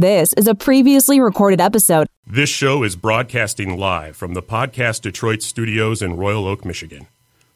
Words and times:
This 0.00 0.32
is 0.32 0.46
a 0.46 0.54
previously 0.54 1.20
recorded 1.20 1.60
episode. 1.60 2.06
This 2.26 2.48
show 2.48 2.82
is 2.84 2.96
broadcasting 2.96 3.76
live 3.76 4.16
from 4.16 4.32
the 4.32 4.40
Podcast 4.40 5.02
Detroit 5.02 5.42
studios 5.42 6.00
in 6.00 6.16
Royal 6.16 6.46
Oak, 6.46 6.64
Michigan. 6.64 7.06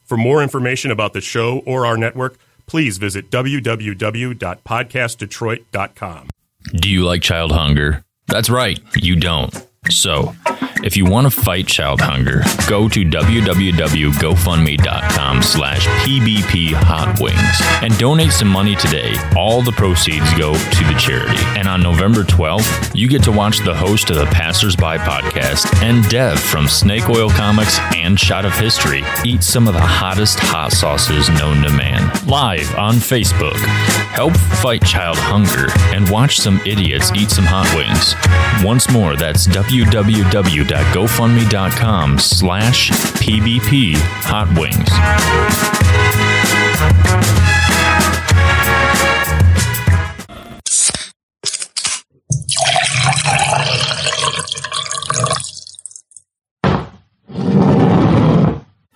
For 0.04 0.18
more 0.18 0.42
information 0.42 0.90
about 0.90 1.14
the 1.14 1.22
show 1.22 1.60
or 1.60 1.86
our 1.86 1.96
network, 1.96 2.36
please 2.66 2.98
visit 2.98 3.30
www.podcastdetroit.com. 3.30 6.28
Do 6.74 6.90
you 6.90 7.06
like 7.06 7.22
child 7.22 7.50
hunger? 7.50 8.04
That's 8.28 8.50
right, 8.50 8.78
you 8.94 9.16
don't. 9.16 9.66
So, 9.88 10.34
if 10.84 10.98
you 10.98 11.06
want 11.06 11.24
to 11.24 11.30
fight 11.30 11.66
child 11.66 11.98
hunger, 11.98 12.42
go 12.68 12.90
to 12.90 13.06
www.gofundme.com 13.06 15.42
slash 15.42 15.86
pbp 16.04 16.74
hot 16.74 17.18
wings 17.18 17.58
and 17.82 17.96
donate 17.98 18.32
some 18.32 18.48
money 18.48 18.76
today. 18.76 19.14
All 19.34 19.62
the 19.62 19.72
proceeds 19.72 20.30
go 20.34 20.52
to 20.52 20.84
the 20.84 20.94
charity. 20.98 21.42
And 21.58 21.66
on 21.68 21.82
November 21.82 22.22
12th, 22.22 22.94
you 22.94 23.08
get 23.08 23.22
to 23.22 23.32
watch 23.32 23.60
the 23.60 23.74
host 23.74 24.10
of 24.10 24.16
the 24.16 24.26
Passersby 24.26 24.98
podcast 24.98 25.74
and 25.82 26.06
Dev 26.10 26.38
from 26.38 26.68
Snake 26.68 27.08
Oil 27.08 27.30
Comics 27.30 27.78
and 27.94 28.20
Shot 28.20 28.44
of 28.44 28.54
History 28.54 29.02
eat 29.24 29.42
some 29.42 29.66
of 29.66 29.72
the 29.72 29.80
hottest 29.80 30.38
hot 30.38 30.72
sauces 30.72 31.30
known 31.30 31.62
to 31.62 31.70
man 31.70 32.10
live 32.26 32.76
on 32.76 32.96
Facebook. 32.96 33.56
Help 34.12 34.36
fight 34.36 34.84
child 34.84 35.16
hunger 35.16 35.72
and 35.96 36.10
watch 36.10 36.36
some 36.36 36.60
idiots 36.66 37.10
eat 37.14 37.30
some 37.30 37.46
hot 37.46 37.74
wings. 37.74 38.14
Once 38.62 38.90
more, 38.90 39.16
that's 39.16 39.46
www.gofundme.com 40.74 42.18
slash 42.18 42.90
pbp 42.90 43.94
hot 44.22 44.48
wings. 44.58 44.90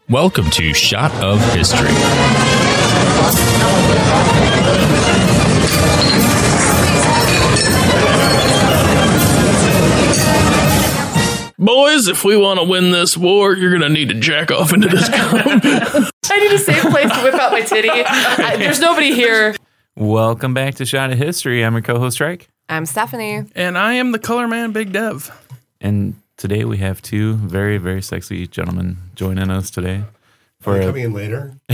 Welcome 0.09 0.51
to 0.51 0.73
Shot 0.73 1.13
of 1.23 1.39
History. 1.55 1.89
Boys, 11.61 12.07
if 12.07 12.25
we 12.25 12.37
want 12.37 12.61
to 12.61 12.65
win 12.65 12.93
this 12.93 13.17
war, 13.17 13.53
you're 13.57 13.71
going 13.71 13.83
to 13.83 13.89
need 13.89 14.11
to 14.11 14.15
jack 14.15 14.53
off 14.53 14.73
into 14.73 14.87
this 14.87 15.09
gum. 15.09 15.33
I 16.31 16.39
need 16.39 16.53
a 16.53 16.59
safe 16.59 16.83
place 16.83 17.11
to 17.11 17.21
whip 17.25 17.35
out 17.35 17.51
my 17.51 17.63
titty. 17.63 17.91
I, 17.91 18.55
there's 18.57 18.79
nobody 18.79 19.13
here. 19.13 19.57
Welcome 19.97 20.55
back 20.55 20.77
to 20.77 20.87
Shot 20.87 21.11
of 21.11 21.19
History. 21.19 21.65
I'm 21.65 21.73
your 21.73 21.83
co-host 21.83 22.19
Drake, 22.19 22.49
I'm 22.69 22.87
Stephanie. 22.87 23.43
and 23.57 23.77
I 23.77 23.95
am 23.95 24.13
the 24.13 24.21
color 24.21 24.47
man, 24.47 24.71
Big 24.71 24.93
Dev. 24.93 25.37
and 25.81 26.15
today 26.37 26.65
we 26.65 26.77
have 26.79 27.03
two 27.03 27.35
very, 27.35 27.79
very 27.79 28.03
sexy 28.03 28.47
gentlemen 28.47 28.99
joining 29.17 29.51
us 29.51 29.69
today 29.69 30.05
for 30.61 30.77
a, 30.81 30.85
coming 30.85 31.05
in 31.05 31.13
later. 31.13 31.55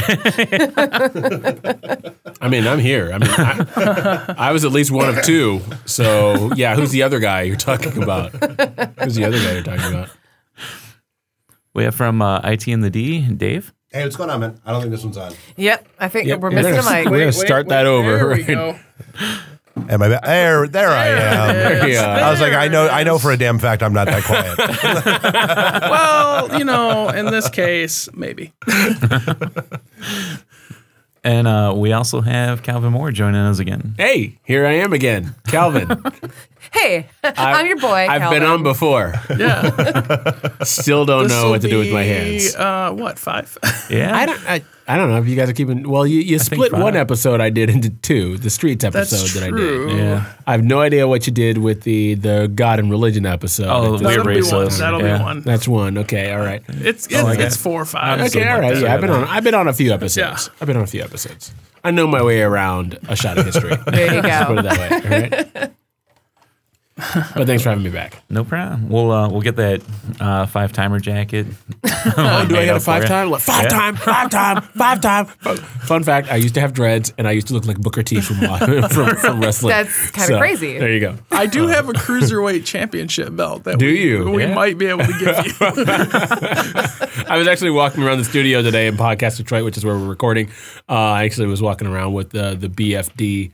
I 2.41 2.49
mean, 2.49 2.67
I'm 2.67 2.79
here. 2.79 3.13
I 3.13 3.19
mean, 3.19 3.31
I, 3.31 4.35
I 4.39 4.53
was 4.53 4.65
at 4.65 4.73
least 4.73 4.91
one 4.91 5.09
of 5.09 5.23
two. 5.25 5.61
So 5.87 6.53
yeah, 6.55 6.75
who's 6.77 6.91
the 6.91 7.03
other 7.03 7.19
guy 7.21 7.43
you're 7.43 7.57
talking 7.57 8.03
about? 8.03 8.33
Who's 9.03 9.15
the 9.15 9.25
other 9.25 9.39
guy 9.39 9.53
you're 9.55 9.63
talking 9.63 9.95
about? 9.95 10.11
we 11.75 11.85
have 11.85 11.95
from 11.95 12.21
uh, 12.23 12.41
IT 12.45 12.67
and 12.69 12.83
the 12.85 12.91
D, 12.91 13.21
Dave. 13.23 13.73
Hey, 13.91 14.03
what's 14.03 14.17
going 14.17 14.29
on, 14.31 14.41
man? 14.41 14.61
I 14.65 14.73
don't 14.73 14.81
think 14.81 14.91
this 14.93 15.05
one's 15.05 15.17
on. 15.17 15.33
Yep, 15.57 15.89
I 16.01 16.09
think 16.09 16.27
Yep, 16.27 16.41
we're 16.41 16.51
we're 16.51 16.57
missing 16.57 16.77
a 16.77 16.83
mic. 16.83 17.09
we're 17.11 17.21
gonna 17.21 17.33
start 17.33 17.69
that 17.69 17.87
over. 17.87 18.17
There 18.17 18.29
we 18.29 18.43
go. 18.43 18.77
Am 19.89 20.03
I 20.03 20.09
back? 20.09 20.25
There, 20.25 20.67
there 20.69 20.89
I 20.91 21.07
am. 21.09 21.55
There 21.55 21.77
it 21.85 21.91
is. 21.91 21.99
I 21.99 22.31
was 22.31 22.41
like, 22.41 22.53
I 22.53 22.69
know, 22.69 22.89
I 22.89 23.05
know 23.05 23.19
for 23.19 23.31
a 23.33 23.37
damn 23.37 23.59
fact 23.59 23.83
I'm 23.83 23.93
not 23.93 24.07
that 24.07 24.23
quiet. 24.25 24.59
Well, 25.91 26.59
you 26.59 26.65
know, 26.65 27.09
in 27.11 27.27
this 27.27 27.49
case, 27.51 28.09
maybe. 28.15 28.53
And 31.27 31.49
uh, 31.49 31.73
we 31.75 31.91
also 31.95 32.21
have 32.21 32.63
Calvin 32.63 32.93
Moore 32.93 33.11
joining 33.11 33.41
us 33.41 33.59
again. 33.59 33.95
Hey, 33.97 34.39
here 34.45 34.67
I 34.67 34.73
am 34.75 34.93
again, 34.93 35.35
Calvin. 35.47 35.89
Hey, 36.73 37.07
I'm 37.23 37.67
your 37.69 37.77
boy. 37.77 37.89
I've 38.11 38.21
Calvin. 38.21 38.41
been 38.41 38.49
on 38.49 38.63
before. 38.65 39.15
Yeah. 39.39 40.65
Still 40.65 41.05
don't 41.07 41.25
This 41.25 41.33
know 41.33 41.51
what 41.51 41.61
to 41.63 41.69
do 41.69 41.79
with 41.79 41.93
my 41.93 42.03
hands. 42.03 42.57
Uh, 42.57 42.91
what, 42.93 43.17
five? 43.17 43.57
Yeah. 43.89 44.17
I 44.17 44.27
don't. 44.27 44.41
I, 44.49 44.65
I 44.87 44.97
don't 44.97 45.09
know 45.11 45.17
if 45.19 45.27
you 45.27 45.35
guys 45.35 45.49
are 45.49 45.55
keeping. 45.55 45.89
Well, 45.89 46.07
you, 46.07 46.21
you 46.21 46.39
split 46.39 46.73
one 46.73 46.95
episode 46.95 47.41
I 47.41 47.49
did 47.51 47.71
into 47.71 47.89
two. 47.91 48.37
The 48.37 48.51
streets 48.51 48.83
That's 48.85 48.95
episode 49.13 49.41
that 49.41 49.47
I 49.47 49.51
true. 49.51 49.89
did. 49.89 49.97
yeah. 49.99 50.33
I 50.47 50.53
have 50.53 50.63
no 50.63 50.81
idea 50.81 51.09
what 51.09 51.27
you 51.27 51.33
did 51.33 51.59
with 51.59 51.83
the 51.83 52.15
the 52.15 52.51
God 52.55 52.79
and 52.79 52.91
religion 52.91 53.25
episode. 53.25 53.67
Oh, 53.69 53.97
That's- 53.97 54.01
weird 54.03 54.27
That'll 54.27 54.35
be 54.43 54.65
one. 54.67 54.79
That'll 54.79 55.03
Yeah. 55.03 55.17
be 55.19 55.23
one. 55.25 55.41
that's 55.41 55.67
one. 55.69 55.99
Okay, 55.99 56.33
all 56.33 56.41
right. 56.41 56.63
It's 56.69 57.07
it's, 57.07 57.23
like 57.23 57.39
it's 57.39 57.57
four 57.57 57.81
or 57.81 57.87
five. 57.87 58.21
Okay, 58.21 58.47
All 58.47 58.61
right. 58.61 58.75
like 58.75 58.83
Yeah, 58.83 58.95
I've 58.95 59.01
been 59.01 59.11
on. 59.11 59.25
I've 59.25 59.45
been 59.45 59.55
on 59.55 59.69
a 59.69 59.73
few 59.73 59.93
episodes. 59.93 60.49
Yeah. 60.49 60.55
I've 60.61 60.67
been 60.67 60.77
on 60.77 60.83
a 60.83 60.87
few 60.87 61.03
episodes. 61.03 61.53
I 61.83 61.91
know 61.91 62.07
my 62.07 62.23
way 62.23 62.43
around 62.43 62.99
a 63.09 63.17
shot 63.17 63.39
of 63.39 63.47
history. 63.47 63.77
There 63.87 64.15
you 64.15 64.21
Let's 64.23 64.47
put 64.47 64.59
it 64.59 64.63
that 64.65 64.79
way. 64.79 65.31
All 65.51 65.61
right. 65.63 65.73
but 66.97 67.47
thanks 67.47 67.63
for 67.65 67.71
having 67.71 67.83
me 67.83 67.91
back. 67.91 68.23
No 68.31 68.45
problem. 68.45 68.89
We'll 68.89 69.11
uh, 69.11 69.29
we'll 69.29 69.41
get 69.41 69.57
that 69.57 69.83
uh, 70.21 70.47
five 70.47 70.73
timer 70.73 71.01
jacket. 71.01 71.47
Oh, 72.17 72.45
do 72.47 72.55
I 72.55 72.61
made 72.61 72.67
got 72.67 72.73
a 72.73 72.75
up 72.77 72.83
for 72.83 72.85
five 72.85 73.03
ya. 73.05 73.09
time? 73.09 73.31
Like, 73.31 73.41
five 73.41 73.69
time, 73.71 73.97
five 73.97 74.31
time, 74.31 74.61
five 74.63 75.01
time. 75.01 75.25
Fun 75.27 76.05
fact: 76.05 76.31
I 76.31 76.37
used 76.37 76.55
to 76.55 76.61
have 76.61 76.73
dreads, 76.75 77.13
and 77.17 77.27
I 77.27 77.33
used 77.33 77.47
to 77.49 77.55
look 77.55 77.65
like 77.65 77.79
Booker 77.79 78.03
T 78.03 78.21
from 78.21 78.37
from, 78.91 79.17
from 79.17 79.41
wrestling. 79.43 79.71
That's 79.71 80.11
kinda 80.11 80.39
crazy. 80.39 80.79
There 80.79 80.93
you 80.93 81.01
go. 81.01 81.17
I 81.33 81.47
do 81.47 81.67
have 81.67 81.89
a 81.89 81.93
cruiserweight 81.93 82.65
championship 82.67 83.35
belt. 83.35 83.65
That 83.65 83.79
Do 83.79 83.87
we, 83.87 84.01
you? 84.03 84.31
We 84.31 84.43
Yeah. 84.43 84.55
might 84.55 84.77
be 84.79 84.87
able 84.87 85.05
to 85.05 85.13
give 85.13 85.47
you. 85.47 85.55
I 87.27 87.37
was 87.39 87.49
actually 87.49 87.71
walking 87.71 88.03
around 88.03 88.19
the 88.19 88.25
studio 88.25 88.63
today 88.63 88.87
in 88.87 88.97
Podcast 88.97 89.39
Detroit, 89.39 89.65
which 89.65 89.77
is 89.77 89.85
where 89.85 89.97
we're 89.97 90.07
recording. 90.07 90.49
Uh, 90.89 90.93
I 90.93 91.25
actually 91.25 91.47
was 91.49 91.63
walking 91.63 91.87
around 91.89 92.13
with 92.13 92.31
the 92.31 92.55
the 92.55 92.69
BFD. 92.69 93.53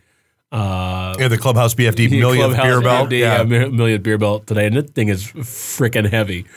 Uh, 0.52 1.14
yeah, 1.18 1.28
the 1.28 1.38
Clubhouse 1.38 1.74
BFD 1.74 2.10
millionth 2.18 2.54
Clubhouse 2.56 2.64
beer 2.66 2.80
belt. 2.80 3.08
BFD, 3.10 3.18
Yeah. 3.20 3.42
mi- 3.44 3.68
millionth 3.68 4.02
beer 4.02 4.18
belt 4.18 4.46
today, 4.46 4.66
and 4.66 4.76
that 4.76 4.90
thing 4.94 5.08
is 5.08 5.24
freaking 5.24 6.08
heavy. 6.10 6.46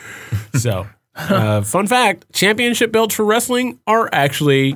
So, 0.57 0.87
uh, 1.15 1.61
fun 1.61 1.87
fact: 1.87 2.25
championship 2.33 2.91
belts 2.91 3.13
for 3.15 3.25
wrestling 3.25 3.79
are 3.87 4.09
actually 4.13 4.75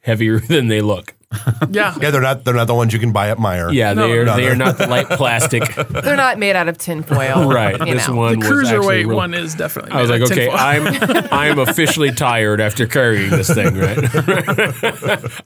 heavier 0.00 0.38
than 0.48 0.68
they 0.68 0.80
look. 0.80 1.14
Yeah. 1.70 1.94
yeah, 2.00 2.10
they're 2.10 2.20
not 2.20 2.44
they're 2.44 2.54
not 2.54 2.66
the 2.66 2.74
ones 2.74 2.92
you 2.92 2.98
can 2.98 3.12
buy 3.12 3.30
at 3.30 3.38
Meijer. 3.38 3.72
Yeah, 3.72 3.94
they 3.94 4.18
are. 4.18 4.24
no, 4.24 4.34
they 4.36 4.46
no. 4.46 4.50
are 4.52 4.56
not 4.56 4.78
the 4.78 4.88
light 4.88 5.06
plastic. 5.08 5.62
They're 5.88 6.16
not 6.16 6.38
made 6.38 6.56
out 6.56 6.66
of 6.68 6.76
tinfoil. 6.78 7.48
right. 7.52 7.78
You 7.86 7.94
This 7.94 8.08
know. 8.08 8.16
one 8.16 8.40
The 8.40 8.48
was 8.50 8.68
actually 8.68 8.86
cruiserweight 9.04 9.06
real- 9.06 9.16
one 9.16 9.34
is 9.34 9.54
definitely. 9.54 9.92
I 9.92 10.00
was 10.02 10.10
made 10.10 10.20
like, 10.22 10.30
of 10.32 10.36
okay, 10.36 10.48
tinfoil. 10.48 11.28
I'm 11.30 11.32
I'm 11.32 11.58
officially 11.60 12.10
tired 12.10 12.60
after 12.60 12.86
carrying 12.88 13.30
this 13.30 13.48
thing, 13.54 13.76
right? 13.76 13.98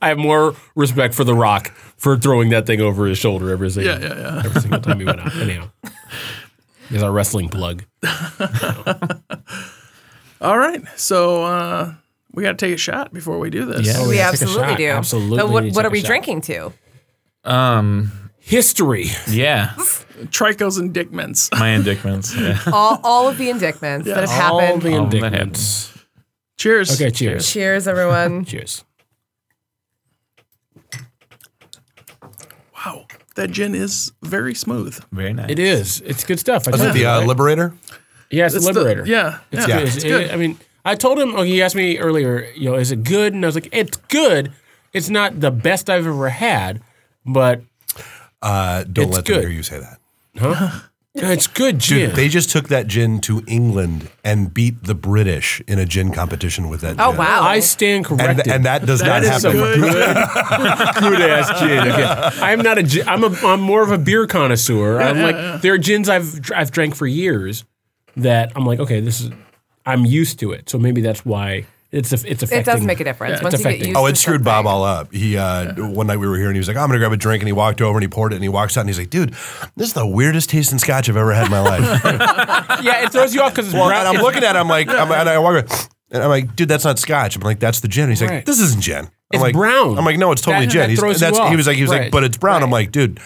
I 0.01 0.07
have 0.09 0.17
more 0.17 0.55
respect 0.75 1.13
for 1.13 1.23
The 1.23 1.35
Rock 1.35 1.69
for 1.97 2.17
throwing 2.17 2.49
that 2.49 2.65
thing 2.65 2.81
over 2.81 3.05
his 3.05 3.19
shoulder 3.19 3.51
every 3.51 3.69
single, 3.69 3.93
Yeah, 3.99 4.07
yeah, 4.07 4.19
yeah. 4.19 4.41
every 4.43 4.61
single 4.61 4.79
time 4.81 4.99
he 4.99 5.05
went 5.05 5.19
out. 5.19 5.35
Anyhow, 5.35 5.69
he's 6.89 7.03
our 7.03 7.11
wrestling 7.11 7.49
plug. 7.49 7.83
All 10.41 10.57
right. 10.57 10.81
So 10.95 11.43
uh, 11.43 11.93
we 12.35 12.43
got 12.43 12.57
to 12.59 12.65
take 12.65 12.73
a 12.73 12.77
shot 12.77 13.13
before 13.13 13.39
we 13.39 13.49
do 13.49 13.65
this. 13.65 13.87
Yeah. 13.87 13.93
Oh, 13.97 14.09
We 14.09 14.17
yeah, 14.17 14.29
absolutely 14.29 14.75
do. 14.75 14.89
Absolutely 14.89 15.37
But 15.37 15.49
what, 15.49 15.65
what 15.71 15.85
are 15.85 15.89
we 15.89 16.01
shot. 16.01 16.07
drinking 16.07 16.41
to? 16.41 16.73
Um. 17.43 18.11
History. 18.39 19.05
Yeah. 19.27 19.69
Tricos 20.29 20.79
and 20.79 20.93
Dick 20.93 21.11
Mints. 21.11 21.49
My 21.57 21.69
indictments. 21.69 22.35
Yeah. 22.35 22.59
All, 22.71 22.99
all 23.03 23.27
of 23.27 23.37
the 23.39 23.49
indictments 23.49 24.07
that 24.07 24.27
have 24.29 24.51
All 24.51 24.59
happened. 24.59 24.85
All 24.93 25.05
that 25.07 25.15
indictments. 25.15 25.91
Cheers. 26.57 26.93
Okay, 26.93 27.09
cheers. 27.09 27.51
Cheers, 27.51 27.87
everyone. 27.87 28.45
Cheers. 28.51 28.83
Wow. 32.75 33.05
That 33.35 33.51
gin 33.51 33.75
is 33.75 34.11
very 34.21 34.53
smooth. 34.55 34.97
Very 35.11 35.33
nice. 35.33 35.49
It 35.49 35.59
is. 35.59 36.01
It's 36.01 36.23
good 36.23 36.39
stuff. 36.39 36.67
I 36.67 36.71
Was 36.71 36.81
it 36.81 36.93
the 36.93 37.05
uh. 37.05 37.21
Liberator? 37.25 37.73
Yeah, 38.29 38.45
it's, 38.45 38.55
It's 38.55 38.65
the 38.65 38.73
the- 38.73 38.79
Liberator. 38.81 39.05
yeah. 39.07 39.39
It's 39.51 39.67
yeah. 39.67 39.79
good. 39.79 39.87
It's 39.87 40.03
good. 40.03 40.31
I 40.31 40.35
mean, 40.35 40.57
I 40.85 40.95
told 40.95 41.19
him. 41.19 41.35
Oh, 41.35 41.41
he 41.43 41.61
asked 41.61 41.75
me 41.75 41.97
earlier. 41.97 42.47
You 42.55 42.69
know, 42.71 42.75
is 42.75 42.91
it 42.91 43.03
good? 43.03 43.33
And 43.33 43.43
I 43.43 43.47
was 43.47 43.55
like, 43.55 43.69
it's 43.71 43.97
good. 44.09 44.51
It's 44.93 45.09
not 45.09 45.39
the 45.41 45.51
best 45.51 45.89
I've 45.89 46.05
ever 46.07 46.29
had, 46.29 46.81
but 47.25 47.61
Uh, 48.41 48.83
don't 48.83 49.07
It's 49.07 49.15
let 49.15 49.25
them 49.25 49.33
good. 49.35 49.41
hear 49.41 49.51
you 49.51 49.63
say 49.63 49.79
that. 49.79 49.97
Huh? 50.37 50.79
it's 51.17 51.47
good 51.47 51.79
gin. 51.79 52.09
Dude, 52.09 52.15
they 52.17 52.27
just 52.27 52.49
took 52.51 52.67
that 52.67 52.87
gin 52.87 53.21
to 53.21 53.41
England 53.47 54.09
and 54.23 54.53
beat 54.53 54.83
the 54.83 54.93
British 54.93 55.61
in 55.65 55.79
a 55.79 55.85
gin 55.85 56.11
competition 56.11 56.67
with 56.67 56.81
that. 56.81 56.97
Oh, 56.99 57.11
gin. 57.11 57.17
wow. 57.19 57.41
I 57.41 57.61
stand 57.61 58.05
And, 58.05 58.19
corrected. 58.19 58.47
and 58.51 58.65
that 58.65 58.85
does 58.85 58.99
That 58.99 59.23
not 59.23 59.23
is 59.23 59.29
happen. 59.29 59.57
good. 59.57 59.79
good 60.99 61.21
ass 61.21 61.59
gin. 61.59 61.87
Okay. 61.87 62.41
I'm 62.41 62.59
not 62.61 62.77
a. 62.77 62.83
gin- 62.83 63.07
I'm 63.07 63.23
a. 63.23 63.29
I'm 63.47 63.61
more 63.61 63.81
of 63.81 63.91
a 63.91 63.97
beer 63.97 64.27
connoisseur. 64.27 64.99
I'm 65.01 65.21
like 65.21 65.61
there 65.61 65.73
are 65.73 65.77
gins 65.77 66.09
I've 66.09 66.51
I've 66.53 66.71
drank 66.71 66.95
for 66.95 67.07
years 67.07 67.63
that 68.17 68.51
I'm 68.55 68.65
like 68.65 68.79
okay 68.79 68.99
this 68.99 69.21
is 69.21 69.31
I'm 69.85 70.05
used 70.05 70.39
to 70.39 70.51
it 70.51 70.69
so 70.69 70.77
maybe 70.77 71.01
that's 71.01 71.25
why 71.25 71.65
it's 71.91 72.11
a, 72.11 72.15
it's 72.29 72.43
affecting. 72.43 72.59
It 72.59 72.65
does 72.65 72.81
make 72.83 72.99
a 72.99 73.05
difference 73.05 73.35
It's 73.35 73.43
once 73.43 73.53
you 73.53 73.57
get 73.59 73.65
affecting. 73.67 73.87
used. 73.89 73.97
Oh, 73.97 74.05
to 74.05 74.11
it 74.11 74.17
screwed 74.17 74.43
Bob 74.43 74.65
all 74.67 74.83
up. 74.83 75.13
He 75.13 75.37
uh, 75.37 75.73
one 75.75 76.07
night 76.07 76.17
we 76.17 76.27
were 76.27 76.35
here 76.35 76.47
and 76.47 76.55
he 76.55 76.59
was 76.59 76.67
like, 76.67 76.75
"I'm 76.75 76.87
gonna 76.89 76.99
grab 76.99 77.13
a 77.13 77.17
drink," 77.17 77.41
and 77.41 77.47
he 77.47 77.53
walked 77.53 77.79
over 77.81 77.97
and 77.97 78.03
he 78.03 78.09
poured 78.09 78.33
it 78.33 78.35
and 78.35 78.43
he 78.43 78.49
walks 78.49 78.75
out 78.75 78.81
and 78.81 78.89
he's 78.89 78.99
like, 78.99 79.09
"Dude, 79.11 79.29
this 79.77 79.87
is 79.87 79.93
the 79.93 80.05
weirdest 80.05 80.49
tasting 80.49 80.77
scotch 80.79 81.07
I've 81.07 81.15
ever 81.15 81.31
had 81.33 81.45
in 81.45 81.51
my 81.51 81.61
life." 81.61 82.01
Yeah, 82.83 83.03
it 83.05 83.11
throws 83.13 83.33
you 83.33 83.41
off 83.41 83.53
because 83.53 83.67
it's 83.67 83.73
well, 83.73 83.87
brown. 83.87 84.05
and 84.07 84.17
I'm 84.17 84.23
looking 84.23 84.43
at, 84.43 84.55
it, 84.55 84.59
I'm 84.59 84.67
like, 84.67 84.89
I'm, 84.89 85.09
and 85.11 85.29
I 85.29 85.39
walk, 85.39 85.63
over, 85.63 85.87
and 86.11 86.21
I'm 86.23 86.29
like, 86.29 86.55
"Dude, 86.57 86.67
that's 86.67 86.83
not 86.83 86.99
scotch." 86.99 87.35
I'm 87.37 87.41
like, 87.43 87.59
"That's 87.59 87.79
the 87.79 87.87
gin." 87.87 88.03
And 88.05 88.11
he's 88.11 88.21
like, 88.21 88.29
Right. 88.31 88.45
"This 88.45 88.59
isn't 88.59 88.81
gin." 88.81 89.05
I'm 89.05 89.09
It's 89.31 89.41
like, 89.41 89.53
brown. 89.53 89.97
I'm 89.97 90.03
like, 90.03 90.17
"No, 90.17 90.31
it's 90.33 90.41
totally 90.41 90.65
That- 90.65 90.71
gin." 90.71 90.81
that 90.95 91.07
He's, 91.07 91.19
that's, 91.21 91.37
he 91.49 91.55
was 91.55 91.65
like, 91.67 91.77
he 91.77 91.83
was 91.83 91.91
Right. 91.91 92.01
like, 92.03 92.11
"But 92.11 92.25
it's 92.25 92.37
brown." 92.37 92.61
I'm 92.63 92.71
like, 92.71 92.91
"Dude." 92.91 93.19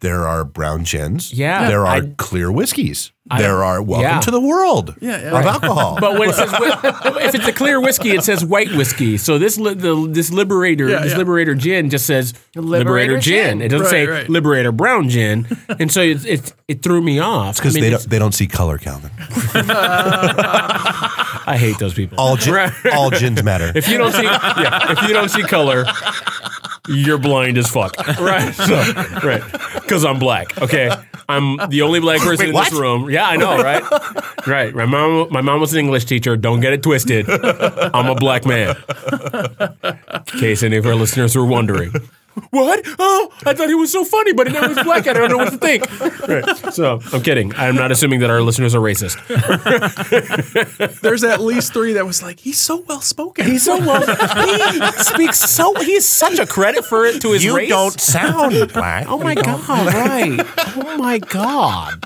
There 0.00 0.28
are 0.28 0.44
brown 0.44 0.84
gins. 0.84 1.32
Yeah. 1.32 1.68
There 1.68 1.80
are 1.84 1.96
I- 1.96 2.12
clear 2.16 2.52
whiskeys. 2.52 3.10
there 3.36 3.62
are 3.62 3.82
welcome 3.82 4.04
yeah. 4.08 4.20
to 4.20 4.30
the 4.30 4.40
world 4.40 4.94
Yeah, 5.02 5.20
yeah. 5.20 5.38
of 5.38 5.44
alcohol. 5.44 5.98
But 6.00 6.18
when 6.18 6.30
it 6.30 6.34
says 6.34 6.50
if 6.54 7.34
it's 7.34 7.46
a 7.48 7.52
clear 7.52 7.78
whiskey, 7.78 8.12
it 8.12 8.22
says 8.24 8.42
white 8.44 8.70
whiskey. 8.72 9.18
So 9.18 9.36
this 9.38 9.58
li- 9.58 9.74
the, 9.74 10.06
this 10.08 10.30
Liberator 10.32 10.88
Yeah, 10.88 11.00
this 11.02 11.12
yeah. 11.12 11.18
Liberator 11.18 11.54
gin 11.54 11.90
just 11.90 12.06
says 12.06 12.32
Liberator, 12.54 12.78
Liberator 12.84 13.18
gin. 13.18 13.58
gin. 13.58 13.60
It 13.62 13.68
doesn't 13.68 13.84
Right, 13.86 13.90
say 13.90 14.06
right. 14.06 14.28
Liberator 14.30 14.72
brown 14.72 15.08
gin, 15.10 15.46
and 15.80 15.92
so 15.92 16.00
it 16.00 16.24
it, 16.24 16.52
it 16.68 16.82
threw 16.82 17.02
me 17.02 17.18
off 17.18 17.56
because 17.56 17.74
I 17.74 17.80
mean, 17.80 17.82
they 17.82 17.88
it's- 17.88 18.04
don't 18.04 18.10
they 18.10 18.18
don't 18.18 18.32
see 18.32 18.46
color, 18.46 18.78
Calvin. 18.78 19.10
I 21.50 21.56
hate 21.58 21.78
those 21.78 21.94
people. 21.94 22.18
All 22.18 22.36
gin, 22.36 22.70
all 22.92 23.10
gins 23.10 23.42
matter. 23.42 23.72
if 23.74 23.88
you 23.88 23.98
don't 23.98 24.12
see 24.12 24.22
yeah, 24.22 24.92
if 24.92 25.02
you 25.08 25.12
don't 25.14 25.28
see 25.30 25.42
color, 25.42 25.84
you're 26.88 27.18
blind 27.18 27.58
as 27.58 27.68
fuck. 27.70 27.94
Right. 28.18 28.54
So, 28.54 28.74
right. 29.22 29.42
Because 29.74 30.04
I'm 30.04 30.18
black. 30.18 30.60
Okay. 30.60 30.90
I'm 31.28 31.56
the 31.68 31.82
only 31.82 32.00
black 32.00 32.20
person 32.20 32.38
Wait, 32.38 32.48
in 32.48 32.54
what? 32.54 32.70
this 32.70 32.78
room. 32.78 33.10
Yeah, 33.10 33.26
I 33.26 33.36
know, 33.36 33.62
right? 33.62 33.82
Right. 34.46 34.74
My 34.74 34.86
mom 34.86 35.28
my 35.30 35.40
mom 35.40 35.60
was 35.60 35.72
an 35.72 35.80
English 35.80 36.06
teacher. 36.06 36.36
Don't 36.36 36.60
get 36.60 36.72
it 36.72 36.82
twisted. 36.82 37.28
I'm 37.28 38.06
a 38.08 38.14
black 38.14 38.44
man. 38.44 38.76
In 39.84 40.40
case 40.40 40.62
any 40.62 40.76
of 40.76 40.86
our 40.86 40.94
listeners 40.94 41.36
were 41.36 41.46
wondering. 41.46 41.92
What? 42.50 42.80
Oh, 42.98 43.30
I 43.46 43.54
thought 43.54 43.68
he 43.68 43.74
was 43.74 43.92
so 43.92 44.04
funny, 44.04 44.32
but 44.32 44.46
he 44.46 44.52
never 44.52 44.68
was 44.68 44.82
black. 44.82 45.06
I 45.06 45.12
don't 45.12 45.30
know 45.30 45.38
what 45.38 45.52
to 45.52 45.58
think. 45.58 45.84
Right. 46.28 46.74
So 46.74 47.00
I'm 47.12 47.22
kidding. 47.22 47.54
I'm 47.54 47.74
not 47.74 47.90
assuming 47.90 48.20
that 48.20 48.28
our 48.28 48.42
listeners 48.42 48.74
are 48.74 48.80
racist. 48.80 49.16
There's 51.00 51.24
at 51.24 51.40
least 51.40 51.72
three 51.72 51.94
that 51.94 52.04
was 52.04 52.22
like, 52.22 52.38
he's 52.40 52.58
so 52.60 52.82
well 52.86 53.00
spoken. 53.00 53.46
He's 53.46 53.64
so 53.64 53.78
well. 53.78 54.00
He 54.04 54.92
speaks 55.02 55.38
so. 55.38 55.74
He's 55.80 56.04
such 56.06 56.38
a 56.38 56.46
credit 56.46 56.84
for 56.84 57.06
it 57.06 57.22
to 57.22 57.32
his 57.32 57.44
you 57.44 57.56
race. 57.56 57.70
don't 57.70 57.98
sound 57.98 58.72
black. 58.74 59.06
Oh 59.08 59.18
my 59.18 59.34
god! 59.34 59.86
Right. 59.86 60.38
Oh 60.76 60.96
my 60.98 61.18
god. 61.18 62.04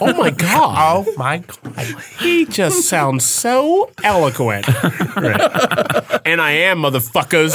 Oh 0.00 0.14
my 0.16 0.30
god. 0.30 1.06
Oh 1.06 1.12
my 1.16 1.38
god. 1.38 1.86
He 2.20 2.44
just 2.46 2.88
sounds 2.88 3.24
so 3.24 3.90
eloquent. 4.04 4.68
Right. 5.16 6.20
And 6.24 6.40
I 6.40 6.52
am, 6.52 6.78
motherfuckers. 6.82 7.54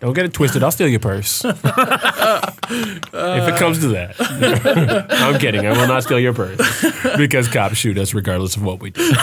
Don't 0.00 0.12
get 0.12 0.24
it 0.26 0.34
twisted. 0.34 0.62
I'll 0.62 0.70
steal 0.70 0.88
your 0.88 1.00
purse. 1.00 1.44
if 1.44 1.64
it 1.64 3.56
comes 3.58 3.78
to 3.80 3.88
that. 3.88 4.14
I'm 5.10 5.38
kidding. 5.38 5.66
I 5.66 5.70
will 5.72 5.86
not 5.86 6.02
steal 6.02 6.18
your 6.18 6.34
purse 6.34 6.58
because 7.16 7.48
cops 7.48 7.76
shoot 7.76 7.96
us 7.96 8.12
regardless 8.12 8.56
of 8.56 8.62
what 8.64 8.80
we 8.80 8.90
do. 8.90 9.00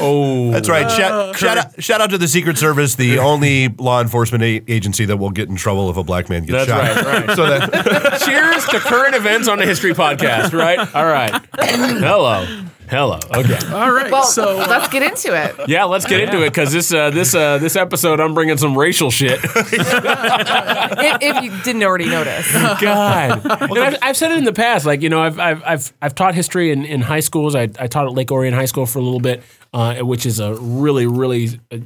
oh. 0.00 0.50
That's 0.52 0.68
right. 0.68 0.86
Ah, 0.86 0.96
shout, 0.96 1.36
shout 1.36 1.58
out, 1.58 1.82
shout 1.82 2.00
out 2.00 2.10
to 2.10 2.18
the 2.18 2.28
Secret 2.28 2.56
Service, 2.58 2.94
the 2.94 3.18
only 3.18 3.68
law 3.68 4.00
enforcement 4.00 4.42
a- 4.44 4.62
agency 4.72 5.04
that 5.04 5.16
will 5.18 5.30
get 5.30 5.48
in 5.48 5.56
trouble 5.56 5.90
if 5.90 5.96
a 5.96 6.04
black 6.04 6.30
man 6.30 6.44
gets 6.46 6.66
That's 6.66 6.96
shot. 6.96 7.04
right, 7.04 7.26
right. 7.26 7.36
So 7.36 7.46
that 7.46 8.20
Cheers 8.24 8.64
to 8.66 8.78
current 8.80 9.14
events 9.14 9.48
on 9.48 9.58
the 9.58 9.66
History 9.66 9.92
Podcast, 9.92 10.52
right? 10.52 10.78
All 10.94 11.06
right. 11.06 11.32
Hello. 11.58 12.46
Hello. 12.90 13.20
Okay. 13.32 13.56
All 13.72 13.92
right. 13.92 14.10
Well, 14.10 14.24
so 14.24 14.56
let's 14.68 14.88
get 14.88 15.04
into 15.04 15.32
it. 15.32 15.68
Yeah, 15.68 15.84
let's 15.84 16.04
get 16.06 16.20
into 16.20 16.42
it 16.42 16.50
because 16.50 16.72
this 16.72 16.92
uh, 16.92 17.10
this 17.10 17.36
uh, 17.36 17.58
this 17.58 17.76
episode 17.76 18.18
I'm 18.18 18.34
bringing 18.34 18.56
some 18.56 18.76
racial 18.76 19.12
shit. 19.12 19.38
if, 19.44 21.18
if 21.22 21.42
you 21.44 21.62
didn't 21.62 21.84
already 21.84 22.06
notice. 22.06 22.52
God, 22.52 23.46
and 23.46 23.78
I've, 23.78 23.96
I've 24.02 24.16
said 24.16 24.32
it 24.32 24.38
in 24.38 24.44
the 24.44 24.52
past. 24.52 24.86
Like 24.86 25.02
you 25.02 25.08
know, 25.08 25.22
I've 25.22 25.38
I've 25.38 25.62
I've, 25.64 25.92
I've 26.02 26.14
taught 26.16 26.34
history 26.34 26.72
in, 26.72 26.84
in 26.84 27.00
high 27.00 27.20
schools. 27.20 27.54
I, 27.54 27.68
I 27.78 27.86
taught 27.86 28.06
at 28.06 28.12
Lake 28.12 28.32
Orion 28.32 28.54
High 28.54 28.64
School 28.64 28.86
for 28.86 28.98
a 28.98 29.02
little 29.02 29.20
bit, 29.20 29.44
uh, 29.72 30.00
which 30.00 30.26
is 30.26 30.40
a 30.40 30.54
really 30.54 31.06
really 31.06 31.60
uh, 31.70 31.78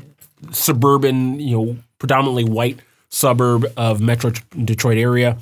suburban, 0.53 1.39
you 1.39 1.57
know, 1.57 1.77
predominantly 1.99 2.45
white 2.45 2.81
suburb 3.11 3.67
of 3.77 4.01
Metro 4.01 4.33
Detroit 4.65 4.97
area. 4.97 5.37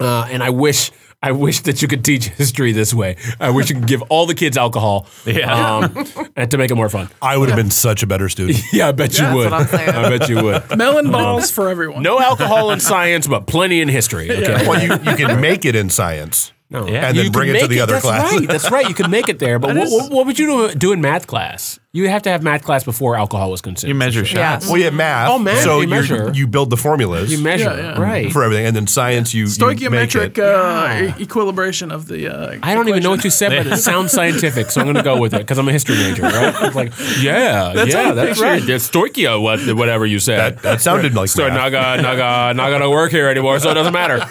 Uh, 0.00 0.26
and 0.30 0.42
I 0.42 0.50
wish 0.50 0.90
I 1.22 1.32
wish 1.32 1.60
that 1.60 1.82
you 1.82 1.88
could 1.88 2.02
teach 2.02 2.28
history 2.28 2.72
this 2.72 2.94
way. 2.94 3.16
I 3.38 3.50
wish 3.50 3.68
you 3.68 3.74
could 3.74 3.86
give 3.86 4.00
all 4.08 4.24
the 4.24 4.34
kids 4.34 4.56
alcohol, 4.56 5.06
Yeah. 5.26 5.76
um, 5.76 6.06
and 6.34 6.50
to 6.50 6.56
make 6.56 6.70
it 6.70 6.76
more 6.76 6.88
fun. 6.88 7.10
I 7.20 7.36
would 7.36 7.48
have 7.50 7.56
been 7.56 7.70
such 7.70 8.02
a 8.02 8.06
better 8.06 8.28
student. 8.30 8.58
Yeah, 8.72 8.88
I 8.88 8.92
bet 8.92 9.12
you 9.18 9.24
That's 9.24 9.34
would. 9.36 9.50
what 9.50 9.60
I'm 9.60 9.66
saying. 9.66 9.88
I 9.90 10.16
bet 10.16 10.28
you 10.30 10.42
would. 10.42 10.76
melon 10.78 11.10
balls 11.10 11.50
for 11.50 11.68
everyone. 11.68 12.02
No 12.02 12.18
alcohol 12.20 12.70
in 12.70 12.80
science, 12.80 13.26
but 13.26 13.46
plenty 13.46 13.80
in 13.82 13.88
history. 13.88 14.30
Okay. 14.30 14.66
well, 14.66 14.82
you, 14.82 14.92
you 15.10 15.16
can 15.16 15.40
make 15.40 15.64
it 15.66 15.74
in 15.76 15.90
science. 15.90 16.52
No. 16.70 16.86
Yeah. 16.86 17.08
And 17.08 17.18
then 17.18 17.24
You 17.26 17.30
bring 17.32 17.50
it 17.50 17.54
to 17.54 17.58
make 17.62 17.68
the 17.70 17.80
other 17.80 17.94
that's 17.94 18.04
class. 18.04 18.32
Right. 18.32 18.46
That's 18.48 18.70
right. 18.70 18.88
You 18.88 18.94
could 18.94 19.10
make 19.10 19.28
it 19.28 19.40
there. 19.40 19.58
But 19.60 19.76
what, 19.76 19.88
what, 19.90 20.10
what 20.12 20.26
would 20.26 20.38
you 20.38 20.46
do, 20.68 20.74
do 20.74 20.92
in 20.92 21.00
math 21.00 21.26
class? 21.26 21.80
You 21.92 22.08
have 22.08 22.22
to 22.22 22.30
have 22.30 22.40
math 22.44 22.62
class 22.62 22.84
before 22.84 23.16
alcohol 23.16 23.50
was 23.50 23.60
considered. 23.60 23.88
You 23.88 23.96
measure 23.96 24.20
Yeah. 24.20 24.26
shots. 24.60 24.68
Well, 24.68 24.78
you 24.78 24.84
have 24.84 24.94
math. 24.94 25.28
Oh, 25.28 25.40
math, 25.40 25.64
So 25.64 25.80
you 25.80 25.88
you're- 25.88 26.00
measure. 26.00 26.30
you 26.32 26.46
build 26.46 26.70
the 26.70 26.76
formulas 26.76 27.32
You 27.32 27.38
measure, 27.38 27.64
Yeah, 27.76 27.94
yeah. 27.94 28.00
right? 28.00 28.32
for 28.32 28.44
everything, 28.44 28.66
and 28.66 28.76
then 28.76 28.86
science 28.86 29.34
you 29.34 29.46
you 29.46 29.48
make 29.58 29.78
Stoichiometric 29.80 30.38
it. 30.38 30.38
uh, 30.38 31.12
e- 31.18 31.22
equilibration 31.24 31.90
of 31.90 32.06
the. 32.06 32.28
Uh, 32.32 32.58
I 32.62 32.74
don't 32.74 32.88
even 32.88 33.02
know 33.02 33.10
what 33.10 33.24
you 33.24 33.30
said, 33.30 33.50
but 33.64 33.72
it 33.72 33.76
sounds 33.78 34.12
scientific, 34.12 34.70
so 34.70 34.80
I'm 34.80 34.86
going 34.86 34.98
to 34.98 35.02
go 35.02 35.18
with 35.18 35.34
it 35.34 35.38
because 35.38 35.58
I'm 35.58 35.68
a 35.68 35.72
history 35.72 35.96
major, 35.96 36.22
right? 36.22 36.54
It's 36.62 36.76
like, 36.76 36.92
yeah, 37.20 37.72
That's 37.74 37.92
yeah, 37.92 38.12
that's 38.12 38.28
picture 38.38 38.44
right. 38.44 38.62
it. 38.62 38.70
It's 38.70 38.88
Stoichia, 38.88 39.42
what, 39.42 39.58
whatever 39.76 40.06
you 40.06 40.20
said. 40.20 40.58
That, 40.58 40.62
that 40.62 40.80
sounded 40.82 41.16
like 41.16 41.28
so 41.28 41.48
math. 41.48 41.56
not 41.56 41.70
gonna, 41.70 42.02
not 42.02 42.16
gonna, 42.16 42.54
not 42.54 42.70
gonna 42.70 42.88
work 42.90 43.10
here 43.10 43.26
anymore, 43.28 43.58
so 43.58 43.68
it 43.68 43.74
doesn't 43.74 43.92
matter. 43.92 44.18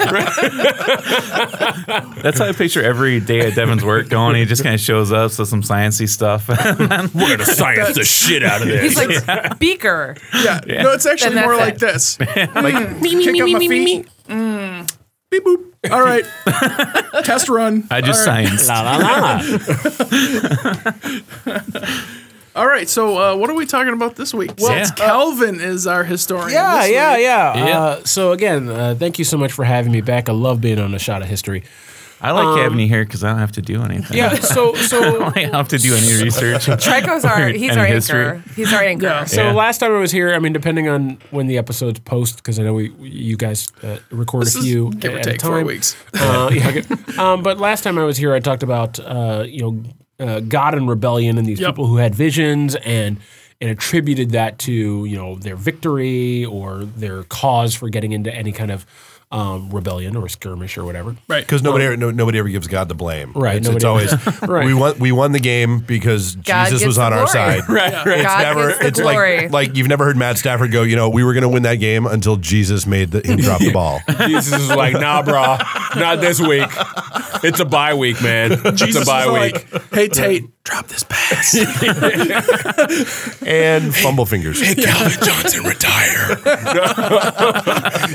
That's 2.22 2.40
how 2.40 2.46
I 2.48 2.54
picture 2.54 2.82
every 2.82 3.20
day 3.20 3.42
at 3.42 3.56
Devin's 3.56 3.84
work 3.84 4.08
going. 4.08 4.38
He 4.38 4.46
just 4.46 4.64
kind 4.64 4.76
of 4.76 4.80
shows 4.82 5.12
up, 5.12 5.32
says 5.32 5.50
some 5.50 5.62
sciencey 5.62 6.08
stuff. 6.08 6.48
We're 7.14 7.38
gonna 7.38 7.49
science 7.54 7.96
the 7.96 8.04
shit 8.04 8.44
out 8.44 8.62
of 8.62 8.68
this. 8.68 9.00
He's 9.00 9.28
like 9.28 9.60
beaker. 9.60 10.16
Yeah. 10.34 10.60
No, 10.68 10.92
it's 10.94 11.06
actually 11.06 11.36
Then 11.36 11.44
more 11.46 11.56
that's 11.58 11.82
like 11.82 11.94
this. 11.94 12.20
like, 12.36 12.36
Kick 13.02 13.42
up 13.42 13.50
my 13.50 13.60
feet. 13.60 14.08
Mm. 14.28 14.96
Beep 15.32 15.44
boop. 15.44 15.66
All 15.92 16.02
right. 16.02 16.26
Test 17.24 17.50
run. 17.50 17.88
I 17.92 18.02
just 18.02 18.28
All 18.28 18.34
right. 18.34 18.48
science. 18.50 18.68
la 18.68 18.82
la 18.82 18.98
la. 21.78 21.90
All 22.56 22.68
right. 22.68 22.90
So, 22.90 23.18
uh, 23.18 23.36
what 23.38 23.50
are 23.50 23.54
we 23.56 23.66
talking 23.66 23.94
about 23.94 24.16
this 24.16 24.34
week? 24.34 24.52
Well, 24.58 24.76
Yeah. 24.76 24.90
Calvin 24.96 25.62
is 25.62 25.86
our 25.88 26.04
historian. 26.04 26.52
Yeah, 26.52 26.82
this 26.82 26.92
yeah, 26.92 27.14
week. 27.16 27.24
yeah. 27.24 27.68
Yeah. 27.68 27.80
Uh, 27.80 28.04
so 28.04 28.32
again, 28.32 28.70
uh, 28.70 28.96
thank 28.98 29.20
you 29.20 29.26
so 29.26 29.38
much 29.38 29.52
for 29.54 29.64
having 29.64 29.92
me 29.92 30.02
back. 30.02 30.28
I 30.30 30.34
love 30.34 30.60
being 30.60 30.80
on 30.80 30.94
a 30.96 31.00
shot 31.00 31.22
of 31.22 31.28
history. 31.30 31.64
I 32.22 32.32
like 32.32 32.60
having 32.60 32.80
you 32.80 32.88
here 32.88 33.06
because 33.06 33.24
I 33.24 33.30
don't 33.30 33.40
have 33.40 33.54
to 33.54 33.62
do 33.62 33.82
anything. 33.84 34.18
Yeah. 34.18 34.34
So 34.40 34.74
so 34.76 35.24
I 35.26 35.44
don't 35.44 35.54
have 35.54 35.68
to 35.70 35.78
do 35.78 35.94
any 35.96 36.24
research. 36.24 36.66
Trico's 36.66 37.24
our 37.26 37.48
he's 37.50 37.72
And 37.72 37.80
our 37.80 37.86
history. 37.86 38.26
anchor. 38.26 38.44
He's 38.56 38.74
our 38.74 38.82
anchor. 38.84 39.06
Yeah. 39.06 39.24
So 39.26 39.44
Yeah. 39.44 39.52
last 39.54 39.78
time 39.80 39.92
I 39.94 40.00
was 40.00 40.12
here, 40.12 40.34
I 40.34 40.40
mean, 40.40 40.52
depending 40.54 40.90
on 40.90 41.18
when 41.32 41.48
the 41.48 41.58
episodes 41.58 42.00
post, 42.00 42.38
because 42.38 42.60
I 42.60 42.64
know 42.64 42.74
we, 42.74 42.90
we- 42.90 43.10
you 43.10 43.38
guys 43.38 43.72
uh, 43.84 43.98
record 44.12 44.46
This 44.48 44.56
a 44.56 44.60
is 44.60 44.66
few 44.66 44.92
give 44.92 45.14
or 45.14 45.18
at 45.20 45.28
a 45.28 45.32
take 45.32 45.42
four 45.42 45.64
weeks. 45.64 45.96
Uh, 46.14 46.50
yeah, 46.54 46.68
okay. 46.70 47.18
um, 47.18 47.42
but 47.44 47.58
last 47.60 47.84
time 47.84 47.98
I 47.98 48.04
was 48.04 48.18
here, 48.18 48.34
I 48.34 48.40
talked 48.40 48.64
about 48.64 49.00
uh, 49.00 49.44
you 49.48 49.62
know 49.62 49.84
uh, 50.26 50.40
God 50.42 50.74
and 50.76 50.90
rebellion 50.90 51.38
and 51.38 51.48
these 51.48 51.60
Yep. 51.60 51.70
people 51.72 51.88
who 51.88 51.98
had 51.98 52.14
visions 52.16 52.76
and 52.76 53.18
and 53.62 53.70
attributed 53.70 54.32
that 54.32 54.58
to 54.60 55.06
you 55.06 55.16
know 55.16 55.36
their 55.36 55.56
victory 55.56 56.44
or 56.46 56.84
their 56.86 57.24
cause 57.24 57.74
for 57.76 57.88
getting 57.90 58.12
into 58.14 58.34
any 58.34 58.52
kind 58.52 58.72
of 58.72 58.86
um, 59.32 59.70
rebellion 59.70 60.16
or 60.16 60.28
skirmish 60.28 60.76
or 60.78 60.84
whatever. 60.86 61.16
Right. 61.28 61.42
because 61.46 61.62
nobody, 61.62 61.86
ever, 61.86 61.98
no, 61.98 62.10
nobody 62.10 62.40
ever 62.40 62.50
gives 62.50 62.68
God 62.68 62.88
the 62.90 62.96
blame. 62.96 63.32
Right, 63.34 63.58
It's, 63.58 63.68
it's 63.68 63.84
always 63.84 64.12
Right. 64.42 64.66
we 64.66 64.74
won. 64.74 64.98
We 64.98 65.12
won 65.12 65.34
the 65.34 65.40
game 65.40 65.80
because 65.82 66.36
God 66.36 66.70
Jesus 66.70 66.86
was 66.88 66.98
on 66.98 67.14
our 67.14 67.26
glory. 67.26 67.30
side. 67.32 67.62
Right, 67.70 67.94
right. 68.06 68.20
It's 68.20 68.24
God 68.28 68.42
never. 68.42 68.68
gets 68.70 68.80
the 68.80 68.88
it's 68.88 69.00
glory. 69.00 69.42
like 69.44 69.52
like 69.52 69.76
you've 69.76 69.88
never 69.88 70.04
heard 70.06 70.18
Matt 70.18 70.38
Stafford 70.40 70.72
go. 70.72 70.82
You 70.82 70.96
know, 70.96 71.10
we 71.10 71.24
were 71.24 71.34
going 71.34 71.44
to 71.44 71.50
win 71.50 71.62
that 71.64 71.76
game 71.76 72.08
until 72.08 72.38
Jesus 72.38 72.88
made 72.88 73.12
the, 73.12 73.22
him 73.22 73.38
drop 73.38 73.60
the 73.60 73.72
ball. 73.74 74.00
Jesus 74.26 74.60
is 74.60 74.70
like, 74.70 74.94
nah, 74.94 75.22
bro, 75.22 75.58
not 75.96 76.22
this 76.22 76.40
week. 76.40 76.70
It's 77.44 77.60
a 77.60 77.66
bye 77.66 77.94
week, 77.94 78.22
man. 78.22 78.52
Jesus 78.76 78.96
it's 78.98 79.04
a 79.04 79.06
bye 79.06 79.26
is 79.26 79.54
week. 79.54 79.74
like, 79.74 79.84
hey 79.94 80.08
Tate, 80.08 80.64
drop 80.64 80.88
this 80.88 81.04
pass. 81.08 81.56
and 83.46 83.96
fumble 83.96 84.26
fingers. 84.26 84.60
Hey 84.62 84.76
Calvin 84.76 85.18
Johnson, 85.24 85.64
retire. 85.64 86.30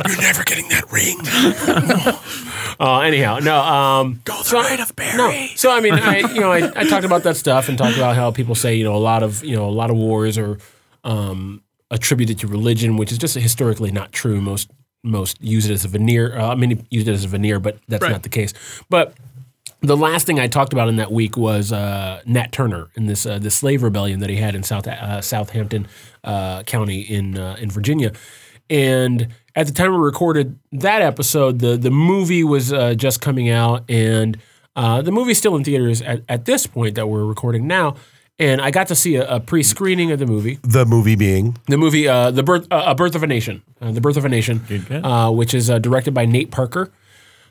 You're 0.08 0.20
never 0.20 0.44
getting 0.44 0.68
that 0.68 0.84
ring. 0.92 1.18
Uh, 2.80 3.00
anyhow, 3.00 3.38
no. 3.38 3.56
Um, 3.60 4.20
Go 4.24 4.36
the 4.38 4.44
so, 4.44 4.60
rate 4.62 4.80
of 4.80 4.94
Barry. 4.96 5.16
No. 5.16 5.46
So 5.54 5.70
I 5.70 5.80
mean, 5.80 5.94
I 5.94 6.18
you 6.32 6.40
know, 6.40 6.50
I, 6.50 6.70
I 6.74 6.84
talked 6.84 7.04
about 7.04 7.22
that 7.22 7.36
stuff 7.36 7.68
and 7.68 7.78
talked 7.78 7.96
about 7.96 8.16
how 8.16 8.30
people 8.30 8.54
say 8.54 8.74
you 8.74 8.84
know 8.84 8.94
a 8.94 8.98
lot 8.98 9.22
of 9.22 9.44
you 9.44 9.54
know 9.54 9.68
a 9.68 9.70
lot 9.70 9.90
of 9.90 9.96
wars 9.96 10.36
are 10.38 10.58
um, 11.04 11.62
attributed 11.90 12.38
to 12.40 12.46
religion, 12.48 12.96
which 12.96 13.12
is 13.12 13.18
just 13.18 13.34
historically 13.36 13.92
not 13.92 14.12
true. 14.12 14.40
Most 14.40 14.70
most 15.04 15.40
use 15.40 15.68
it 15.68 15.72
as 15.72 15.84
a 15.84 15.88
veneer. 15.88 16.36
Uh, 16.38 16.48
I 16.50 16.54
mean, 16.54 16.86
use 16.90 17.06
it 17.06 17.12
as 17.12 17.24
a 17.24 17.28
veneer, 17.28 17.60
but 17.60 17.78
that's 17.88 18.02
Right. 18.02 18.12
not 18.12 18.22
the 18.22 18.28
case. 18.28 18.52
But 18.88 19.14
the 19.80 19.96
last 19.96 20.26
thing 20.26 20.40
I 20.40 20.46
talked 20.46 20.72
about 20.72 20.88
in 20.88 20.96
that 20.96 21.12
week 21.12 21.36
was 21.36 21.70
uh, 21.72 22.22
Nat 22.24 22.52
Turner 22.52 22.88
and 22.96 23.08
this 23.08 23.26
uh, 23.26 23.38
the 23.38 23.50
slave 23.50 23.82
rebellion 23.82 24.20
that 24.20 24.30
he 24.30 24.36
had 24.36 24.54
in 24.54 24.62
South 24.62 24.86
uh, 24.88 25.20
Southampton 25.20 25.86
uh, 26.24 26.62
County 26.62 27.00
in 27.02 27.36
uh, 27.38 27.56
in 27.60 27.70
Virginia, 27.70 28.12
and 28.70 29.28
at 29.54 29.66
the 29.66 29.72
time 29.72 29.92
we 29.92 29.98
recorded 29.98 30.58
that 30.72 31.02
episode, 31.02 31.58
the 31.58 31.76
the 31.76 31.90
movie 31.90 32.44
was 32.44 32.72
uh, 32.72 32.94
just 32.94 33.20
coming 33.20 33.50
out, 33.50 33.84
and 33.90 34.38
uh, 34.74 35.02
the 35.02 35.12
movie's 35.12 35.38
still 35.38 35.54
in 35.54 35.62
theaters 35.64 36.00
at, 36.02 36.22
at 36.28 36.46
this 36.46 36.66
point 36.66 36.94
that 36.94 37.06
we're 37.08 37.24
recording 37.24 37.66
now. 37.66 37.94
And 38.38 38.60
I 38.60 38.70
got 38.72 38.88
to 38.88 38.96
see 38.96 39.14
a, 39.14 39.36
a 39.36 39.40
pre-screening 39.40 40.10
of 40.10 40.18
the 40.18 40.26
movie. 40.26 40.58
The 40.62 40.84
movie 40.84 41.14
being? 41.14 41.56
The 41.68 41.76
movie, 41.76 42.08
uh, 42.08 42.32
the 42.32 42.42
birth, 42.42 42.66
uh, 42.70 42.82
a 42.86 42.94
birth 42.94 43.14
of 43.14 43.22
a 43.22 43.28
nation, 43.28 43.62
uh, 43.80 43.92
the 43.92 44.00
birth 44.00 44.16
of 44.16 44.24
a 44.24 44.28
nation, 44.28 44.60
uh, 44.90 45.30
which 45.30 45.54
is 45.54 45.70
uh, 45.70 45.78
directed 45.78 46.14
by 46.14 46.24
Nate 46.26 46.50
Parker, 46.50 46.90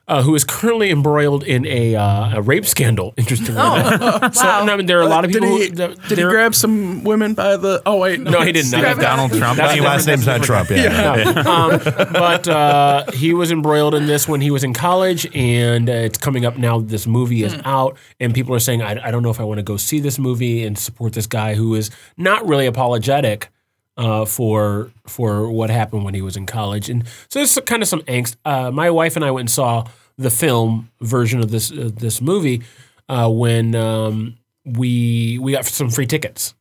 uh, 0.07 0.21
who 0.21 0.35
is 0.35 0.43
currently 0.43 0.91
embroiled 0.91 1.43
in 1.43 1.65
a, 1.65 1.95
uh, 1.95 2.37
a 2.37 2.41
rape 2.41 2.65
scandal. 2.65 3.13
Interestingly, 3.17 3.53
enough. 3.61 4.35
so 4.35 4.43
no, 4.65 4.73
I 4.73 4.75
mean, 4.77 4.85
there 4.85 4.99
are 4.99 5.03
a 5.03 5.07
lot 5.07 5.23
of 5.23 5.31
Did 5.31 5.41
people. 5.41 5.57
he, 5.57 5.67
who, 5.69 5.95
did 6.09 6.17
he 6.17 6.23
grab 6.23 6.53
some 6.53 7.03
women 7.03 7.33
by 7.33 7.55
the? 7.55 7.81
Oh 7.85 7.99
wait, 7.99 8.19
No, 8.19 8.41
he 8.41 8.51
didn't. 8.51 8.73
it's- 8.73 8.97
No, 8.97 9.01
Donald 9.01 9.31
Trump. 9.31 9.57
That's 9.57 9.73
His 9.73 9.81
last 9.83 10.05
name's 10.07 10.25
not 10.25 10.43
Trump. 10.43 10.69
Yeah. 10.69 11.13
um, 11.47 11.79
but 12.11 12.47
uh, 12.47 13.09
he 13.13 13.33
was 13.33 13.51
embroiled 13.51 13.95
in 13.95 14.05
this 14.07 14.27
when 14.27 14.41
he 14.41 14.51
was 14.51 14.63
in 14.63 14.73
college, 14.73 15.25
and 15.35 15.89
uh, 15.89 15.93
it's 15.93 16.17
coming 16.17 16.45
up 16.45 16.57
now. 16.57 16.81
This 16.81 17.07
movie 17.07 17.43
is 17.43 17.55
out, 17.63 17.97
and 18.19 18.33
people 18.33 18.53
are 18.53 18.59
saying, 18.59 18.81
I, 18.81 19.07
I 19.07 19.11
don't 19.11 19.23
know 19.23 19.29
if 19.31 19.39
I 19.39 19.43
want 19.43 19.59
to 19.59 19.63
go 19.63 19.77
see 19.77 19.99
this 20.01 20.19
movie 20.19 20.65
and 20.65 20.77
support 20.77 21.13
this 21.13 21.27
guy 21.27 21.55
who 21.55 21.75
is 21.75 21.89
not 22.17 22.45
really 22.45 22.65
apologetic 22.65 23.49
uh, 23.97 24.25
for 24.25 24.91
for 25.07 25.49
what 25.49 25.69
happened 25.69 26.03
when 26.03 26.13
he 26.13 26.21
was 26.21 26.35
in 26.35 26.45
college. 26.45 26.89
And 26.89 27.07
so 27.29 27.39
there's 27.39 27.59
kind 27.65 27.81
of 27.81 27.87
some 27.87 28.01
angst. 28.01 28.35
Uh, 28.45 28.71
my 28.71 28.89
wife 28.89 29.15
and 29.15 29.23
I 29.23 29.31
went 29.31 29.43
and 29.43 29.51
saw 29.51 29.85
the 30.17 30.29
film 30.29 30.91
version 31.01 31.39
of 31.39 31.51
this 31.51 31.71
uh, 31.71 31.89
this 31.93 32.21
movie 32.21 32.63
uh, 33.09 33.29
when 33.29 33.75
um, 33.75 34.37
we 34.65 35.37
we 35.39 35.51
got 35.51 35.65
some 35.65 35.89
free 35.89 36.07
tickets. 36.07 36.53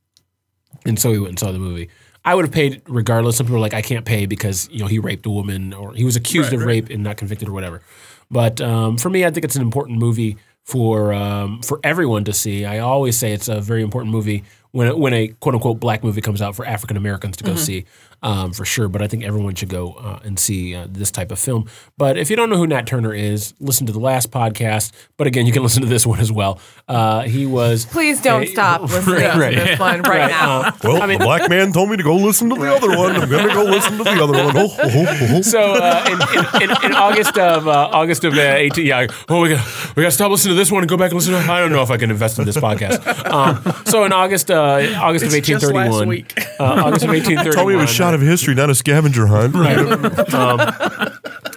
And 0.85 0.99
so 0.99 1.11
we 1.11 1.19
went 1.19 1.31
and 1.31 1.39
saw 1.39 1.53
the 1.53 1.59
movie. 1.59 1.89
I 2.25 2.35
would 2.35 2.45
have 2.45 2.55
paid 2.55 2.83
regardless. 2.87 3.37
Some 3.37 3.47
people 3.47 3.57
are 3.57 3.61
like, 3.61 3.75
I 3.75 3.83
can't 3.83 4.05
pay 4.05 4.27
because 4.27 4.69
you 4.71 4.79
know 4.79 4.87
he 4.87 4.99
raped 4.99 5.27
a 5.27 5.31
woman 5.31 5.73
or 5.73 5.93
he 5.95 6.05
was 6.05 6.17
accused 6.17 6.53
of 6.53 6.63
rape 6.63 6.89
and 6.91 7.03
not 7.03 7.17
convicted 7.17 7.49
or 7.49 7.53
whatever. 7.53 7.83
But 8.31 8.61
um, 8.61 8.97
for 8.97 9.11
me, 9.11 9.25
I 9.25 9.31
think 9.31 9.45
it's 9.45 9.57
an 9.57 9.63
important 9.63 9.99
movie 9.99 10.39
for 10.65 11.13
um, 11.13 11.63
for 11.63 11.81
everyone 11.83 12.25
to 12.25 12.33
see. 12.33 12.65
I 12.65 12.79
always 12.79 13.17
say 13.17 13.33
it's 13.33 13.49
a 13.49 13.61
very 13.61 13.83
important 13.83 14.13
movie 14.13 14.45
when 14.73 14.99
when 14.99 15.13
a 15.15 15.29
quote 15.29 15.55
unquote 15.55 15.81
black 15.81 16.03
movie 16.05 16.21
comes 16.21 16.43
out 16.43 16.55
for 16.57 16.67
African 16.67 16.97
Americans 16.97 17.37
to 17.39 17.45
go 17.45 17.55
see 17.57 17.85
um, 18.23 18.53
for 18.53 18.65
sure. 18.65 18.89
But 18.89 19.03
I 19.03 19.07
think 19.09 19.25
everyone 19.25 19.55
should 19.55 19.69
go 19.69 19.93
uh, 19.95 20.21
and 20.25 20.39
see 20.39 20.75
uh, 20.75 20.87
this 20.89 21.11
type 21.11 21.31
of 21.31 21.39
film. 21.39 21.69
But 21.99 22.17
if 22.17 22.31
you 22.31 22.37
don't 22.37 22.51
know 22.51 22.57
who 22.57 22.67
Nat 22.67 22.87
Turner 22.87 23.13
is, 23.15 23.53
listen 23.61 23.87
to 23.87 23.93
the 23.93 23.99
last 24.01 24.31
podcast. 24.31 24.93
But 25.17 25.27
again, 25.27 25.47
you 25.47 25.53
can 25.53 25.63
listen 25.69 25.83
to 25.83 25.89
this 25.89 26.07
one 26.07 26.21
as 26.21 26.31
well. 26.33 26.59
Uh, 26.89 27.23
he 27.23 27.47
was 27.47 27.85
Please 27.87 28.21
don't 28.23 28.45
a- 28.45 28.47
stop 28.53 28.83
listening 28.83 29.17
right. 29.39 29.51
to 29.55 29.61
this 29.61 29.79
one 29.79 30.03
right, 30.03 30.31
now. 30.31 30.61
uh, 30.63 30.73
Well, 30.85 31.07
the 31.07 31.19
black 31.19 31.49
man 31.51 31.73
told 31.73 31.91
me 31.91 31.97
to 31.97 32.03
go 32.03 32.17
listen 32.17 32.49
to 32.51 32.55
the 32.55 32.75
other 32.75 32.97
one. 32.97 33.17
I'm 33.17 33.29
going 33.29 33.49
to 33.49 33.55
go 33.55 33.65
listen 33.65 33.99
to 33.99 34.05
the 34.05 34.11
other 34.11 34.33
one. 34.45 34.57
Oh, 34.57 34.77
oh, 34.79 34.91
oh, 34.95 35.29
oh. 35.37 35.43
So 35.43 35.61
uh, 35.75 36.05
in, 36.07 36.63
in, 36.63 36.71
in, 36.71 36.85
in 36.87 36.93
August 36.95 37.37
of 37.39 37.67
uh, 37.69 37.91
August 37.93 38.25
of 38.25 38.35
uh, 38.35 38.41
eighteen, 38.41 38.87
yeah. 38.87 39.07
Oh, 39.29 39.41
we 39.43 39.51
got 39.51 39.97
we 39.97 40.03
got 40.03 40.09
to 40.09 40.15
stop 40.15 40.31
listening 40.31 40.53
to 40.55 40.59
this 40.59 40.71
one 40.73 40.83
and 40.83 40.89
go 40.89 40.97
back 40.97 41.11
and 41.11 41.19
listen 41.21 41.33
to. 41.35 41.39
I 41.53 41.61
don't 41.61 41.73
know 41.73 41.83
if 41.83 41.91
I 41.91 41.97
can 41.99 42.11
invest 42.11 42.39
in 42.39 42.45
this 42.47 42.57
podcast. 42.57 43.03
Um, 43.31 43.85
so 43.87 44.05
in 44.05 44.13
August 44.13 44.51
uh, 44.63 45.01
August 45.01 45.25
of 45.25 45.29
It's 45.29 45.35
eighteen 45.37 45.55
just 45.55 45.65
thirty 45.67 45.77
last 45.79 45.91
one, 45.93 46.09
week. 46.09 46.35
uh, 46.61 46.65
August 46.65 47.05
of 47.05 47.11
eighteen 47.15 47.37
thirty 47.39 47.49
one. 47.51 47.57
Told 47.57 47.69
me 47.69 47.75
it 47.75 47.79
was 47.79 47.91
shot 47.91 48.15
of 48.15 48.21
history, 48.21 48.55
not 48.55 48.71
a 48.71 48.75
scavenger 48.75 49.27
hunt. 49.27 49.55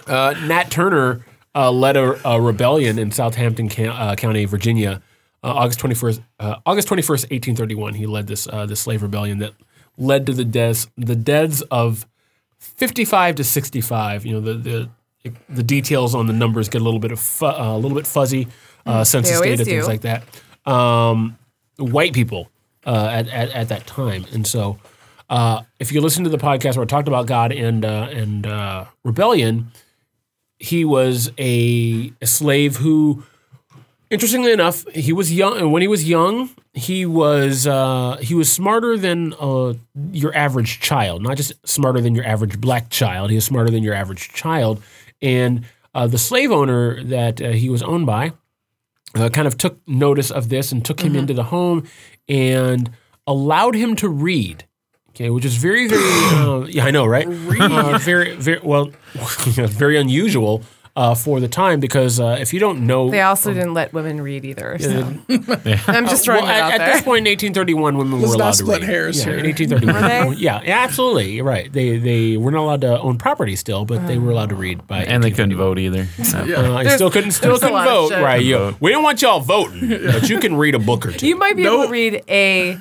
uh, 0.08 0.34
Nat 0.46 0.70
Turner 0.70 1.24
uh, 1.54 1.70
led 1.70 1.96
a, 1.96 2.28
a 2.28 2.40
rebellion 2.40 2.98
in 2.98 3.10
Southampton 3.10 3.68
Ca- 3.68 3.88
uh, 3.88 4.14
County, 4.16 4.44
Virginia, 4.44 5.02
uh, 5.42 5.52
August 5.54 5.78
twenty 5.78 5.94
first, 5.94 6.20
uh, 6.40 6.56
August 6.66 6.88
twenty 6.88 7.02
first, 7.02 7.26
eighteen 7.30 7.56
thirty 7.56 7.74
one. 7.74 7.94
He 7.94 8.06
led 8.06 8.26
this 8.26 8.46
uh, 8.48 8.66
this 8.66 8.80
slave 8.80 9.02
rebellion 9.02 9.38
that 9.38 9.52
led 9.96 10.26
to 10.26 10.32
the 10.32 10.44
deaths 10.44 10.86
the 10.96 11.16
deaths 11.16 11.62
of 11.70 12.06
fifty 12.58 13.04
five 13.04 13.34
to 13.36 13.44
sixty 13.44 13.80
five. 13.80 14.24
You 14.26 14.34
know 14.34 14.40
the 14.40 14.54
the 14.54 14.90
the 15.48 15.62
details 15.62 16.14
on 16.14 16.26
the 16.26 16.32
numbers 16.32 16.68
get 16.68 16.80
a 16.80 16.84
little 16.84 17.00
bit 17.00 17.12
of 17.12 17.18
fu- 17.20 17.46
uh, 17.46 17.74
a 17.74 17.78
little 17.78 17.96
bit 17.96 18.06
fuzzy, 18.06 18.48
uh, 18.84 19.02
census 19.04 19.36
always 19.36 19.58
data, 19.58 19.64
things 19.64 19.84
do. 19.84 19.90
like 19.90 20.02
that. 20.02 20.22
Um, 20.70 21.36
white 21.78 22.12
people 22.12 22.48
uh, 22.86 23.08
at, 23.12 23.28
at 23.28 23.50
at 23.50 23.68
that 23.68 23.86
time, 23.86 24.24
and 24.32 24.46
so. 24.46 24.78
Uh, 25.28 25.62
if 25.80 25.90
you 25.90 26.00
listen 26.00 26.22
to 26.22 26.30
the 26.30 26.38
podcast 26.38 26.76
where 26.76 26.84
I 26.84 26.86
talked 26.86 27.08
about 27.08 27.26
God 27.26 27.50
and 27.50 27.84
uh, 27.84 28.08
and 28.12 28.46
uh, 28.46 28.84
rebellion, 29.04 29.72
he 30.60 30.84
was 30.84 31.32
a, 31.36 32.12
a 32.22 32.26
slave 32.26 32.76
who, 32.76 33.24
interestingly 34.08 34.52
enough, 34.52 34.88
he 34.94 35.12
was 35.12 35.32
young. 35.32 35.58
and 35.58 35.72
When 35.72 35.82
he 35.82 35.88
was 35.88 36.08
young, 36.08 36.50
he 36.74 37.06
was 37.06 37.66
uh, 37.66 38.18
he 38.20 38.34
was 38.36 38.52
smarter 38.52 38.96
than 38.96 39.34
uh, 39.40 39.74
your 40.12 40.32
average 40.32 40.78
child. 40.78 41.22
Not 41.24 41.36
just 41.36 41.54
smarter 41.66 42.00
than 42.00 42.14
your 42.14 42.24
average 42.24 42.60
black 42.60 42.88
child. 42.90 43.30
He 43.30 43.34
was 43.34 43.44
smarter 43.44 43.70
than 43.70 43.82
your 43.82 43.94
average 43.94 44.28
child. 44.28 44.80
And 45.20 45.64
the 45.92 46.18
slave 46.18 46.52
owner 46.52 47.02
that 47.02 47.40
he 47.40 47.68
was 47.68 47.82
owned 47.82 48.06
by 48.06 48.32
uh, 49.14 49.28
kind 49.28 49.46
of 49.46 49.56
took 49.56 49.78
notice 49.86 50.30
of 50.30 50.48
this 50.48 50.72
and 50.72 50.84
took 50.84 51.00
him 51.00 51.16
into 51.16 51.34
the 51.34 51.44
home 51.44 51.86
and 52.28 52.90
allowed 53.26 53.74
him 53.74 53.96
to 53.96 54.08
read. 54.08 54.64
Okay, 55.10 55.30
which 55.30 55.46
is 55.46 55.56
very, 55.56 55.88
very, 55.88 56.02
uh, 56.04 56.66
yeah, 56.68 56.84
I 56.84 56.90
know, 56.90 57.06
right? 57.06 57.26
Uh, 57.26 57.98
very, 57.98 58.36
very, 58.36 58.60
well, 58.62 58.90
very 59.14 59.96
unusual 59.96 60.62
uh, 60.96 61.14
for 61.14 61.40
the 61.40 61.48
time 61.48 61.78
because 61.78 62.18
uh, 62.18 62.38
if 62.40 62.54
you 62.54 62.58
don't 62.58 62.86
know, 62.86 63.10
They 63.10 63.20
also 63.20 63.52
didn't 63.52 63.74
let 63.74 63.92
women 63.92 64.20
read 64.22 64.46
either. 64.46 64.78
So. 64.78 65.14
I'm 65.28 66.06
just 66.06 66.24
throwing 66.24 66.44
well, 66.44 66.50
it 66.50 66.60
out 66.60 66.72
at, 66.72 66.80
at 66.80 66.92
this 66.92 67.02
point 67.02 67.26
in 67.26 67.32
1831, 67.32 67.98
women 67.98 68.20
Let's 68.20 68.32
were 68.32 68.38
not 68.38 68.60
allowed 68.60 68.74
to 68.76 68.80
read. 68.80 68.88
hairs 68.88 69.18
yeah, 69.18 69.24
here. 69.24 69.38
in 69.38 69.44
1831, 69.44 69.94
Were 69.94 70.34
they? 70.34 70.40
yeah, 70.40 70.62
yeah, 70.64 70.78
absolutely, 70.78 71.42
right. 71.42 71.70
They 71.70 71.98
they 71.98 72.38
were 72.38 72.50
not 72.50 72.62
allowed 72.62 72.80
to 72.80 72.98
own 73.00 73.18
property 73.18 73.56
still, 73.56 73.84
but 73.84 74.06
they 74.06 74.16
were 74.16 74.30
allowed 74.30 74.48
to 74.48 74.54
read 74.54 74.86
by. 74.86 75.04
And 75.04 75.22
they 75.22 75.30
couldn't 75.30 75.56
vote 75.56 75.78
either. 75.78 76.08
Uh, 76.18 76.80
you 76.82 76.90
still 76.90 77.10
couldn't 77.10 77.32
still 77.32 77.58
couldn't 77.58 77.84
vote, 77.84 78.12
right? 78.12 78.42
You, 78.42 78.76
we 78.80 78.90
don't 78.90 79.02
want 79.02 79.20
y'all 79.20 79.40
voting, 79.40 79.88
but 80.06 80.28
you 80.30 80.40
can 80.40 80.56
read 80.56 80.74
a 80.74 80.78
book 80.78 81.04
or 81.04 81.12
two. 81.12 81.26
you 81.26 81.36
might 81.36 81.56
be 81.56 81.66
able 81.66 81.84
to 81.84 81.90
read 81.90 82.22
a 82.28 82.78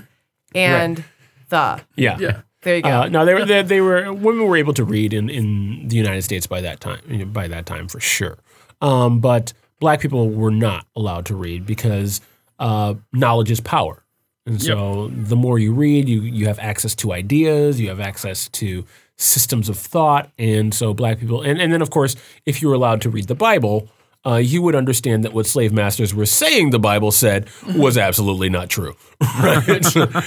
and 0.53 1.03
the. 1.49 1.81
yeah, 1.97 2.17
Yeah. 2.17 2.41
There 2.65 2.77
you 2.77 2.81
go. 2.81 3.01
Uh, 3.01 3.07
no, 3.09 3.25
they 3.25 3.35
were 3.35 3.45
they, 3.45 3.61
they 3.61 3.79
were 3.79 4.11
women 4.11 4.47
were 4.47 4.57
able 4.57 4.73
to 4.73 4.83
read 4.83 5.13
in, 5.13 5.29
in 5.29 5.87
the 5.87 5.95
United 5.95 6.23
States 6.23 6.47
by 6.47 6.61
that 6.61 6.79
time. 6.79 6.99
you 7.07 7.19
know, 7.19 7.25
By 7.25 7.47
that 7.47 7.67
time, 7.67 7.87
for 7.87 7.99
sure. 7.99 8.39
Um, 8.81 9.19
but 9.19 9.53
black 9.79 10.01
people 10.01 10.31
were 10.31 10.49
not 10.49 10.87
allowed 10.95 11.27
to 11.27 11.35
read 11.35 11.67
because 11.67 12.21
uh, 12.57 12.95
knowledge 13.13 13.51
is 13.51 13.61
power, 13.61 14.03
and 14.47 14.59
so 14.59 15.09
the 15.09 15.35
more 15.35 15.59
you 15.59 15.75
read, 15.75 16.09
you 16.09 16.21
you 16.21 16.47
have 16.47 16.57
access 16.57 16.95
to 16.95 17.13
ideas, 17.13 17.79
you 17.79 17.87
have 17.89 17.99
access 17.99 18.49
to 18.49 18.83
systems 19.15 19.69
of 19.69 19.77
thought, 19.77 20.31
and 20.39 20.73
so 20.73 20.91
black 20.91 21.19
people, 21.19 21.43
and 21.43 21.61
and 21.61 21.71
then 21.71 21.83
of 21.83 21.91
course, 21.91 22.15
if 22.47 22.63
you 22.63 22.67
were 22.67 22.73
allowed 22.73 22.99
to 23.01 23.09
read 23.11 23.27
the 23.27 23.35
Bible. 23.35 23.87
Uh, 24.25 24.37
you 24.37 24.59
would 24.61 24.73
understand 24.75 25.23
that 25.23 25.33
what 25.33 25.45
slave 25.45 25.71
masters 25.71 26.13
were 26.15 26.25
saying 26.25 26.71
the 26.71 26.79
Bible 26.79 27.11
said 27.11 27.47
was 27.75 27.95
absolutely 27.95 28.49
not 28.49 28.69
true, 28.71 28.95
right? 29.39 29.63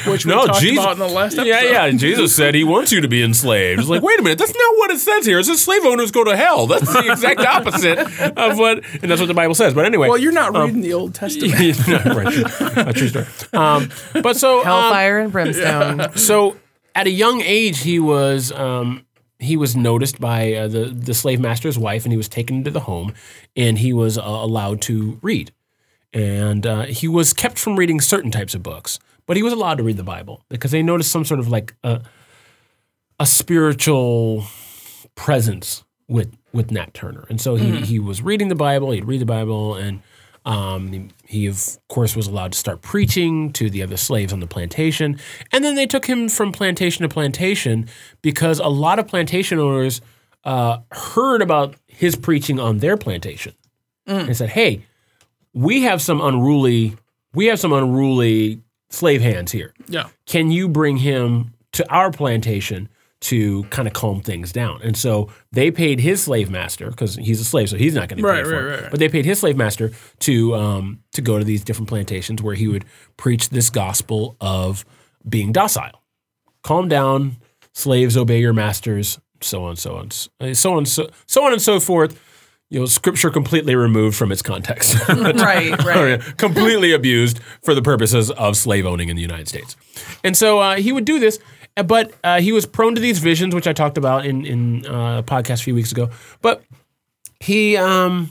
Which 0.07 0.25
we 0.25 0.33
talked 0.33 0.63
about 0.63 0.93
in 0.93 0.99
the 1.01 1.11
last 1.13 1.37
Yeah, 1.37 1.57
episode. 1.57 1.71
yeah. 1.73 1.91
Jesus 1.91 2.33
said 2.35 2.55
he 2.55 2.63
wants 2.63 2.93
you 2.93 3.01
to 3.01 3.09
be 3.09 3.23
enslaved. 3.25 3.81
It's 3.81 3.89
like, 3.89 4.03
wait 4.03 4.21
a 4.21 4.23
minute, 4.23 4.39
that's 4.39 4.55
not 4.55 4.79
what 4.79 4.91
it 4.93 5.01
says 5.01 5.27
here. 5.27 5.41
It 5.41 5.45
says 5.47 5.61
slave 5.61 5.85
owners 5.85 6.13
go 6.13 6.23
to 6.23 6.37
hell. 6.37 6.69
That's 6.69 6.93
the 6.93 7.11
exact 7.11 7.41
opposite 7.57 7.99
of 8.39 8.57
what, 8.57 8.85
and 9.03 9.11
that's 9.11 9.21
what 9.21 9.27
the 9.27 9.35
Bible 9.35 9.57
says. 9.57 9.75
But 9.75 9.85
anyway, 9.85 10.09
Well, 10.09 10.17
you're 10.19 10.31
not 10.31 10.57
reading 10.57 10.81
the 10.81 10.93
Old 10.95 11.15
Testament. 11.15 11.55
No, 11.89 12.15
right, 12.15 12.33
true. 12.33 12.45
A 12.77 12.93
true 12.93 13.09
story. 13.09 13.27
Um, 13.53 13.89
but 14.23 14.37
so, 14.37 14.59
um, 14.61 14.65
Hellfire 14.65 15.19
and 15.19 15.33
brimstone. 15.33 16.17
so 16.17 16.57
at 16.95 17.07
a 17.09 17.11
young 17.11 17.41
age, 17.43 17.81
he 17.81 17.99
was 17.99 18.53
um, 18.53 19.05
he 19.39 19.57
was 19.57 19.77
noticed 19.77 20.21
by 20.21 20.53
uh, 20.53 20.69
the 20.69 20.87
the 20.87 21.15
slave 21.15 21.41
master's 21.41 21.79
wife, 21.79 22.05
and 22.05 22.13
he 22.13 22.17
was 22.17 22.29
taken 22.29 22.57
into 22.57 22.71
the 22.71 22.81
home, 22.81 23.15
and 23.57 23.79
he 23.79 23.93
was 23.93 24.19
uh, 24.19 24.23
allowed 24.25 24.81
to 24.83 25.19
read, 25.23 25.53
and 26.13 26.67
uh, 26.67 26.83
he 26.83 27.09
was 27.09 27.33
kept 27.33 27.59
from 27.59 27.77
reading 27.77 28.01
certain 28.01 28.31
types 28.31 28.55
of 28.55 28.63
books, 28.63 28.99
but 29.27 29.37
he 29.37 29.43
was 29.43 29.53
allowed 29.53 29.79
to 29.79 29.85
read 29.85 29.97
the 29.97 30.03
Bible 30.03 30.45
because 30.49 30.71
they 30.71 30.83
noticed 30.83 31.11
some 31.11 31.25
sort 31.25 31.41
of 31.41 31.49
like 31.49 31.75
a, 31.85 32.03
a 33.21 33.27
spiritual 33.27 34.45
presence 35.15 35.85
with 36.09 36.37
with 36.53 36.71
Nat 36.71 36.95
Turner, 36.95 37.27
and 37.29 37.41
so 37.41 37.55
he 37.55 37.81
he 37.83 37.99
was 37.99 38.23
reading 38.23 38.49
the 38.49 38.55
Bible. 38.55 38.91
He'd 38.91 39.05
read 39.05 39.21
the 39.21 39.27
Bible, 39.27 39.75
and 39.75 40.03
um, 40.49 41.11
he, 41.27 41.47
of 41.47 41.79
course 41.89 42.17
was 42.17 42.27
allowed 42.27 42.53
to 42.53 42.59
start 42.59 42.81
preaching 42.81 43.53
to 43.53 43.69
the 43.69 43.83
other 43.83 43.99
slaves 43.99 44.33
on 44.33 44.41
the 44.41 44.47
plantation, 44.47 45.19
and 45.53 45.63
then 45.63 45.75
they 45.75 45.87
took 45.87 46.07
him 46.07 46.29
from 46.31 46.53
plantation 46.53 47.03
to 47.03 47.09
plantation 47.09 47.87
because 48.23 48.59
a 48.59 48.69
lot 48.69 48.99
of 48.99 49.07
plantation 49.07 49.59
owners 49.59 50.01
uh, 50.45 50.79
heard 50.91 51.43
about 51.43 51.77
his 51.87 52.17
preaching 52.17 52.59
on 52.59 52.79
their 52.79 52.97
plantation. 52.97 53.53
and 54.07 54.35
said, 54.35 54.49
"Hey, 54.49 54.87
we 55.53 55.83
have 55.83 56.01
some 56.01 56.23
unruly, 56.23 56.97
we 57.35 57.47
have 57.47 57.61
some 57.61 57.75
unruly 57.75 58.63
slave 58.89 59.21
hands 59.21 59.53
here." 59.53 59.75
Yeah. 59.87 60.09
can 60.25 60.51
you 60.51 60.67
bring 60.67 60.97
him 60.97 61.53
to 61.73 61.87
our 61.93 62.11
plantation 62.11 62.89
to 63.21 63.65
kind 63.65 63.89
of 63.89 63.95
calm 63.95 64.21
things 64.21 64.53
down. 64.53 64.81
And 64.83 64.97
so 64.97 65.29
they 65.51 65.71
paid 65.71 65.99
his 66.01 66.23
slave 66.23 66.51
master 66.51 66.89
because 66.91 67.17
he's 67.17 67.41
a 67.41 67.45
slave, 67.45 67.69
so 67.69 67.77
he's 67.77 67.95
not 67.95 68.09
going 68.09 68.19
to 68.19 68.25
Right, 68.27 68.45
pay 68.45 68.51
for 68.51 68.65
right, 68.67 68.79
it. 68.79 68.83
right. 68.83 68.91
But 68.91 69.01
they 69.01 69.09
paid 69.09 69.25
his 69.25 69.41
slave 69.41 69.57
master 69.57 69.91
to 70.21 70.55
um, 70.55 71.01
to 71.13 71.21
go 71.21 71.39
to 71.39 71.45
these 71.45 71.65
different 71.65 71.89
plantations 71.89 72.41
where 72.43 72.55
he 72.55 72.69
would 72.69 72.85
preach 73.17 73.49
this 73.51 73.71
gospel 73.71 74.37
of 74.41 74.85
being 75.29 75.51
docile, 75.53 76.03
calm 76.63 76.89
down, 76.89 77.39
slaves 77.73 78.17
obey 78.17 78.41
your 78.41 78.53
masters, 78.53 79.19
so 79.41 79.65
on, 79.65 79.75
so 79.77 79.97
on, 79.97 80.11
so 80.13 80.73
on, 80.77 80.87
so 80.87 81.09
so 81.27 81.45
on 81.45 81.53
and 81.53 81.61
so 81.63 81.81
forth. 81.81 82.21
You 82.71 82.81
know, 82.81 82.87
scripture 82.87 83.31
completely 83.31 83.75
removed 83.75 84.15
from 84.15 84.31
its 84.31 84.43
context. 84.43 84.95
right, 85.09 85.85
right. 85.85 86.21
completely 86.37 86.93
abused 86.93 87.41
for 87.63 87.75
the 87.75 87.81
purposes 87.81 88.31
of 88.31 88.59
slave 88.59 88.85
owning 88.85 89.09
in 89.09 89.17
the 89.17 89.23
United 89.23 89.49
States. 89.49 89.75
And 90.23 90.37
so 90.37 90.59
uh, 90.59 90.77
he 90.77 90.93
would 90.93 91.07
do 91.07 91.19
this, 91.19 91.39
but 91.83 92.13
uh, 92.25 92.41
he 92.41 92.53
was 92.53 92.67
prone 92.67 92.95
to 92.95 93.01
these 93.01 93.19
visions, 93.19 93.55
which 93.55 93.67
I 93.67 93.73
talked 93.73 93.99
about 93.99 94.27
in 94.27 94.45
in 94.47 94.87
uh, 94.87 95.19
a 95.19 95.23
podcast 95.23 95.61
a 95.61 95.65
few 95.65 95.75
weeks 95.75 95.93
ago. 95.93 96.11
But 96.43 96.63
he 97.41 97.77
um, 97.77 98.31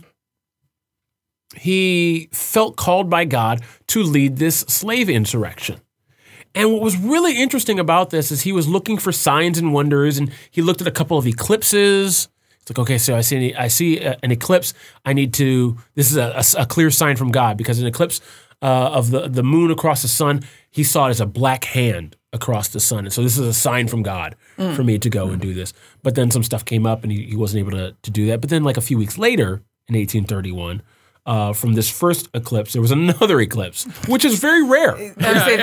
he 1.55 2.29
felt 2.31 2.75
called 2.75 3.09
by 3.09 3.25
God 3.25 3.61
to 3.87 4.03
lead 4.03 4.37
this 4.37 4.59
slave 4.61 5.09
insurrection. 5.09 5.79
And 6.55 6.71
what 6.73 6.81
was 6.81 6.97
really 6.97 7.39
interesting 7.41 7.79
about 7.79 8.09
this 8.09 8.31
is 8.31 8.41
he 8.41 8.51
was 8.51 8.67
looking 8.67 8.97
for 8.97 9.11
signs 9.11 9.57
and 9.57 9.73
wonders, 9.73 10.17
and 10.17 10.31
he 10.49 10.61
looked 10.61 10.81
at 10.81 10.87
a 10.87 10.91
couple 10.91 11.17
of 11.17 11.27
eclipses. 11.27 12.27
It's 12.61 12.71
like, 12.71 12.79
okay, 12.79 12.97
so 12.97 13.15
I 13.15 13.21
see, 13.21 13.53
I 13.55 13.67
see 13.67 13.99
an 13.99 14.31
eclipse. 14.31 14.73
I 15.05 15.13
need 15.13 15.33
to. 15.35 15.77
This 15.95 16.11
is 16.11 16.17
a, 16.17 16.33
a- 16.59 16.63
a 16.63 16.65
clear 16.65 16.89
sign 16.89 17.15
from 17.15 17.29
God 17.31 17.57
because 17.57 17.79
an 17.79 17.87
eclipse 17.87 18.19
uh, 18.61 18.65
of 18.65 19.11
the 19.11 19.27
the 19.27 19.43
moon 19.43 19.71
across 19.71 20.01
the 20.01 20.07
sun, 20.07 20.41
he 20.71 20.83
saw 20.83 21.07
it 21.07 21.11
as 21.11 21.21
a 21.21 21.25
black 21.27 21.63
hand 21.65 22.15
across 22.37 22.69
the 22.69 22.79
sun, 22.79 23.05
and 23.05 23.11
so 23.13 23.21
this 23.21 23.37
is 23.37 23.45
a 23.47 23.53
sign 23.53 23.87
from 23.87 24.01
God 24.03 24.35
for 24.75 24.83
me 24.83 24.97
to 24.99 25.09
go 25.09 25.27
and 25.29 25.41
do 25.41 25.53
this. 25.53 25.73
But 26.03 26.15
then 26.15 26.31
some 26.31 26.43
stuff 26.43 26.63
came 26.63 26.85
up, 26.85 27.03
and 27.03 27.11
he, 27.11 27.25
he 27.31 27.35
wasn't 27.35 27.59
able 27.59 27.71
to 27.77 27.95
to 28.01 28.11
do 28.11 28.27
that. 28.27 28.39
But 28.41 28.49
then, 28.49 28.63
like 28.63 28.77
a 28.77 28.81
few 28.89 28.97
weeks 28.97 29.17
later, 29.17 29.61
in 29.89 29.95
1831. 29.95 30.81
Uh, 31.27 31.51
from 31.51 31.73
this 31.73 31.89
first 31.91 32.29
eclipse, 32.33 32.71
there 32.71 32.81
was 32.81 32.91
another 32.91 33.41
eclipse, 33.41 33.83
which 34.07 34.23
is 34.23 34.39
very 34.39 34.63
rare. 34.63 34.95
I 34.95 35.01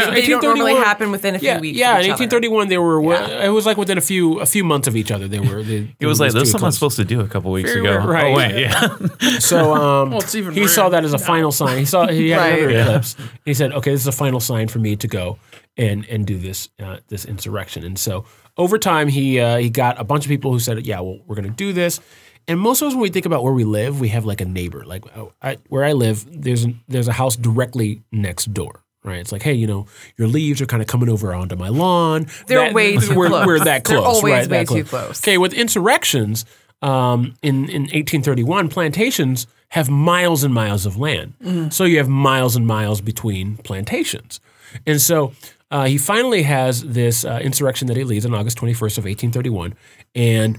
would 0.08 0.14
they 0.14 0.26
don't 0.28 0.42
normally 0.44 0.74
happen 0.74 1.10
within 1.10 1.36
a 1.36 1.38
few 1.38 1.48
yeah, 1.48 1.58
weeks. 1.58 1.78
Yeah, 1.78 1.94
in 1.94 2.00
each 2.04 2.10
other. 2.12 2.24
1831 2.24 2.68
they 2.68 2.76
were. 2.76 3.00
It 3.42 3.48
was 3.48 3.64
like 3.64 3.78
within 3.78 3.96
a 3.96 4.02
few 4.02 4.40
a 4.40 4.44
few 4.44 4.62
months 4.62 4.88
of 4.88 4.94
each 4.94 5.10
other. 5.10 5.26
They 5.26 5.40
were. 5.40 5.62
They, 5.62 5.88
It 5.98 6.06
was 6.06 6.20
like, 6.20 6.32
there's 6.32 6.50
something 6.50 6.66
I'm 6.66 6.72
supposed 6.72 6.98
to 6.98 7.04
do 7.06 7.22
a 7.22 7.28
couple 7.28 7.50
weeks 7.50 7.72
ago. 7.72 7.82
rare, 7.82 8.00
right. 8.02 8.24
Oh, 8.26 8.36
wait, 8.36 8.60
yeah. 8.60 9.38
So 9.40 9.72
um, 9.74 10.10
Well, 10.10 10.20
he 10.20 10.42
rarer 10.42 10.68
saw 10.68 10.90
that 10.90 11.02
as 11.02 11.14
a 11.14 11.18
final 11.18 11.50
sign. 11.50 11.78
He 11.78 11.86
saw 11.86 12.08
he 12.08 12.28
had 12.28 12.38
Right. 12.44 12.58
another 12.58 12.70
Yeah. 12.70 12.84
eclipse. 12.88 13.16
He 13.46 13.54
said, 13.54 13.72
"Okay, 13.72 13.92
this 13.92 14.02
is 14.02 14.06
a 14.06 14.12
final 14.24 14.40
sign 14.40 14.68
for 14.68 14.80
me 14.80 14.96
to 14.96 15.08
go 15.08 15.38
and 15.76 16.06
and 16.06 16.26
do 16.26 16.38
this 16.38 16.68
uh, 16.82 16.98
this 17.08 17.24
insurrection." 17.24 17.84
And 17.84 17.98
so 17.98 18.24
over 18.56 18.78
time, 18.78 19.08
he 19.08 19.40
uh, 19.40 19.56
he 19.56 19.70
got 19.70 20.00
a 20.00 20.04
bunch 20.04 20.24
of 20.24 20.28
people 20.28 20.52
who 20.52 20.58
said, 20.58 20.84
"Yeah, 20.86 21.00
well, 21.00 21.18
we're 21.26 21.36
going 21.36 21.48
to 21.48 21.50
do 21.50 21.72
this." 21.72 22.00
And 22.46 22.60
most 22.60 22.82
of 22.82 22.88
us, 22.88 22.94
when 22.94 23.02
we 23.02 23.08
think 23.08 23.26
about 23.26 23.42
where 23.42 23.52
we 23.52 23.64
live, 23.64 24.00
we 24.00 24.08
have 24.08 24.24
like 24.24 24.40
a 24.40 24.44
neighbor. 24.44 24.84
Like 24.84 25.04
oh, 25.16 25.32
I, 25.40 25.58
where 25.68 25.84
I 25.84 25.92
live, 25.92 26.26
there's 26.30 26.64
an, 26.64 26.80
there's 26.88 27.08
a 27.08 27.12
house 27.12 27.36
directly 27.36 28.02
next 28.12 28.52
door. 28.52 28.80
Right, 29.02 29.18
it's 29.18 29.32
like, 29.32 29.42
hey, 29.42 29.52
you 29.52 29.66
know, 29.66 29.86
your 30.16 30.28
leaves 30.28 30.62
are 30.62 30.66
kind 30.66 30.80
of 30.80 30.88
coming 30.88 31.10
over 31.10 31.34
onto 31.34 31.56
my 31.56 31.68
lawn. 31.68 32.26
They're 32.46 32.72
way 32.72 32.96
too 32.96 33.14
we're, 33.14 33.28
close. 33.28 33.46
We're 33.46 33.58
that 33.58 33.84
They're 33.84 33.98
close, 33.98 34.16
always 34.16 34.32
right? 34.32 34.50
way 34.50 34.64
that 34.64 34.68
too 34.68 34.84
close. 34.84 35.22
Okay, 35.22 35.36
with 35.36 35.52
insurrections 35.52 36.46
um, 36.80 37.34
in 37.42 37.68
in 37.68 37.82
1831, 37.82 38.70
plantations 38.70 39.46
have 39.68 39.90
miles 39.90 40.42
and 40.42 40.54
miles 40.54 40.86
of 40.86 40.96
land. 40.96 41.34
So 41.70 41.84
you 41.84 41.98
have 41.98 42.08
miles 42.08 42.56
and 42.56 42.66
miles 42.66 43.02
between 43.02 43.58
plantations, 43.58 44.40
and 44.86 44.98
so 44.98 45.34
uh, 45.74 45.86
he 45.86 45.98
finally 45.98 46.44
has 46.44 46.84
this 46.84 47.24
uh, 47.24 47.40
insurrection 47.42 47.88
that 47.88 47.96
he 47.96 48.04
leads 48.04 48.24
on 48.24 48.32
August 48.32 48.56
21st 48.58 48.96
of 48.96 49.04
1831, 49.06 49.74
and 50.14 50.58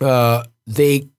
uh, 0.00 0.44
they 0.66 1.10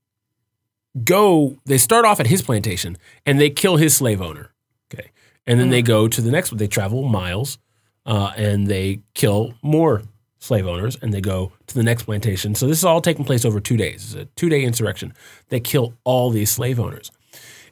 go. 1.04 1.56
They 1.66 1.78
start 1.78 2.06
off 2.06 2.20
at 2.20 2.26
his 2.26 2.42
plantation 2.42 2.98
and 3.24 3.40
they 3.40 3.52
kill 3.52 3.78
his 3.78 3.96
slave 3.96 4.24
owner. 4.24 4.50
Okay, 4.92 5.12
and 5.46 5.60
then 5.60 5.70
they 5.70 5.84
go 5.84 6.08
to 6.08 6.20
the 6.20 6.32
next 6.32 6.52
one. 6.52 6.58
They 6.58 6.66
travel 6.66 7.04
miles 7.04 7.60
uh, 8.08 8.32
and 8.36 8.66
they 8.66 9.02
kill 9.14 9.54
more 9.62 10.02
slave 10.40 10.66
owners 10.66 10.98
and 11.00 11.14
they 11.14 11.22
go 11.22 11.52
to 11.68 11.76
the 11.76 11.84
next 11.84 12.06
plantation. 12.06 12.56
So 12.56 12.66
this 12.66 12.80
is 12.80 12.86
all 12.86 13.02
taking 13.02 13.24
place 13.24 13.46
over 13.46 13.60
two 13.60 13.78
days. 13.78 14.16
It's 14.16 14.24
a 14.24 14.26
two 14.36 14.50
day 14.50 14.64
insurrection. 14.64 15.14
They 15.50 15.60
kill 15.60 15.94
all 16.06 16.32
these 16.32 16.50
slave 16.50 16.80
owners. 16.80 17.12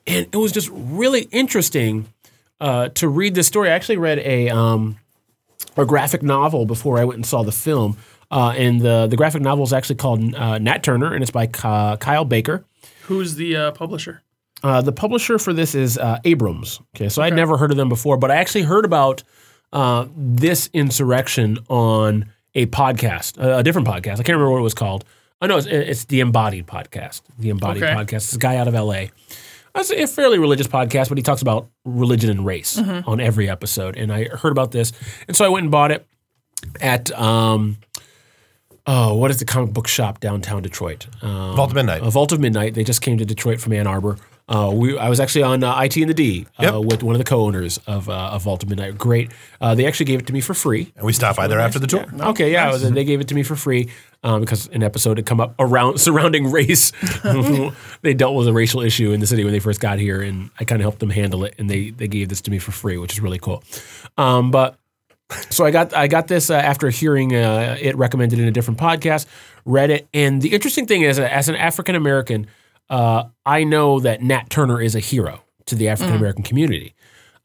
And 0.06 0.28
it 0.32 0.38
was 0.38 0.52
just 0.52 0.70
really 0.72 1.24
interesting 1.32 2.06
uh, 2.62 2.90
to 2.90 3.08
read 3.08 3.34
this 3.34 3.48
story. 3.48 3.72
I 3.72 3.74
actually 3.74 3.98
read 3.98 4.20
a, 4.20 4.50
um, 4.50 5.00
a 5.78 5.86
graphic 5.86 6.22
novel 6.24 6.66
before 6.66 7.00
I 7.00 7.04
went 7.06 7.18
and 7.18 7.26
saw 7.26 7.44
the 7.44 7.52
film. 7.52 7.98
Uh, 8.32 8.54
and 8.58 8.82
the, 8.82 9.08
the 9.08 9.16
graphic 9.18 9.42
novel 9.42 9.64
is 9.64 9.74
actually 9.74 9.96
called 9.96 10.34
uh, 10.36 10.58
Nat 10.58 10.84
Turner 10.84 11.14
and 11.14 11.22
it's 11.22 11.32
by 11.32 11.46
Ky- 11.48 11.98
Kyle 12.00 12.26
Baker. 12.26 12.66
Who's 13.04 13.36
the 13.36 13.56
uh, 13.56 13.72
publisher? 13.72 14.24
Uh, 14.64 14.82
the 14.82 14.92
publisher 14.94 15.38
for 15.38 15.52
this 15.54 15.76
is 15.76 15.98
uh, 15.98 16.20
Abrams. 16.24 16.80
Okay, 16.96 17.10
so 17.10 17.22
I'd 17.22 17.36
never 17.36 17.58
heard 17.58 17.70
of 17.72 17.78
them 17.78 17.90
before, 17.90 18.18
but 18.18 18.32
I 18.32 18.36
actually 18.38 18.64
heard 18.64 18.86
about 18.86 19.22
uh, 19.74 20.08
this 20.16 20.70
insurrection 20.74 21.60
on 21.70 22.32
a 22.56 22.66
podcast, 22.68 23.38
a, 23.38 23.58
a 23.58 23.64
different 23.64 23.88
podcast. 23.88 24.14
I 24.14 24.24
can't 24.24 24.30
remember 24.30 24.52
what 24.52 24.60
it 24.60 24.64
was 24.64 24.74
called. 24.74 25.04
Oh 25.42 25.48
no, 25.48 25.58
it's, 25.58 25.68
it's 25.68 26.06
the 26.06 26.22
Embodied 26.22 26.66
podcast. 26.66 27.22
The 27.38 27.50
Embodied 27.50 27.84
Okay. 27.84 27.94
podcast. 27.94 28.14
It's 28.24 28.36
a 28.36 28.40
guy 28.40 28.56
out 28.56 28.68
of 28.70 28.76
L.A. 28.76 29.12
It's 29.76 29.92
a 29.92 30.06
fairly 30.08 30.38
religious 30.38 30.68
podcast, 30.68 31.10
but 31.10 31.18
he 31.18 31.24
talks 31.24 31.42
about 31.42 31.68
religion 31.84 32.30
and 32.30 32.46
race 32.46 32.78
on 32.78 33.20
every 33.20 33.50
episode. 33.50 33.98
And 33.98 34.14
I 34.14 34.26
heard 34.26 34.52
about 34.52 34.72
this, 34.72 34.92
and 35.28 35.36
so 35.36 35.46
I 35.46 35.50
went 35.50 35.64
and 35.64 35.72
bought 35.72 35.92
it 35.92 36.06
at 36.80 37.12
um, 37.20 37.78
oh, 38.86 39.16
what 39.16 39.32
is 39.32 39.40
the 39.40 39.46
comic 39.46 39.74
book 39.74 39.88
shop 39.88 40.20
downtown 40.20 40.62
Detroit? 40.62 41.08
Um, 41.24 41.56
Vault 41.56 41.72
of 41.72 41.76
Midnight. 41.76 42.04
a 42.04 42.10
Vault 42.12 42.32
of 42.32 42.40
Midnight. 42.40 42.76
They 42.76 42.84
just 42.84 43.02
came 43.02 43.18
to 43.18 43.26
Detroit 43.26 43.60
from 43.60 43.74
Ann 43.74 43.88
Arbor. 43.88 44.18
Uh, 44.48 44.70
we, 44.74 44.98
I 44.98 45.08
was 45.10 45.20
actually 45.22 45.44
on 45.44 45.64
uh, 45.64 45.80
IT 45.82 45.96
and 45.98 46.10
the 46.10 46.14
D 46.14 46.46
uh, 46.60 46.64
Yep. 46.64 46.86
with 46.86 47.02
one 47.04 47.16
of 47.16 47.20
the 47.20 47.24
co-owners 47.26 47.78
of, 47.88 48.10
uh, 48.10 48.14
of 48.34 48.44
Vault 48.44 48.62
of 48.62 48.68
Midnight. 48.70 48.98
Great. 48.98 49.32
Uh, 49.62 49.74
they 49.74 49.86
actually 49.88 50.06
gave 50.06 50.20
it 50.20 50.28
to 50.28 50.34
me 50.34 50.42
for 50.42 50.54
free. 50.54 50.92
And 50.98 51.06
we 51.06 51.14
stopped 51.14 51.38
by 51.38 51.48
there 51.48 51.62
after 51.62 51.80
the 51.80 51.88
tour. 51.88 52.06
Okay, 52.20 52.52
yeah, 52.52 52.68
it 52.70 52.74
was- 52.74 52.92
they 52.92 53.06
gave 53.06 53.22
it 53.22 53.30
to 53.30 53.36
me 53.36 53.42
for 53.44 53.56
free 53.56 53.90
um, 54.24 54.42
because 54.42 54.68
an 54.68 54.84
episode 54.84 55.18
had 55.18 55.26
come 55.26 55.40
up 55.40 55.56
around 55.60 56.00
surrounding 56.00 56.52
race. 56.52 56.92
they 58.02 58.14
dealt 58.14 58.36
with 58.36 58.48
a 58.48 58.54
racial 58.54 58.82
issue 58.82 59.12
in 59.12 59.20
the 59.20 59.28
city 59.28 59.44
when 59.44 59.54
they 59.54 59.60
first 59.60 59.80
got 59.80 60.00
here, 60.00 60.22
and 60.22 60.50
I 60.60 60.64
kind 60.64 60.82
of 60.82 60.84
helped 60.84 61.00
them 61.00 61.10
handle 61.10 61.44
it. 61.44 61.56
And 61.58 61.70
they 61.70 61.92
they 61.92 62.08
gave 62.08 62.30
this 62.30 62.42
to 62.42 62.52
me 62.52 62.60
for 62.60 62.72
free, 62.72 62.98
which 62.98 63.14
is 63.14 63.22
really 63.22 63.40
cool. 63.40 63.64
Um, 64.18 64.52
but 64.52 64.78
so 65.50 65.66
I 65.66 65.72
got 65.72 65.96
I 65.96 66.08
got 66.08 66.28
this 66.28 66.50
uh, 66.50 66.56
after 66.56 66.90
hearing 66.90 67.36
uh, 67.36 67.78
it 67.80 67.96
recommended 67.98 68.40
in 68.40 68.48
a 68.48 68.52
different 68.52 68.80
podcast, 68.80 69.26
read 69.66 69.90
it, 69.90 70.08
and 70.14 70.42
the 70.42 70.54
interesting 70.54 70.86
thing 70.86 71.02
is, 71.02 71.20
as 71.20 71.50
an 71.50 71.56
African 71.56 71.96
American, 71.96 72.48
uh, 72.90 73.26
I 73.46 73.64
know 73.64 74.00
that 74.00 74.22
Nat 74.22 74.50
Turner 74.50 74.82
is 74.82 74.96
a 74.96 75.00
hero 75.00 75.44
to 75.66 75.76
the 75.76 75.90
African 75.90 76.16
American 76.16 76.44
community 76.44 76.94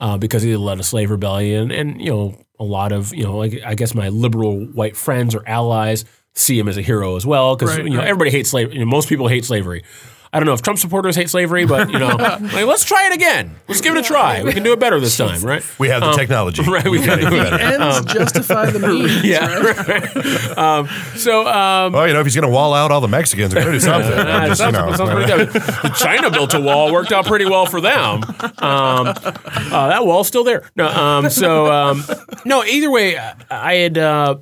uh, 0.00 0.18
because 0.18 0.42
he 0.42 0.54
led 0.56 0.80
a 0.80 0.82
slave 0.82 1.10
rebellion, 1.10 1.70
and 1.70 2.00
you 2.00 2.10
know 2.10 2.44
a 2.58 2.64
lot 2.64 2.92
of 2.92 3.14
you 3.14 3.24
know 3.24 3.36
like 3.36 3.60
I 3.64 3.74
guess 3.74 3.94
my 3.94 4.08
liberal 4.08 4.64
white 4.66 4.96
friends 4.96 5.34
or 5.34 5.48
allies 5.48 6.04
see 6.40 6.58
him 6.58 6.68
as 6.68 6.76
a 6.76 6.82
hero 6.82 7.16
as 7.16 7.26
well 7.26 7.56
because 7.56 7.76
Right, 7.76 7.84
you 7.84 7.90
know 7.90 7.98
right. 7.98 8.08
everybody 8.08 8.30
hates 8.30 8.50
slavery. 8.50 8.74
You 8.74 8.80
know, 8.80 8.86
most 8.86 9.08
people 9.08 9.28
hate 9.28 9.44
slavery. 9.44 9.84
I 10.30 10.40
don't 10.40 10.44
know 10.46 10.52
if 10.52 10.60
Trump 10.60 10.78
supporters 10.78 11.16
hate 11.16 11.30
slavery, 11.30 11.64
but 11.64 11.90
you 11.90 11.98
know, 11.98 12.08
like, 12.18 12.66
let's 12.66 12.84
try 12.84 13.06
it 13.06 13.14
again. 13.14 13.56
Let's 13.66 13.80
give 13.80 13.96
it 13.96 14.00
a 14.00 14.02
try. 14.02 14.42
We 14.42 14.52
can 14.52 14.62
do 14.62 14.74
it 14.74 14.78
better 14.78 15.00
this 15.00 15.16
time, 15.16 15.40
right? 15.40 15.64
We 15.78 15.88
have 15.88 16.02
the 16.02 16.12
technology. 16.12 16.60
Um, 16.62 16.68
right, 16.74 16.84
we 16.86 16.98
can 16.98 17.18
can 17.18 17.30
do 17.30 17.38
it 17.38 17.50
better. 17.50 17.58
Ends 17.82 18.12
justify 18.12 18.70
the 18.70 18.78
means. 18.88 19.24
Yeah. 19.24 19.58
right. 19.58 20.58
um, 20.58 20.86
so 21.16 21.48
um, 21.48 21.94
Well, 21.94 22.06
you 22.06 22.12
know, 22.12 22.20
if 22.20 22.26
he's 22.26 22.34
going 22.34 22.46
to 22.46 22.52
wall 22.52 22.74
out 22.74 22.92
all 22.92 23.00
the 23.00 23.08
Mexicans, 23.08 23.54
we're 23.54 23.62
going 23.62 23.72
to 23.72 23.78
do 23.78 23.86
something. 23.86 24.12
uh, 24.12 24.46
Just, 24.48 24.60
you 24.60 24.70
know, 24.72 24.92
sounds 24.92 25.10
pretty 25.10 25.32
good. 25.32 25.94
China 25.94 26.30
built 26.30 26.52
a 26.52 26.60
wall, 26.60 26.92
worked 26.92 27.10
out 27.10 27.24
pretty 27.24 27.46
well 27.46 27.64
for 27.64 27.80
them. 27.80 28.22
Um, 28.22 29.06
uh, 29.08 29.88
that 29.88 30.04
wall's 30.04 30.28
still 30.28 30.44
there. 30.44 30.70
No, 30.76 30.88
um, 30.88 31.30
so 31.30 31.72
um, 31.72 32.04
no. 32.44 32.62
Either 32.64 32.90
way, 32.90 33.16
I- 33.16 33.34
I 33.50 33.74
had 33.76 33.96
uh, 33.96 34.36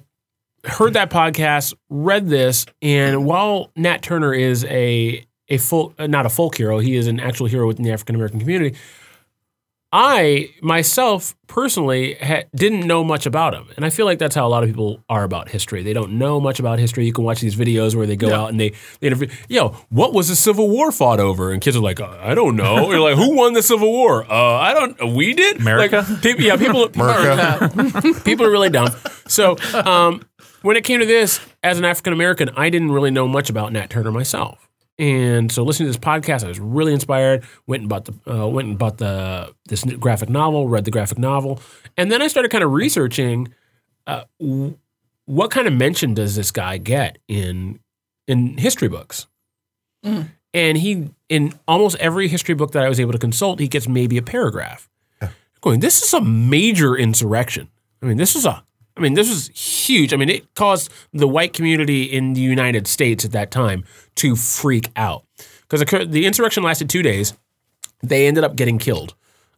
heard 0.66 0.94
that 0.94 1.10
podcast, 1.10 1.74
read 1.88 2.28
this, 2.28 2.66
and 2.82 3.24
while 3.24 3.70
Nat 3.76 4.02
Turner 4.02 4.34
is 4.34 4.64
a 4.64 5.24
a 5.48 5.58
folk, 5.58 5.94
uh, 5.98 6.06
not 6.06 6.26
a 6.26 6.28
folk 6.28 6.56
hero, 6.56 6.78
he 6.78 6.96
is 6.96 7.06
an 7.06 7.20
actual 7.20 7.46
hero 7.46 7.66
within 7.66 7.84
the 7.84 7.92
African 7.92 8.14
American 8.14 8.40
community. 8.40 8.76
I 9.92 10.50
myself 10.60 11.36
personally 11.46 12.16
ha- 12.20 12.42
didn't 12.54 12.86
know 12.86 13.04
much 13.04 13.24
about 13.24 13.54
him, 13.54 13.68
and 13.76 13.84
I 13.84 13.90
feel 13.90 14.04
like 14.04 14.18
that's 14.18 14.34
how 14.34 14.46
a 14.46 14.50
lot 14.50 14.64
of 14.64 14.68
people 14.68 15.02
are 15.08 15.22
about 15.22 15.48
history. 15.48 15.84
They 15.84 15.92
don't 15.92 16.18
know 16.18 16.40
much 16.40 16.58
about 16.58 16.80
history. 16.80 17.06
You 17.06 17.12
can 17.12 17.22
watch 17.24 17.40
these 17.40 17.54
videos 17.54 17.94
where 17.94 18.06
they 18.06 18.16
go 18.16 18.34
out 18.34 18.50
and 18.50 18.58
they, 18.58 18.72
they 19.00 19.06
interview. 19.06 19.28
Yo, 19.48 19.68
what 19.88 20.12
was 20.12 20.28
the 20.28 20.36
Civil 20.36 20.68
War 20.68 20.90
fought 20.90 21.20
over? 21.20 21.52
And 21.52 21.62
kids 21.62 21.76
are 21.76 21.80
like, 21.80 22.00
uh, 22.00 22.18
I 22.20 22.34
don't 22.34 22.56
know. 22.56 22.90
You're 22.90 23.00
like, 23.00 23.14
who 23.14 23.36
won 23.36 23.52
the 23.52 23.62
Civil 23.62 23.90
War? 23.90 24.24
Uh, 24.30 24.56
I 24.56 24.74
don't. 24.74 25.14
We 25.14 25.32
did. 25.34 25.60
America? 25.60 26.04
Like, 26.08 26.20
pe- 26.20 26.42
yeah, 26.42 26.56
people. 26.56 26.86
America. 26.86 28.20
people 28.24 28.44
are 28.44 28.50
really 28.50 28.70
dumb. 28.70 28.88
So 29.28 29.56
um, 29.72 30.20
when 30.66 30.76
it 30.76 30.82
came 30.82 30.98
to 30.98 31.06
this, 31.06 31.38
as 31.62 31.78
an 31.78 31.84
African 31.84 32.12
American, 32.12 32.48
I 32.56 32.70
didn't 32.70 32.90
really 32.90 33.12
know 33.12 33.28
much 33.28 33.48
about 33.48 33.72
Nat 33.72 33.88
Turner 33.88 34.10
myself. 34.10 34.68
And 34.98 35.52
so 35.52 35.62
listening 35.62 35.92
to 35.92 35.96
this 35.96 36.04
podcast, 36.04 36.42
I 36.42 36.48
was 36.48 36.58
really 36.58 36.92
inspired. 36.92 37.44
Went 37.68 37.82
and 37.82 37.88
bought 37.88 38.06
the 38.06 38.14
uh, 38.26 38.48
went 38.48 38.66
and 38.66 38.76
bought 38.76 38.98
the 38.98 39.54
this 39.68 39.84
graphic 39.84 40.28
novel, 40.28 40.68
read 40.68 40.84
the 40.84 40.90
graphic 40.90 41.18
novel, 41.18 41.60
and 41.96 42.10
then 42.10 42.20
I 42.20 42.26
started 42.26 42.50
kind 42.50 42.64
of 42.64 42.72
researching 42.72 43.54
uh, 44.08 44.24
what 45.26 45.52
kind 45.52 45.68
of 45.68 45.72
mention 45.72 46.14
does 46.14 46.34
this 46.34 46.50
guy 46.50 46.78
get 46.78 47.18
in 47.28 47.78
in 48.26 48.58
history 48.58 48.88
books? 48.88 49.28
And 50.52 50.78
he 50.78 51.10
in 51.28 51.52
almost 51.68 51.96
every 52.00 52.26
history 52.26 52.56
book 52.56 52.72
that 52.72 52.82
I 52.82 52.88
was 52.88 52.98
able 52.98 53.12
to 53.12 53.18
consult, 53.18 53.60
he 53.60 53.68
gets 53.68 53.86
maybe 53.86 54.18
a 54.18 54.22
paragraph. 54.22 54.88
Going, 55.60 55.78
this 55.78 56.02
is 56.02 56.12
a 56.12 56.20
major 56.20 56.96
insurrection. 56.96 57.68
I 58.02 58.06
mean, 58.06 58.16
this 58.16 58.34
is 58.34 58.44
a 58.44 58.64
I 58.96 59.00
mean, 59.00 59.14
this 59.14 59.28
was 59.28 59.48
huge. 59.48 60.12
I 60.14 60.16
mean, 60.16 60.28
it 60.30 60.54
caused 60.54 60.90
the 61.12 61.28
white 61.28 61.52
community 61.52 62.04
in 62.04 62.32
the 62.32 62.40
United 62.40 62.86
States 62.86 63.24
at 63.24 63.32
that 63.32 63.50
time 63.50 63.84
to 64.16 64.36
freak 64.36 64.90
out 64.96 65.24
because 65.62 65.80
the, 65.80 66.06
the 66.08 66.26
insurrection 66.26 66.62
lasted 66.62 66.88
two 66.88 67.02
days. 67.02 67.34
They 68.02 68.26
ended 68.26 68.44
up 68.44 68.56
getting 68.56 68.78
killed. 68.78 69.14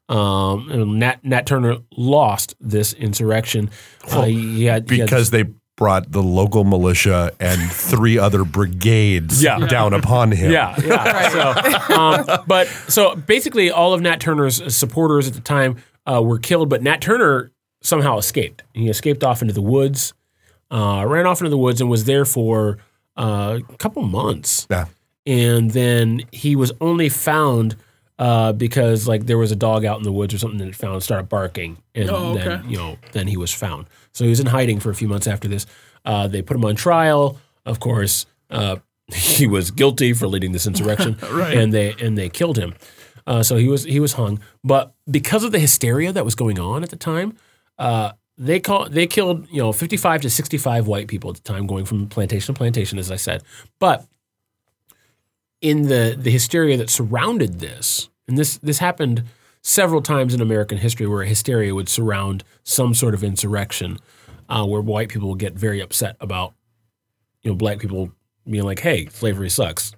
Um, 0.09 0.71
and 0.71 0.99
Nat, 0.99 1.23
Nat 1.23 1.47
Turner 1.47 1.77
lost 1.97 2.55
this 2.61 2.95
insurrection. 2.95 3.71
Uh, 4.11 4.23
he 4.25 4.65
had- 4.65 4.89
he 4.91 4.99
had- 4.99 5.07
because 5.07 5.31
they 5.31 5.45
brought 5.77 6.11
the 6.11 6.23
local 6.23 6.65
militia 6.65 7.31
and 7.39 7.61
three 7.71 8.19
other 8.19 8.43
brigades 8.45 9.41
Yeah. 9.43 9.59
down 9.67 9.93
upon 9.93 10.33
him. 10.33 10.51
Yeah, 10.51 10.75
yeah. 10.85 11.29
So, 11.87 11.95
um, 11.95 12.45
but 12.49 12.67
so 12.89 13.15
basically, 13.15 13.71
all 13.71 13.93
of 13.95 14.01
Nat 14.01 14.19
Turner's 14.19 14.75
supporters 14.75 15.29
at 15.29 15.35
the 15.35 15.41
time 15.41 15.77
uh, 16.11 16.21
were 16.23 16.39
killed, 16.39 16.69
but 16.69 16.83
Nat 16.83 17.01
Turner 17.01 17.53
somehow 17.81 18.19
escaped. 18.19 18.63
He 18.75 18.89
escaped 18.89 19.23
off 19.25 19.43
into 19.43 19.55
the 19.55 19.63
woods, 19.63 20.15
uh, 20.71 21.05
ran 21.07 21.27
off 21.27 21.41
into 21.41 21.51
the 21.51 21.59
woods, 21.59 21.81
and 21.81 21.89
was 21.91 22.05
there 22.05 22.25
for 22.25 22.79
uh, 23.17 23.59
a 23.69 23.77
couple 23.77 24.03
months. 24.03 24.67
Yeah. 24.71 24.87
And 25.27 25.71
then 25.73 26.23
he 26.33 26.57
was 26.57 26.73
only 26.81 27.09
found 27.09 27.77
uh, 28.19 28.53
because 28.53 29.07
like 29.07 29.27
there 29.27 29.39
was 29.39 29.53
a 29.53 29.57
dog 29.57 29.85
out 29.85 29.99
in 29.99 30.03
the 30.03 30.13
woods 30.13 30.35
or 30.35 30.39
something 30.39 30.59
that 30.59 30.69
it 30.69 30.75
found 30.77 31.03
started 31.03 31.29
barking, 31.29 31.79
and 31.95 32.11
Oh, 32.11 32.33
okay. 32.35 32.45
then 32.49 32.69
you 32.71 32.77
know 32.77 32.99
then 33.13 33.27
he 33.29 33.37
was 33.37 33.53
found. 33.53 33.87
So 34.13 34.25
he 34.25 34.31
was 34.31 34.41
in 34.41 34.47
hiding 34.47 34.81
for 34.81 34.91
a 34.91 34.95
few 34.95 35.07
months 35.09 35.27
after 35.27 35.47
this. 35.47 35.67
Uh, 36.05 36.27
they 36.29 36.43
put 36.43 36.57
him 36.57 36.65
on 36.65 36.75
trial. 36.77 37.39
Of 37.67 37.79
course, 37.81 38.27
uh, 38.51 38.77
he 39.13 39.47
was 39.47 39.71
guilty 39.71 40.15
for 40.15 40.27
leading 40.27 40.53
this 40.53 40.67
insurrection, 40.67 41.17
Right. 41.31 41.57
and 41.57 41.73
they 41.73 41.95
and 42.01 42.17
they 42.19 42.29
killed 42.29 42.59
him. 42.59 42.75
Uh, 43.27 43.43
so 43.43 43.57
he 43.57 43.69
was 43.69 43.85
he 43.85 44.01
was 44.01 44.15
hung. 44.15 44.41
But 44.65 44.95
because 45.09 45.45
of 45.45 45.53
the 45.53 45.59
hysteria 45.59 46.13
that 46.13 46.25
was 46.25 46.35
going 46.35 46.59
on 46.59 46.83
at 46.83 46.89
the 46.91 46.97
time, 46.97 47.37
uh, 47.79 48.13
they 48.37 48.61
call 48.61 48.89
they 48.89 49.07
killed 49.07 49.49
you 49.51 49.61
know 49.61 49.73
fifty 49.73 49.97
five 49.97 50.21
to 50.23 50.31
sixty 50.31 50.59
five 50.59 50.87
white 50.87 51.09
people 51.09 51.31
at 51.31 51.37
the 51.37 51.43
time, 51.43 51.67
going 51.67 51.85
from 51.85 52.09
plantation 52.09 52.55
to 52.55 52.59
plantation, 52.59 52.99
as 52.99 53.11
I 53.11 53.17
said. 53.17 53.43
But 53.79 54.07
in 55.61 55.83
the 55.83 56.17
the 56.19 56.31
hysteria 56.31 56.77
that 56.77 56.91
surrounded 56.91 57.61
this, 57.61 58.09
and 58.29 58.39
this 58.39 58.59
this 58.59 58.79
happened 58.79 59.25
several 59.63 60.01
times 60.01 60.35
in 60.35 60.41
American 60.41 60.79
history, 60.79 61.07
where 61.07 61.25
hysteria 61.25 61.75
would 61.75 61.89
surround 61.89 62.45
some 62.63 62.95
sort 62.95 63.15
of 63.15 63.25
insurrection, 63.25 63.99
uh, 64.49 64.65
where 64.65 64.81
white 64.81 65.09
people 65.09 65.29
would 65.31 65.41
get 65.41 65.55
very 65.55 65.81
upset 65.81 66.17
about 66.21 66.55
you 67.43 67.51
know 67.51 67.57
black 67.57 67.81
people 67.81 68.13
being 68.49 68.65
like, 68.65 68.81
"Hey, 68.81 69.07
slavery 69.07 69.51
sucks." 69.51 69.93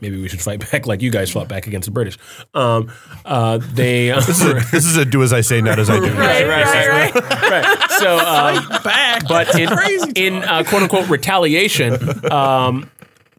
Maybe 0.00 0.20
we 0.20 0.28
should 0.28 0.40
fight 0.40 0.60
back 0.72 0.86
like 0.86 1.02
you 1.02 1.10
guys 1.10 1.30
fought 1.30 1.48
back 1.48 1.66
against 1.66 1.86
the 1.86 1.92
British. 1.92 2.18
Um, 2.54 2.90
uh, 3.24 3.58
they 3.74 4.08
This 4.14 4.28
is, 4.28 4.44
a, 4.44 4.54
this 4.72 4.86
is 4.86 4.96
a 4.96 5.04
do 5.04 5.22
as 5.22 5.32
I 5.32 5.40
say, 5.40 5.60
not 5.60 5.78
as 5.78 5.90
I 5.90 5.98
do. 5.98 6.06
right, 6.12 6.46
right, 6.46 7.12
right, 7.12 7.14
right. 7.14 7.90
So, 7.98 8.18
um, 8.18 8.82
Back. 8.84 9.26
but 9.28 9.58
in, 9.58 9.68
in 10.14 10.34
uh, 10.44 10.62
quote 10.64 10.82
unquote 10.82 11.08
retaliation, 11.08 11.96
um, 12.30 12.90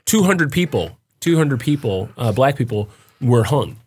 200 0.05 0.51
people, 0.51 0.97
200 1.21 1.59
people, 1.59 2.09
uh, 2.17 2.31
black 2.31 2.55
people, 2.57 2.89
were 3.21 3.43
hung. 3.43 3.77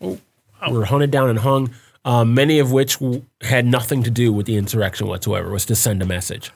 Were 0.00 0.84
hunted 0.86 1.10
down 1.10 1.28
and 1.28 1.38
hung, 1.38 1.70
um, 2.04 2.34
many 2.34 2.58
of 2.58 2.72
which 2.72 2.98
w- 2.98 3.22
had 3.42 3.66
nothing 3.66 4.02
to 4.02 4.10
do 4.10 4.32
with 4.32 4.46
the 4.46 4.56
insurrection 4.56 5.06
whatsoever, 5.06 5.50
was 5.50 5.64
to 5.66 5.76
send 5.76 6.02
a 6.02 6.06
message. 6.06 6.50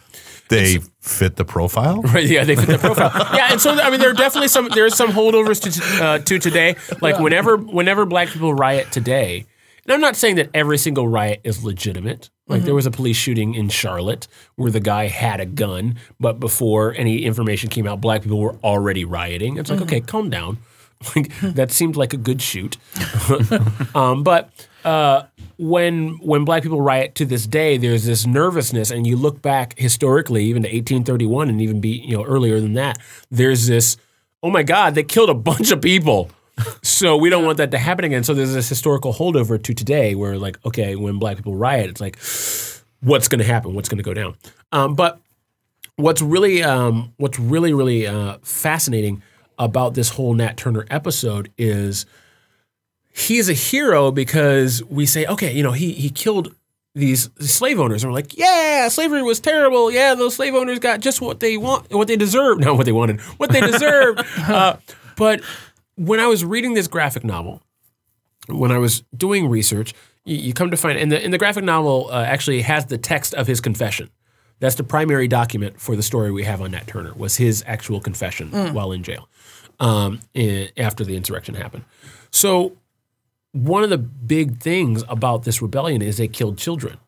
They 0.51 0.79
fit 1.01 1.37
the 1.37 1.45
profile. 1.45 2.03
Right, 2.11 2.27
yeah, 2.27 2.45
they 2.45 2.57
fit 2.57 2.67
the 2.67 2.79
profile. 2.79 3.13
yeah, 3.35 3.53
and 3.53 3.61
so 3.61 3.73
I 3.73 3.91
mean, 3.91 4.01
there 4.01 4.11
are 4.11 4.15
definitely 4.15 4.49
some 4.49 4.69
there's 4.75 4.97
some 4.97 5.11
holdovers 5.11 5.63
to 5.63 6.05
uh, 6.05 6.19
to 6.19 6.39
today. 6.39 6.77
Like 7.01 7.19
whenever 7.19 7.57
whenever 7.57 8.05
black 8.05 8.29
people 8.29 8.53
riot 8.53 8.91
today, 8.93 9.47
and 9.85 9.93
I'm 9.95 10.01
not 10.01 10.17
saying 10.17 10.37
that 10.37 10.51
every 10.53 10.79
single 10.79 11.09
riot 11.09 11.41
is 11.45 11.65
legitimate. 11.65 12.31
Like 12.49 12.63
there 12.63 12.75
was 12.75 12.87
a 12.87 12.91
police 12.91 13.17
shooting 13.17 13.55
in 13.55 13.69
Charlotte 13.69 14.27
where 14.57 14.73
the 14.73 14.81
guy 14.81 15.07
had 15.07 15.39
a 15.41 15.47
gun, 15.47 15.95
but 16.19 16.41
before 16.41 16.95
any 16.97 17.25
information 17.25 17.71
came 17.71 17.87
out, 17.87 18.01
black 18.01 18.23
people 18.23 18.41
were 18.41 18.57
already 18.65 19.05
rioting. 19.05 19.57
It's 19.57 19.71
like, 19.71 19.81
okay, 19.83 20.01
calm 20.01 20.31
down. 20.31 20.59
Like 21.17 21.33
that 21.41 21.73
seemed 21.73 21.97
like 21.97 22.13
a 22.13 22.19
good 22.19 22.43
shoot. 22.43 22.77
um, 23.95 24.23
but 24.23 24.51
uh, 24.85 25.25
when 25.59 26.19
when 26.19 26.45
black 26.45 26.63
people 26.63 26.81
riot 26.81 27.15
to 27.17 27.25
this 27.25 27.47
day, 27.47 27.77
there's 27.77 28.05
this 28.05 28.27
nervousness, 28.27 28.91
and 28.91 29.07
you 29.07 29.17
look 29.17 29.43
back 29.43 29.79
historically, 29.79 30.45
even 30.45 30.63
to 30.63 30.69
1831, 30.69 31.49
and 31.49 31.61
even 31.61 31.81
be 31.81 31.91
you 31.91 32.17
know 32.17 32.25
earlier 32.25 32.61
than 32.61 32.75
that. 32.75 32.99
There's 33.31 33.67
this, 33.67 33.97
oh 34.43 34.51
my 34.51 34.63
God, 34.63 34.95
they 34.95 35.03
killed 35.03 35.31
a 35.31 35.35
bunch 35.51 35.71
of 35.71 35.81
people. 35.81 36.31
So 36.83 37.17
we 37.17 37.31
don't 37.31 37.47
want 37.47 37.57
that 37.57 37.71
to 37.71 37.79
happen 37.79 38.05
again. 38.05 38.23
So 38.23 38.35
there's 38.35 38.53
this 38.53 38.69
historical 38.69 39.15
holdover 39.15 39.63
to 39.63 39.75
today, 39.75 40.15
where 40.15 40.37
like, 40.37 40.59
okay, 40.67 40.95
when 40.95 41.19
black 41.19 41.37
people 41.37 41.57
riot, 41.57 41.89
it's 41.89 42.01
like, 42.01 42.17
what's 43.01 43.29
going 43.29 43.39
to 43.39 43.47
happen? 43.47 43.75
What's 43.75 43.89
going 43.89 43.99
to 43.99 44.05
go 44.05 44.13
down? 44.13 44.37
Um, 44.73 44.95
but 44.95 45.21
what's 45.97 46.23
really 46.23 46.63
um, 46.63 47.13
what's 47.17 47.39
really 47.39 47.73
really 47.73 48.07
uh, 48.07 48.39
fascinating 48.43 49.23
about 49.59 49.95
this 49.95 50.11
whole 50.11 50.35
Nat 50.35 50.57
Turner 50.57 50.87
episode 50.91 51.53
is 51.59 52.07
he 53.13 53.39
is 53.39 53.49
a 53.49 53.53
hero 53.55 54.11
because 54.11 54.83
we 54.85 55.07
say, 55.07 55.27
okay, 55.27 55.53
you 55.53 55.63
know, 55.63 55.73
he 55.73 55.93
he 55.93 56.11
killed 56.11 56.55
these 56.95 57.31
slave 57.41 57.79
owners, 57.79 58.03
and 58.03 58.11
we're 58.13 58.17
like, 58.19 58.37
yeah, 58.37 58.89
slavery 58.89 59.23
was 59.23 59.39
terrible. 59.41 59.91
Yeah, 59.91 60.15
those 60.15 60.35
slave 60.35 60.55
owners 60.55 60.79
got 60.81 61.01
just 61.01 61.21
what 61.21 61.41
they 61.41 61.57
want, 61.57 61.93
what 61.93 62.09
they 62.09 62.17
deserved, 62.17 62.61
not 62.65 62.77
what 62.77 62.87
they 62.87 62.93
wanted, 62.93 63.21
what 63.39 63.51
they 63.51 63.61
deserved. 63.61 64.21
uh, 64.39 64.77
but 65.17 65.41
when 65.97 66.19
I 66.21 66.27
was 66.27 66.45
reading 66.45 66.75
this 66.75 66.89
graphic 66.89 67.25
novel, 67.25 67.63
when 68.49 68.73
I 68.73 68.79
was 68.79 69.03
doing 69.17 69.49
research, 69.49 69.95
you, 70.25 70.37
you 70.37 70.53
come 70.53 70.71
to 70.71 70.77
find, 70.77 70.99
and 70.99 71.13
the, 71.13 71.23
and 71.23 71.33
the 71.33 71.39
graphic 71.39 71.63
novel 71.65 72.09
uh, 72.11 72.23
actually 72.25 72.63
has 72.63 72.87
the 72.87 72.99
text 72.99 73.35
of 73.35 73.47
his 73.47 73.61
confession. 73.61 74.11
That's 74.59 74.75
the 74.75 74.85
primary 74.85 75.29
document 75.29 75.81
for 75.81 75.95
the 75.97 76.03
story 76.03 76.31
we 76.31 76.45
have 76.45 76.61
on 76.61 76.73
Nat 76.73 76.87
Turner 76.87 77.15
was 77.15 77.37
his 77.37 77.63
actual 77.67 78.01
confession 78.01 78.51
while 78.75 78.93
in 78.93 79.03
jail 79.03 79.29
um, 79.79 80.21
i- 80.37 80.71
after 80.77 81.05
the 81.05 81.17
insurrection 81.17 81.55
happened. 81.55 81.85
So 82.31 82.77
one 83.53 83.83
of 83.83 83.91
the 83.91 83.99
big 83.99 84.59
things 84.61 85.03
about 85.09 85.43
this 85.45 85.61
rebellion 85.61 86.03
is 86.03 86.17
they 86.19 86.29
killed 86.29 86.59
children. 86.59 86.99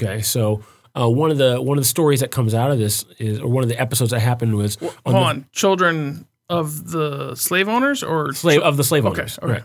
Okay, 0.00 0.22
so 0.22 0.62
uh, 0.98 1.08
one 1.08 1.30
of 1.30 1.38
the 1.38 1.60
one 1.60 1.76
of 1.76 1.82
the 1.82 1.88
stories 1.88 2.20
that 2.20 2.30
comes 2.30 2.54
out 2.54 2.70
of 2.70 2.78
this 2.78 3.04
is, 3.18 3.40
or 3.40 3.48
one 3.48 3.62
of 3.64 3.68
the 3.68 3.80
episodes 3.80 4.10
that 4.12 4.20
happened 4.20 4.54
was 4.56 4.76
on 4.80 4.88
Hold 5.04 5.14
the- 5.14 5.18
on. 5.18 5.46
Children 5.52 6.26
of 6.48 6.90
the 6.90 7.34
slave 7.34 7.68
owners 7.68 8.02
or 8.02 8.32
slave 8.32 8.60
of 8.62 8.76
the 8.76 8.84
slave 8.84 9.04
owners. 9.04 9.38
okay. 9.42 9.52
Right. 9.52 9.62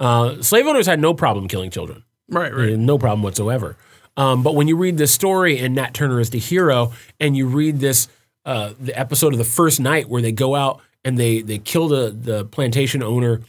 Uh, 0.00 0.42
slave 0.42 0.66
owners 0.66 0.86
had 0.86 1.00
no 1.00 1.14
problem 1.14 1.48
killing 1.48 1.70
children. 1.70 2.04
Right, 2.28 2.54
right. 2.54 2.76
No 2.76 2.98
problem 2.98 3.22
whatsoever. 3.22 3.76
Um, 4.16 4.42
but 4.42 4.54
when 4.54 4.68
you 4.68 4.76
read 4.76 4.98
this 4.98 5.10
story 5.12 5.58
and 5.58 5.74
Nat 5.76 5.94
Turner 5.94 6.20
is 6.20 6.30
the 6.30 6.38
hero, 6.38 6.92
and 7.18 7.36
you 7.36 7.46
read 7.46 7.78
this 7.80 8.08
uh, 8.44 8.72
the 8.80 8.96
episode 8.98 9.32
of 9.32 9.38
the 9.38 9.44
first 9.44 9.80
night 9.80 10.08
where 10.08 10.20
they 10.20 10.32
go 10.32 10.54
out 10.54 10.80
and 11.04 11.16
they 11.18 11.40
they 11.40 11.58
kill 11.58 11.88
the 11.88 12.10
the 12.10 12.44
plantation 12.46 13.02
owner. 13.02 13.40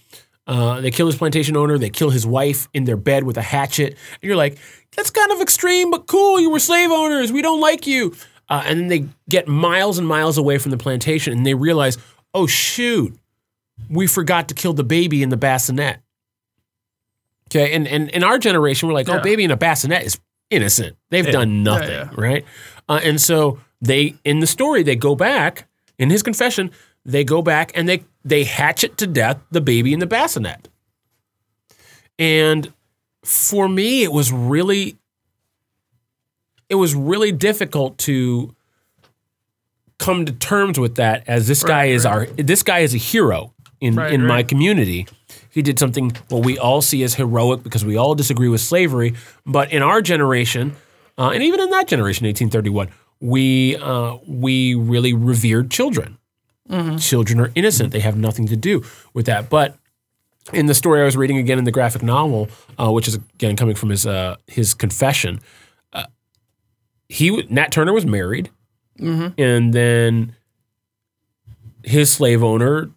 Uh, 0.49 0.81
they 0.81 0.89
kill 0.89 1.05
his 1.05 1.15
plantation 1.15 1.55
owner. 1.55 1.77
They 1.77 1.91
kill 1.91 2.09
his 2.09 2.25
wife 2.25 2.67
in 2.73 2.85
their 2.85 2.97
bed 2.97 3.23
with 3.23 3.37
a 3.37 3.41
hatchet. 3.43 3.89
And 3.89 4.23
you're 4.23 4.35
like, 4.35 4.57
that's 4.95 5.11
kind 5.11 5.31
of 5.31 5.41
extreme, 5.41 5.91
but 5.91 6.07
cool. 6.07 6.39
You 6.39 6.49
were 6.49 6.57
slave 6.57 6.89
owners. 6.89 7.31
We 7.31 7.43
don't 7.43 7.61
like 7.61 7.85
you. 7.85 8.15
Uh, 8.49 8.63
and 8.65 8.79
then 8.79 8.87
they 8.87 9.05
get 9.29 9.47
miles 9.47 9.99
and 9.99 10.07
miles 10.07 10.39
away 10.39 10.57
from 10.57 10.71
the 10.71 10.77
plantation, 10.77 11.33
and 11.33 11.45
they 11.45 11.53
realize, 11.53 11.99
oh 12.33 12.47
shoot, 12.47 13.15
we 13.91 14.07
forgot 14.07 14.47
to 14.47 14.55
kill 14.55 14.73
the 14.73 14.83
baby 14.83 15.21
in 15.21 15.29
the 15.29 15.37
bassinet. 15.37 15.99
Okay, 17.47 17.73
and 17.73 17.87
and 17.87 18.09
in 18.09 18.23
our 18.23 18.39
generation, 18.39 18.87
we're 18.87 18.95
like, 18.95 19.07
oh, 19.07 19.21
baby 19.21 19.43
in 19.43 19.51
a 19.51 19.57
bassinet 19.57 20.03
is 20.03 20.19
innocent. 20.49 20.97
They've 21.11 21.31
done 21.31 21.61
nothing, 21.61 21.89
yeah. 21.89 22.09
right? 22.15 22.43
Uh, 22.87 22.99
and 23.03 23.21
so 23.21 23.59
they, 23.81 24.15
in 24.23 24.39
the 24.39 24.47
story, 24.47 24.81
they 24.81 24.95
go 24.95 25.13
back 25.13 25.67
in 25.99 26.09
his 26.09 26.23
confession. 26.23 26.71
They 27.05 27.23
go 27.23 27.41
back 27.41 27.71
and 27.75 27.87
they 27.87 28.03
they 28.23 28.43
hatchet 28.43 28.97
to 28.97 29.07
death 29.07 29.39
the 29.51 29.61
baby 29.61 29.93
in 29.93 29.99
the 29.99 30.07
bassinet. 30.07 30.67
And 32.17 32.73
for 33.23 33.69
me, 33.69 34.03
it 34.03 34.11
was 34.11 34.31
really, 34.31 34.97
it 36.67 36.75
was 36.75 36.93
really 36.93 37.31
difficult 37.31 37.97
to 37.99 38.55
come 39.97 40.25
to 40.25 40.33
terms 40.33 40.79
with 40.79 40.95
that 40.95 41.23
as 41.27 41.47
this 41.47 41.63
guy 41.63 41.85
is 41.85 42.05
right. 42.05 42.11
our 42.11 42.25
this 42.25 42.63
guy 42.63 42.79
is 42.79 42.93
a 42.93 42.97
hero 42.97 43.53
in 43.81 43.95
Right, 43.95 44.13
in 44.13 44.25
my 44.25 44.43
community. 44.43 45.07
He 45.49 45.61
did 45.61 45.79
something 45.79 46.11
what 46.29 46.45
we 46.45 46.59
all 46.59 46.81
see 46.81 47.03
as 47.03 47.15
heroic 47.15 47.63
because 47.63 47.83
we 47.83 47.97
all 47.97 48.15
disagree 48.15 48.49
with 48.49 48.61
slavery. 48.61 49.15
But 49.45 49.71
in 49.71 49.81
our 49.81 50.01
generation, 50.01 50.75
uh, 51.17 51.31
and 51.31 51.41
even 51.43 51.59
in 51.59 51.69
that 51.71 51.87
generation, 51.87 52.25
1831, 52.25 52.89
we 53.19 53.75
uh, 53.77 54.17
we 54.27 54.75
really 54.75 55.13
revered 55.13 55.71
children. 55.71 56.18
Children 56.99 57.39
are 57.39 57.51
innocent; 57.55 57.91
they 57.91 57.99
have 58.01 58.15
nothing 58.17 58.45
to 58.47 58.55
do 58.55 58.83
with 59.13 59.25
that. 59.25 59.49
But 59.49 59.77
in 60.53 60.67
the 60.67 60.73
story 60.75 61.01
I 61.01 61.05
was 61.05 61.17
reading 61.17 61.37
again 61.37 61.57
in 61.57 61.63
the 61.63 61.71
graphic 61.71 62.03
novel, 62.03 62.47
uh, 62.79 62.91
which 62.91 63.07
is 63.07 63.15
again 63.15 63.55
coming 63.55 63.75
from 63.75 63.89
his 63.89 64.05
uh, 64.05 64.35
his 64.47 64.73
confession, 64.75 65.39
uh, 65.93 66.05
he 67.07 67.43
Nat 67.49 67.71
Turner 67.71 67.93
was 67.93 68.05
married, 68.05 68.49
and 69.37 69.73
then 69.73 70.35
his 71.83 72.11
slave 72.11 72.43
owner 72.43 72.91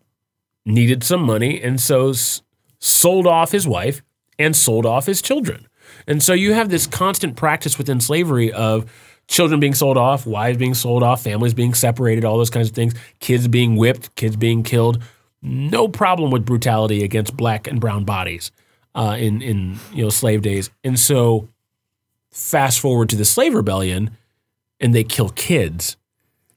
needed 0.66 1.02
some 1.02 1.22
money, 1.22 1.60
and 1.62 1.80
so 1.80 2.10
s- 2.10 2.42
sold 2.78 3.26
off 3.26 3.52
his 3.52 3.66
wife 3.66 4.02
and 4.38 4.54
sold 4.54 4.84
off 4.84 5.06
his 5.06 5.22
children. 5.22 5.66
And 6.06 6.22
so 6.22 6.32
you 6.32 6.52
have 6.52 6.68
this 6.68 6.86
constant 6.86 7.36
practice 7.36 7.78
within 7.78 8.00
slavery 8.00 8.52
of 8.52 8.90
children 9.28 9.60
being 9.60 9.74
sold 9.74 9.96
off, 9.96 10.26
wives 10.26 10.58
being 10.58 10.74
sold 10.74 11.02
off, 11.02 11.22
families 11.22 11.54
being 11.54 11.74
separated, 11.74 12.24
all 12.24 12.36
those 12.36 12.50
kinds 12.50 12.68
of 12.68 12.74
things, 12.74 12.94
kids 13.20 13.48
being 13.48 13.76
whipped, 13.76 14.14
kids 14.14 14.36
being 14.36 14.62
killed. 14.62 15.02
No 15.40 15.88
problem 15.88 16.30
with 16.30 16.44
brutality 16.44 17.02
against 17.02 17.36
black 17.36 17.66
and 17.66 17.80
brown 17.80 18.04
bodies 18.04 18.52
uh, 18.94 19.16
in 19.18 19.42
in 19.42 19.78
you 19.92 20.04
know 20.04 20.10
slave 20.10 20.42
days. 20.42 20.70
And 20.84 20.98
so 20.98 21.48
fast 22.30 22.80
forward 22.80 23.08
to 23.10 23.16
the 23.16 23.24
slave 23.24 23.54
rebellion, 23.54 24.10
and 24.80 24.94
they 24.94 25.04
kill 25.04 25.30
kids. 25.30 25.96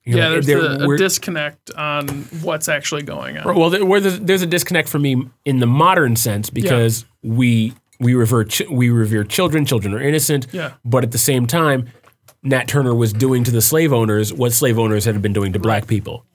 You 0.04 0.18
Yeah, 0.18 0.30
know, 0.30 0.42
there's 0.42 0.82
a, 0.82 0.86
a 0.88 0.98
disconnect 0.98 1.72
on 1.72 2.08
what's 2.44 2.70
actually 2.70 3.02
going 3.02 3.40
on. 3.40 3.56
well, 3.58 3.72
there, 3.72 3.84
where 3.84 4.00
there's, 4.00 4.20
there's 4.20 4.44
a 4.44 4.48
disconnect 4.48 4.88
for 4.88 5.00
me 5.00 5.28
in 5.46 5.60
the 5.60 5.66
modern 5.66 6.16
sense 6.16 6.52
because 6.52 7.06
we 7.24 7.74
we 8.00 8.14
revere 8.14 8.46
we 8.70 8.92
revere 8.92 9.24
children. 9.24 9.66
Children 9.66 9.96
are 9.96 10.02
innocent. 10.02 10.46
Yeah. 10.52 10.74
But 10.86 11.04
at 11.04 11.12
the 11.12 11.18
same 11.18 11.48
time, 11.48 11.90
Nat 12.46 12.68
Turner 12.68 12.96
was 12.96 13.12
doing 13.12 13.44
to 13.44 13.52
the 13.52 13.62
slave 13.62 13.92
owners 13.92 14.32
what 14.32 14.54
slave 14.54 14.80
owners 14.80 15.04
had 15.06 15.22
been 15.22 15.34
doing 15.34 15.52
to 15.54 15.60
black 15.60 15.88
people. 15.88 16.26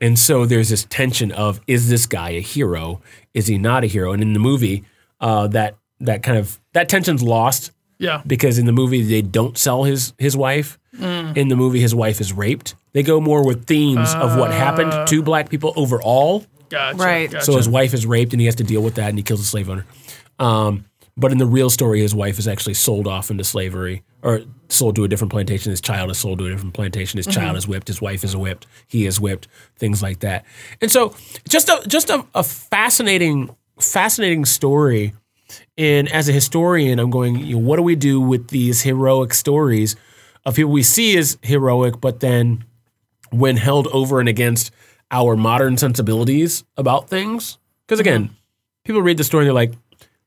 And 0.00 0.18
so 0.18 0.46
there's 0.46 0.68
this 0.68 0.86
tension 0.88 1.32
of 1.32 1.60
is 1.66 1.88
this 1.88 2.06
guy 2.06 2.30
a 2.30 2.40
hero? 2.40 3.00
Is 3.34 3.46
he 3.46 3.58
not 3.58 3.82
a 3.84 3.86
hero? 3.86 4.12
And 4.12 4.22
in 4.22 4.32
the 4.32 4.38
movie, 4.38 4.84
uh, 5.20 5.48
that 5.48 5.76
that 6.00 6.22
kind 6.22 6.38
of 6.38 6.58
that 6.72 6.88
tension's 6.88 7.22
lost 7.22 7.72
Yeah. 7.98 8.22
because 8.26 8.58
in 8.58 8.66
the 8.66 8.72
movie 8.72 9.02
they 9.02 9.22
don't 9.22 9.56
sell 9.58 9.84
his 9.84 10.12
his 10.18 10.36
wife. 10.36 10.78
In 10.98 11.48
the 11.48 11.56
movie, 11.56 11.78
his 11.80 11.94
wife 11.94 12.22
is 12.22 12.32
raped. 12.32 12.74
They 12.94 13.02
go 13.02 13.20
more 13.20 13.44
with 13.44 13.66
themes 13.66 14.14
of 14.14 14.38
what 14.38 14.50
happened 14.50 14.94
to 15.08 15.22
black 15.22 15.50
people 15.50 15.74
overall. 15.76 16.46
Gotcha. 16.70 16.96
Right. 16.96 17.30
Gotcha. 17.30 17.44
So 17.44 17.56
his 17.58 17.68
wife 17.68 17.92
is 17.92 18.06
raped 18.06 18.32
and 18.32 18.40
he 18.40 18.46
has 18.46 18.54
to 18.54 18.64
deal 18.64 18.80
with 18.82 18.94
that 18.94 19.10
and 19.10 19.18
he 19.18 19.22
kills 19.22 19.40
a 19.40 19.44
slave 19.44 19.68
owner. 19.68 19.84
Um, 20.38 20.86
but 21.14 21.32
in 21.32 21.38
the 21.38 21.44
real 21.46 21.68
story, 21.68 22.00
his 22.00 22.14
wife 22.14 22.38
is 22.38 22.48
actually 22.48 22.74
sold 22.74 23.06
off 23.06 23.30
into 23.30 23.44
slavery 23.44 24.04
or 24.22 24.40
sold 24.76 24.96
to 24.96 25.04
a 25.04 25.08
different 25.08 25.30
plantation. 25.30 25.70
His 25.70 25.80
child 25.80 26.10
is 26.10 26.18
sold 26.18 26.38
to 26.38 26.46
a 26.46 26.50
different 26.50 26.74
plantation. 26.74 27.16
His 27.16 27.26
child 27.26 27.48
mm-hmm. 27.48 27.56
is 27.56 27.68
whipped. 27.68 27.88
His 27.88 28.00
wife 28.00 28.24
is 28.24 28.36
whipped. 28.36 28.66
He 28.86 29.06
is 29.06 29.20
whipped. 29.20 29.48
Things 29.78 30.02
like 30.02 30.20
that. 30.20 30.44
And 30.80 30.90
so 30.90 31.14
just 31.48 31.68
a 31.68 31.82
just 31.88 32.10
a, 32.10 32.24
a 32.34 32.42
fascinating 32.42 33.54
fascinating 33.78 34.44
story. 34.44 35.14
And 35.78 36.10
as 36.10 36.28
a 36.28 36.32
historian, 36.32 36.98
I'm 36.98 37.10
going, 37.10 37.38
you 37.38 37.56
know, 37.56 37.62
what 37.62 37.76
do 37.76 37.82
we 37.82 37.94
do 37.94 38.20
with 38.20 38.48
these 38.48 38.82
heroic 38.82 39.32
stories 39.32 39.96
of 40.44 40.56
people 40.56 40.72
we 40.72 40.82
see 40.82 41.16
as 41.18 41.38
heroic, 41.42 42.00
but 42.00 42.20
then 42.20 42.64
when 43.30 43.56
held 43.56 43.86
over 43.88 44.20
and 44.20 44.28
against 44.28 44.70
our 45.10 45.36
modern 45.36 45.76
sensibilities 45.76 46.64
about 46.76 47.08
things. 47.08 47.58
Because 47.86 48.00
again, 48.00 48.24
mm-hmm. 48.24 48.34
people 48.84 49.02
read 49.02 49.18
the 49.18 49.24
story 49.24 49.42
and 49.42 49.48
they're 49.48 49.54
like, 49.54 49.72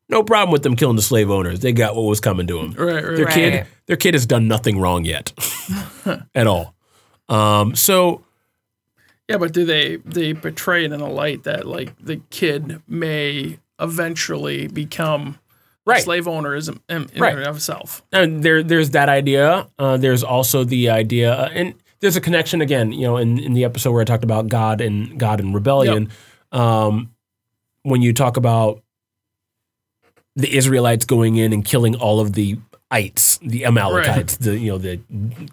no 0.10 0.24
problem 0.24 0.52
with 0.52 0.63
them 0.63 0.76
killing 0.76 0.95
the 0.95 1.02
slave 1.02 1.30
owners. 1.30 1.60
They 1.60 1.72
got 1.72 1.95
what 1.95 2.04
was 2.04 2.19
coming 2.19 2.48
to 2.48 2.58
them. 2.58 2.74
Right, 2.74 3.04
right, 3.04 3.15
Their 3.15 3.26
right. 3.26 3.34
kid, 3.34 3.67
their 3.86 3.98
kid 3.98 4.13
has 4.15 4.26
done 4.26 4.48
nothing 4.48 4.80
wrong 4.80 5.06
yet, 5.06 5.32
at 6.36 6.48
all. 6.48 6.76
Um, 7.30 7.76
so 7.76 8.24
Yeah, 9.28 9.38
but 9.38 9.54
do 9.54 9.65
they 9.65 9.98
they 9.98 10.34
portray 10.34 10.86
it 10.86 10.91
in 10.91 11.00
a 11.02 11.10
light 11.10 11.43
that 11.43 11.67
like 11.67 11.93
the 12.04 12.17
kid 12.32 12.82
may 12.88 13.60
eventually 13.80 14.67
become 14.67 15.38
Right. 15.86 16.00
a 16.00 16.04
slave 16.04 16.28
owner 16.28 16.54
is 16.56 16.67
in, 16.69 16.80
in 16.89 17.08
Right. 17.17 17.36
and 17.36 17.48
of 17.48 17.56
itself. 17.56 18.04
And 18.12 18.43
there, 18.43 18.62
there's 18.62 18.91
that 18.91 19.10
idea. 19.10 19.67
Uh, 19.80 19.98
there's 19.98 20.24
also 20.24 20.63
the 20.63 20.89
idea, 20.89 21.34
uh, 21.34 21.50
and 21.52 21.74
there's 22.00 22.15
a 22.15 22.22
connection 22.22 22.62
again. 22.62 22.91
You 22.91 23.08
know, 23.08 23.17
in, 23.17 23.39
in 23.39 23.54
the 23.54 23.63
episode 23.63 23.91
where 23.93 24.02
I 24.02 24.06
talked 24.06 24.24
about 24.24 24.50
God 24.50 24.82
and 24.82 25.17
God 25.19 25.39
and 25.39 25.52
rebellion, 25.54 26.10
um, 26.52 27.10
when 27.84 28.04
you 28.04 28.13
talk 28.13 28.38
about 28.38 28.84
the 30.39 30.56
Israelites 30.56 31.06
going 31.06 31.36
in 31.36 31.54
and 31.54 31.63
killing 31.65 31.95
all 31.95 32.19
of 32.19 32.34
the 32.34 32.58
ites, 32.91 33.38
the 33.39 33.65
Amalekites, 33.65 34.38
the 34.38 34.58
you 34.58 34.71
know 34.71 34.78
the 34.78 34.99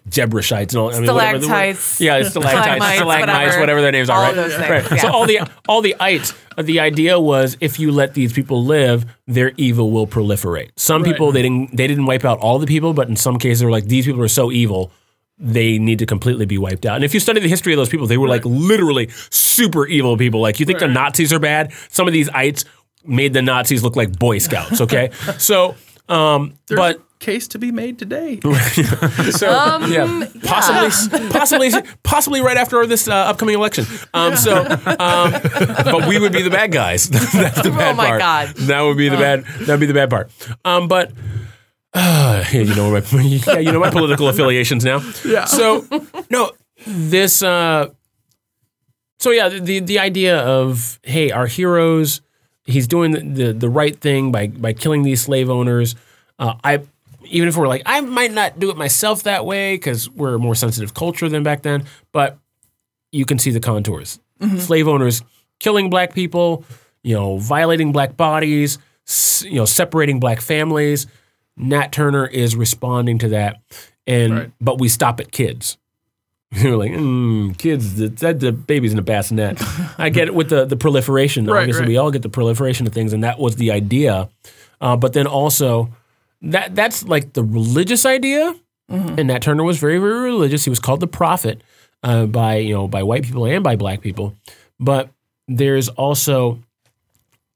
Jebusites, 0.09 0.73
and 0.73 0.81
all. 0.81 0.89
I 0.93 0.99
mean, 0.99 1.13
whatever 1.13 1.41
Stalactites, 1.41 2.01
yeah, 2.01 2.17
it's 2.17 2.29
stalactites, 2.31 2.65
stalagmites, 2.65 2.95
stalagmites, 2.95 3.29
whatever. 3.29 3.59
whatever. 3.59 3.81
their 3.81 3.91
names 3.91 4.09
are, 4.09 4.17
All 4.17 4.23
right? 4.23 4.29
of 4.31 4.35
those 4.37 4.55
things, 4.55 4.69
right. 4.69 4.91
yeah. 4.91 4.97
So 5.03 5.11
all 5.11 5.25
the 5.25 5.39
all 5.67 5.81
the 5.81 5.95
ites. 5.99 6.33
uh, 6.57 6.63
The 6.63 6.79
idea 6.79 7.19
was 7.19 7.57
if 7.61 7.79
you 7.79 7.91
let 7.91 8.13
these 8.15 8.33
people 8.33 8.63
live, 8.63 9.05
their 9.27 9.51
evil 9.57 9.91
will 9.91 10.07
proliferate. 10.07 10.69
Some 10.77 11.03
Right. 11.03 11.11
people 11.11 11.31
they 11.31 11.41
didn't 11.43 11.75
they 11.75 11.87
didn't 11.87 12.05
wipe 12.05 12.25
out 12.25 12.39
all 12.39 12.57
the 12.59 12.67
people, 12.67 12.93
but 12.93 13.07
in 13.09 13.15
some 13.15 13.37
cases 13.37 13.59
they 13.59 13.65
were 13.65 13.71
like 13.71 13.85
these 13.85 14.05
people 14.05 14.21
are 14.21 14.27
so 14.27 14.51
evil. 14.51 14.91
They 15.39 15.77
need 15.77 15.99
to 15.99 16.07
completely 16.07 16.47
be 16.47 16.57
wiped 16.57 16.87
out. 16.87 16.95
And 16.95 17.05
if 17.05 17.13
you 17.13 17.19
study 17.19 17.39
the 17.39 17.47
history 17.47 17.71
of 17.71 17.77
those 17.77 17.89
people, 17.89 18.07
they 18.07 18.17
were 18.17 18.27
like 18.27 18.43
literally 18.43 19.09
super 19.29 19.85
evil 19.85 20.17
people. 20.17 20.41
Like 20.41 20.59
you 20.59 20.65
think 20.65 20.79
the 20.79 20.87
Nazis 20.87 21.31
are 21.31 21.37
bad? 21.37 21.71
Some 21.89 22.07
of 22.07 22.13
these 22.13 22.27
ites 22.29 22.65
made 23.07 23.33
the 23.33 23.41
Nazis 23.41 23.83
look 23.83 23.95
like 23.95 24.17
Boy 24.17 24.37
Scouts. 24.37 24.81
Okay, 24.81 25.11
so 25.37 25.75
um, 26.09 26.57
There's 26.67 26.77
but 26.77 27.01
case 27.19 27.47
to 27.49 27.59
be 27.59 27.71
made 27.71 27.97
today. 27.97 28.39
so 29.31 29.47
yeah, 29.87 30.27
possibly, 30.43 31.29
possibly, 31.29 31.71
possibly 32.03 32.41
right 32.41 32.57
after 32.57 32.85
this 32.85 33.07
uh, 33.07 33.13
upcoming 33.13 33.55
election. 33.55 33.85
Um, 34.13 34.35
so, 34.35 34.63
um, 34.63 35.31
but 35.31 36.07
we 36.07 36.19
would 36.19 36.31
be 36.31 36.41
the 36.41 36.49
bad 36.49 36.71
guys. 36.71 37.09
That's 37.09 37.61
the 37.61 37.71
bad 37.71 37.93
Oh 37.93 37.95
my 37.95 38.07
part. 38.07 38.19
God. 38.19 38.47
That 38.67 38.81
would 38.81 38.97
be 38.97 39.09
the 39.09 39.17
bad. 39.17 39.45
That 39.45 39.67
would 39.69 39.79
be 39.79 39.85
the 39.85 39.93
bad 39.93 40.09
part. 40.09 40.31
Um, 40.65 40.87
but. 40.87 41.11
Uh, 41.93 42.43
yeah, 42.51 42.61
you 42.61 42.75
know 42.75 42.91
my 42.91 42.99
yeah, 43.21 43.57
you 43.57 43.71
know 43.71 43.79
my 43.79 43.89
political 43.89 44.27
affiliations 44.27 44.85
now. 44.85 45.01
Yeah. 45.25 45.45
So 45.45 45.87
no, 46.29 46.51
this. 46.85 47.41
Uh, 47.41 47.89
so 49.17 49.31
yeah, 49.31 49.49
the 49.49 49.79
the 49.79 49.97
idea 49.97 50.37
of 50.37 50.99
hey, 51.03 51.31
our 51.31 51.47
heroes, 51.47 52.21
he's 52.67 52.85
doing 52.87 53.11
the, 53.11 53.21
the, 53.21 53.53
the 53.53 53.69
right 53.69 53.99
thing 53.99 54.31
by 54.31 54.47
by 54.47 54.73
killing 54.73 55.01
these 55.01 55.21
slave 55.21 55.49
owners. 55.49 55.95
Uh, 56.37 56.53
I 56.63 56.81
even 57.25 57.47
if 57.47 57.57
we're 57.57 57.67
like 57.67 57.81
I 57.85 57.99
might 58.01 58.31
not 58.31 58.59
do 58.59 58.69
it 58.69 58.77
myself 58.77 59.23
that 59.23 59.45
way 59.45 59.75
because 59.75 60.09
we're 60.11 60.35
a 60.35 60.39
more 60.39 60.53
sensitive 60.55 60.93
culture 60.93 61.27
than 61.29 61.41
back 61.43 61.63
then, 61.63 61.85
but 62.11 62.37
you 63.11 63.25
can 63.25 63.39
see 63.39 63.51
the 63.51 63.59
contours. 63.59 64.19
Slave 64.59 64.87
owners 64.87 65.23
killing 65.59 65.89
black 65.89 66.13
people, 66.13 66.63
you 67.03 67.15
know, 67.15 67.37
violating 67.39 67.91
black 67.91 68.15
bodies, 68.15 68.77
you 69.41 69.55
know, 69.55 69.65
separating 69.65 70.19
black 70.19 70.41
families. 70.41 71.07
Nat 71.55 71.91
Turner 71.91 72.27
is 72.27 72.55
responding 72.55 73.17
to 73.19 73.29
that, 73.29 73.61
and 74.05 74.33
Right. 74.33 74.51
but 74.61 74.79
we 74.79 74.89
stop 74.89 75.19
at 75.19 75.31
kids. 75.31 75.77
You're 76.55 76.77
like, 76.77 76.91
mm, 76.91 77.57
kids, 77.57 77.95
the, 77.95 78.07
that 78.07 78.39
the 78.39 78.51
baby's 78.51 78.93
in 78.93 78.99
a 78.99 79.03
bassinet. 79.03 79.57
I 79.97 80.09
get 80.09 80.27
it 80.27 80.33
with 80.33 80.49
the 80.49 80.65
the 80.65 80.77
proliferation. 80.77 81.45
Right, 81.45 81.59
Obviously, 81.59 81.81
right. 81.81 81.89
we 81.89 81.97
all 81.97 82.11
get 82.11 82.21
the 82.21 82.29
proliferation 82.29 82.87
of 82.87 82.93
things, 82.93 83.13
and 83.13 83.23
that 83.23 83.37
was 83.39 83.57
the 83.57 83.71
idea. 83.71 84.29
Uh, 84.79 84.95
but 84.95 85.13
then 85.13 85.27
also, 85.27 85.89
that 86.41 86.75
that's 86.75 87.03
like 87.03 87.33
the 87.33 87.43
religious 87.43 88.05
idea. 88.05 88.55
And 88.89 89.27
Nat 89.27 89.41
Turner 89.41 89.65
was 89.65 89.79
very, 89.79 89.97
very 89.97 90.21
religious. 90.21 90.63
He 90.63 90.69
was 90.69 90.79
called 90.79 91.01
the 91.01 91.07
prophet 91.07 91.61
uh, 92.03 92.25
by 92.25 92.55
you 92.57 92.73
know 92.73 92.87
by 92.87 93.03
white 93.03 93.23
people 93.23 93.45
and 93.45 93.61
by 93.61 93.75
black 93.75 93.99
people. 93.99 94.33
But 94.79 95.09
there's 95.49 95.89
also 95.89 96.59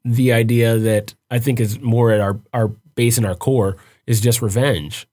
the 0.03 0.33
idea 0.33 0.77
that 0.77 1.13
I 1.29 1.39
think 1.39 1.61
is 1.61 1.79
more 1.79 2.11
at 2.11 2.19
our 2.19 2.37
our 2.53 2.67
base 2.95 3.17
and 3.17 3.25
our 3.25 3.35
core 3.35 3.77
is 4.05 4.19
just 4.19 4.41
revenge. 4.41 5.07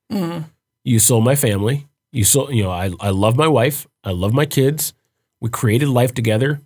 You 0.84 0.98
sold 0.98 1.22
my 1.24 1.36
family. 1.36 1.86
You 2.18 2.24
sold, 2.24 2.52
you 2.52 2.64
know, 2.64 2.72
I, 2.72 2.90
I 2.98 3.10
love 3.10 3.36
my 3.36 3.46
wife. 3.46 3.86
I 4.02 4.10
love 4.10 4.32
my 4.32 4.44
kids. 4.44 4.92
We 5.38 5.50
created 5.50 5.86
life 5.86 6.12
together. 6.12 6.60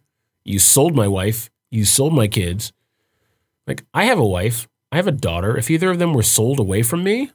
You 0.44 0.58
sold 0.58 0.96
my 0.96 1.06
wife. 1.06 1.50
You 1.70 1.84
sold 1.84 2.14
my 2.14 2.26
kids. 2.26 2.72
Like, 3.66 3.84
I 3.92 4.04
have 4.04 4.18
a 4.18 4.24
wife. 4.24 4.66
I 4.90 4.96
have 4.96 5.06
a 5.06 5.12
daughter. 5.12 5.54
If 5.58 5.70
either 5.70 5.90
of 5.90 5.98
them 5.98 6.14
were 6.14 6.22
sold 6.22 6.58
away 6.58 6.82
from 6.82 7.04
me, 7.04 7.32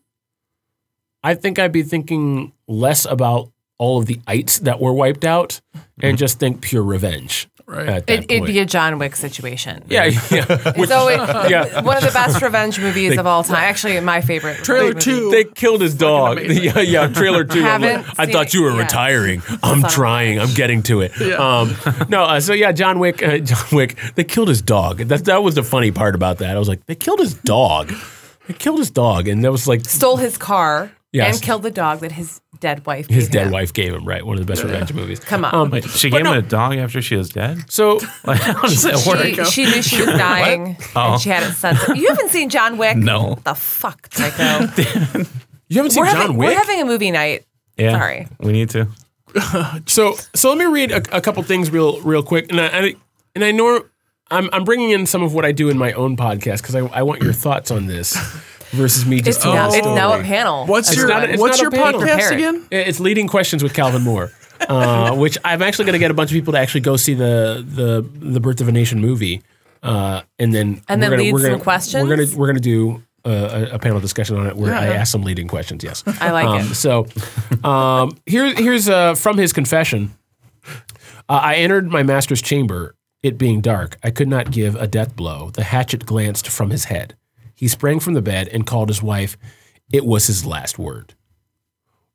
I 1.22 1.36
think 1.36 1.60
I'd 1.60 1.72
be 1.72 1.84
thinking 1.84 2.54
less 2.68 3.06
about 3.06 3.52
all 3.78 4.00
of 4.00 4.08
the 4.08 4.20
ites 4.26 4.58
that 4.62 4.82
were 4.82 4.94
wiped 4.94 5.24
out 5.24 5.62
and 6.02 6.14
mm-hmm. 6.14 6.16
just 6.16 6.40
think 6.40 6.62
pure 6.62 6.82
revenge. 6.82 7.48
Right. 7.70 7.90
At 7.90 8.08
that 8.08 8.14
It, 8.14 8.18
it'd 8.32 8.40
point. 8.44 8.46
be 8.46 8.60
a 8.60 8.66
John 8.66 8.98
Wick 8.98 9.14
situation. 9.18 9.84
yeah, 9.90 10.06
yeah. 10.32 10.46
Which- 10.78 10.90
so 10.90 11.10
it, 11.10 11.18
yeah. 11.52 11.82
one 11.82 11.98
of 11.98 12.04
the 12.04 12.12
best 12.14 12.42
revenge 12.42 12.80
movies 12.88 13.18
of 13.18 13.28
all 13.28 13.44
time. 13.44 13.58
Actually, 13.58 14.00
my 14.00 14.22
favorite. 14.22 14.58
Trailer 14.64 14.94
movie. 14.94 15.02
two. 15.02 15.32
They 15.32 15.44
killed 15.44 15.82
his 15.82 15.94
dog. 15.94 16.38
amazing. 16.38 16.64
Yeah, 16.64 16.80
yeah. 16.80 17.08
Trailer 17.08 17.44
two. 17.44 17.60
I'm 17.66 17.82
like, 17.82 17.92
Haven't 17.92 18.20
I 18.20 18.26
seen 18.26 18.34
thought 18.34 18.46
it 18.48 18.54
you 18.54 18.64
were 18.64 18.72
yet. 18.72 18.84
retiring. 18.84 19.42
I'm 19.62 19.82
Son. 19.82 19.90
trying. 19.92 20.40
I'm 20.40 20.54
getting 20.54 20.82
to 20.84 21.02
it. 21.02 21.12
Um, 21.34 21.76
no. 22.08 22.24
Uh, 22.24 22.40
so 22.40 22.54
yeah, 22.54 22.72
John 22.72 23.00
Wick. 23.00 23.22
Uh, 23.22 23.40
John 23.40 23.66
Wick. 23.74 23.98
They 24.16 24.24
killed 24.24 24.48
his 24.48 24.62
dog. 24.62 25.00
That 25.00 25.26
that 25.26 25.44
was 25.44 25.56
the 25.56 25.64
funny 25.64 25.92
part 25.92 26.16
about 26.16 26.38
that. 26.38 26.56
I 26.56 26.60
was 26.60 26.70
like, 26.70 26.86
they 26.86 26.96
killed 26.96 27.20
his 27.20 27.34
dog. 27.34 27.94
They 28.48 28.54
killed 28.54 28.80
his 28.80 28.90
dog, 28.92 29.28
and 29.28 29.44
that 29.44 29.52
was 29.52 29.68
like 29.68 29.84
Stole 29.84 30.16
his 30.16 30.38
car 30.38 30.90
Yes. 31.18 31.36
and 31.36 31.44
killed 31.44 31.64
the 31.64 31.72
dog 31.72 32.00
that 32.00 32.12
his 32.12 32.40
dead 32.60 32.86
wife. 32.86 33.08
his 33.10 33.26
gave 33.26 33.32
dead 33.32 33.48
him. 33.48 33.54
wife 33.54 33.74
gave 33.74 33.94
him. 33.94 34.06
Right, 34.06 34.26
one 34.26 34.38
of 34.38 34.46
the 34.46 34.52
best 34.52 34.64
revenge 34.64 34.94
movies. 34.94 35.20
Come 35.20 35.46
on. 35.46 35.74
Um, 35.74 35.82
She 35.82 36.10
gave 36.10 36.24
no, 36.24 36.34
him 36.34 36.40
a 36.40 36.48
dog 36.48 36.76
after 36.78 37.02
she 37.02 37.16
was 37.16 37.30
dead. 37.30 37.70
So 37.70 38.00
Like, 38.26 38.40
how 38.42 38.62
does 38.62 38.82
that 38.84 39.06
work? 39.06 39.48
She, 39.50 39.64
she 39.64 39.66
knew 39.66 39.82
she 39.82 39.98
was 40.02 40.16
dying, 40.16 40.78
and 40.96 41.22
she 41.22 41.30
had 41.30 41.44
it 41.44 41.54
censored. 41.54 41.98
You 41.98 42.08
haven't 42.10 42.30
seen 42.30 42.50
John 42.50 42.78
Wick? 42.78 42.98
No. 42.98 43.30
What 43.30 43.44
the 43.44 43.56
fuck, 43.56 44.08
Tycho? 44.10 44.44
you 45.70 45.78
haven't 45.78 45.92
seen 45.92 46.02
we're, 46.02 46.12
John 46.12 46.16
having, 46.22 46.38
Wick? 46.38 46.50
we're 46.50 46.56
having 46.58 46.82
a 46.82 46.86
movie 46.86 47.12
night 47.12 47.46
Yeah. 47.78 47.92
Sorry. 47.92 48.28
We 48.40 48.52
need 48.52 48.70
to. 48.72 48.88
So 49.88 50.16
so 50.34 50.50
let 50.50 50.58
me 50.58 50.66
read 50.66 50.92
a, 50.92 51.18
a 51.18 51.22
couple 51.22 51.44
things 51.44 51.70
real 51.70 52.00
real 52.02 52.24
quick, 52.24 52.50
and 52.50 52.60
I, 52.60 52.66
I 52.68 52.96
and 53.36 53.44
I 53.44 53.52
know 53.52 53.86
I'm 54.32 54.50
I'm 54.52 54.64
bringing 54.64 54.90
in 54.92 55.06
some 55.06 55.22
of 55.22 55.34
what 55.34 55.46
I 55.46 55.52
do 55.52 55.70
in 55.70 55.78
my 55.78 55.92
own 55.94 56.18
podcast 56.18 56.62
because 56.62 56.76
I, 56.76 56.80
I 56.88 57.04
want 57.04 57.22
your 57.22 57.34
thoughts 57.34 57.70
on 57.70 57.86
this 57.88 58.18
versus 58.72 59.06
me 59.06 59.18
just 59.22 59.38
It's, 59.38 59.44
telling 59.44 59.56
now, 59.58 59.70
a 59.70 59.78
it's 59.78 59.86
now 59.88 60.20
a 60.20 60.24
panel. 60.24 60.66
What's 60.66 60.90
It's 60.90 60.98
your 60.98 61.08
not 61.08 61.38
What's 61.38 61.62
your 61.62 61.72
podcast 61.72 62.00
Prepared. 62.00 62.34
again? 62.34 62.68
It's 62.72 63.00
leading 63.00 63.28
questions 63.28 63.64
with 63.64 63.74
Calvin 63.74 64.04
Moore, 64.04 64.32
uh, 64.68 65.16
which 65.18 65.38
I'm 65.44 65.62
actually 65.62 65.86
going 65.86 65.94
to 65.94 66.00
get 66.00 66.12
a 66.12 66.14
bunch 66.14 66.32
of 66.32 66.34
people 66.36 66.54
to 66.54 66.60
actually 66.60 66.82
go 66.82 66.98
see 66.98 67.14
the 67.14 67.66
the 67.68 68.08
the 68.14 68.40
Birth 68.40 68.62
of 68.62 68.68
a 68.68 68.72
Nation 68.72 69.00
movie, 69.00 69.42
uh, 69.84 70.22
and 70.40 70.54
then 70.54 70.82
And 70.88 71.02
then 71.02 71.12
gonna, 71.12 71.22
lead 71.22 71.34
we're 71.34 71.42
some 71.42 71.52
gonna, 71.52 71.64
questions? 71.64 72.04
We're 72.08 72.16
gonna 72.16 72.38
we're 72.38 72.48
gonna 72.48 72.60
do 72.60 73.04
uh, 73.26 73.68
a, 73.72 73.76
a 73.76 73.80
panel 73.80 74.00
discussion 74.00 74.38
on 74.38 74.48
it 74.48 74.56
where 74.56 74.74
I 74.74 74.88
yeah. 74.88 74.94
ask 74.94 75.12
some 75.12 75.24
leading 75.24 75.48
questions. 75.48 75.84
Yes, 75.84 76.04
I 76.22 76.32
like 76.32 76.48
um, 76.48 76.62
it. 76.62 76.76
So 76.76 77.08
um, 77.64 78.18
here 78.26 78.54
here's 78.54 78.90
uh, 78.90 79.16
from 79.16 79.38
his 79.38 79.54
confession. 79.54 80.14
Uh, 81.30 81.42
I 81.44 81.56
entered 81.56 81.90
my 81.90 82.04
master's 82.04 82.42
chamber. 82.42 82.94
It 83.24 83.38
being 83.40 83.62
dark, 83.62 83.98
I 84.04 84.12
could 84.12 84.28
not 84.28 84.52
give 84.52 84.76
a 84.76 84.88
death 84.88 85.16
blow. 85.16 85.50
The 85.50 85.64
hatchet 85.64 86.06
glanced 86.06 86.48
from 86.48 86.70
his 86.70 86.86
head. 86.86 87.16
He 87.58 87.68
sprang 87.68 88.00
from 88.00 88.14
the 88.14 88.22
bed 88.22 88.48
and 88.50 88.68
called 88.68 88.90
his 88.90 89.02
wife. 89.02 89.36
It 89.92 90.06
was 90.06 90.28
his 90.28 90.46
last 90.46 90.78
word. 90.78 91.16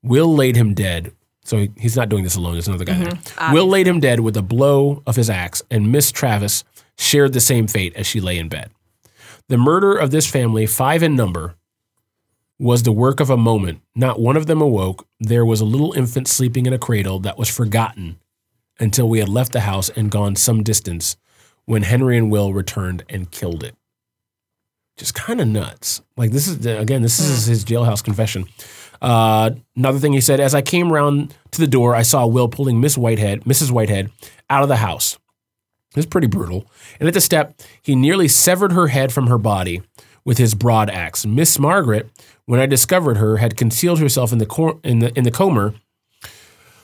Will 0.03 0.33
laid 0.33 0.57
him 0.57 0.73
dead. 0.73 1.13
So 1.45 1.67
he's 1.77 1.97
not 1.97 2.09
doing 2.09 2.23
this 2.23 2.37
alone. 2.37 2.53
There's 2.53 2.69
another 2.69 2.85
guy 2.85 2.95
mm-hmm. 2.95 3.45
there. 3.45 3.53
Will 3.53 3.67
laid 3.67 3.89
him 3.89 3.99
dead 3.99 4.21
with 4.21 4.37
a 4.37 4.43
blow 4.43 5.03
of 5.05 5.17
his 5.17 5.29
axe, 5.29 5.61
and 5.69 5.91
Miss 5.91 6.13
Travis 6.13 6.63
shared 6.97 7.33
the 7.33 7.41
same 7.41 7.67
fate 7.67 7.97
as 7.97 8.07
she 8.07 8.21
lay 8.21 8.39
in 8.39 8.49
bed. 8.49 8.71
The 9.49 9.59
murder 9.59 9.97
of 9.97 10.13
this 10.13 10.31
family, 10.31 10.67
five 10.67 11.03
in 11.03 11.17
number, 11.17 11.57
was 12.61 12.85
the 12.85 12.93
work 12.93 13.19
of 13.19 13.29
a 13.29 13.37
moment. 13.37 13.81
Not 13.97 14.21
one 14.21 14.37
of 14.37 14.47
them 14.47 14.61
awoke. 14.61 15.05
There 15.19 15.45
was 15.45 15.61
a 15.61 15.65
little 15.65 15.93
infant 15.95 16.29
sleeping 16.29 16.67
in 16.67 16.73
a 16.73 16.79
cradle 16.79 17.19
that 17.21 17.37
was 17.37 17.49
forgotten 17.49 18.21
until 18.79 19.09
we 19.09 19.19
had 19.19 19.29
left 19.29 19.53
the 19.53 19.61
house 19.61 19.91
and 19.91 20.13
gone 20.13 20.37
some 20.37 20.63
distance 20.63 21.17
when 21.65 21.83
Henry 21.83 22.17
and 22.17 22.31
Will 22.31 22.53
returned 22.53 23.03
and 23.09 23.31
killed 23.33 23.65
it. 23.65 23.75
Just 24.97 25.15
kind 25.15 25.41
of 25.41 25.49
nuts. 25.49 26.03
Like 26.17 26.31
this 26.31 26.47
is 26.47 26.65
again, 26.67 27.03
this 27.03 27.19
is 27.19 27.47
his 27.47 27.65
jailhouse 27.65 28.05
confession. 28.05 28.47
Uh, 29.01 29.51
another 29.75 29.99
thing 29.99 30.13
he 30.13 30.21
said: 30.21 30.39
as 30.39 30.55
I 30.55 30.63
came 30.63 30.93
around 30.93 31.35
to 31.51 31.61
the 31.61 31.67
door, 31.67 31.95
I 31.95 32.03
saw 32.03 32.27
Will 32.27 32.49
pulling 32.49 32.81
Miss 32.81 32.97
Whitehead, 32.97 33.45
Mrs. 33.45 33.71
Whitehead, 33.71 34.11
out 34.51 34.63
of 34.63 34.69
the 34.69 34.77
house. 34.77 35.19
It 35.91 35.97
was 35.97 36.07
pretty 36.07 36.27
brutal. 36.27 36.67
And 37.01 37.09
at 37.09 37.15
the 37.15 37.21
step, 37.21 37.61
he 37.83 37.95
nearly 37.95 38.29
severed 38.29 38.73
her 38.73 38.89
head 38.89 39.13
from 39.13 39.27
her 39.27 39.39
body 39.39 39.83
with 40.25 40.39
his 40.39 40.55
broad 40.55 40.89
axe. 40.89 41.27
Miss 41.27 41.59
Margaret, 41.59 42.09
when 42.47 42.61
I 42.61 42.67
discovered 42.67 43.17
her, 43.19 43.39
had 43.39 43.57
concealed 43.57 43.99
herself 43.99 44.33
in 44.33 44.39
the 44.39 44.47
cor- 44.47 44.81
in 44.85 45.01
the 45.01 45.13
in 45.19 45.25
the 45.25 45.31
comer 45.31 45.75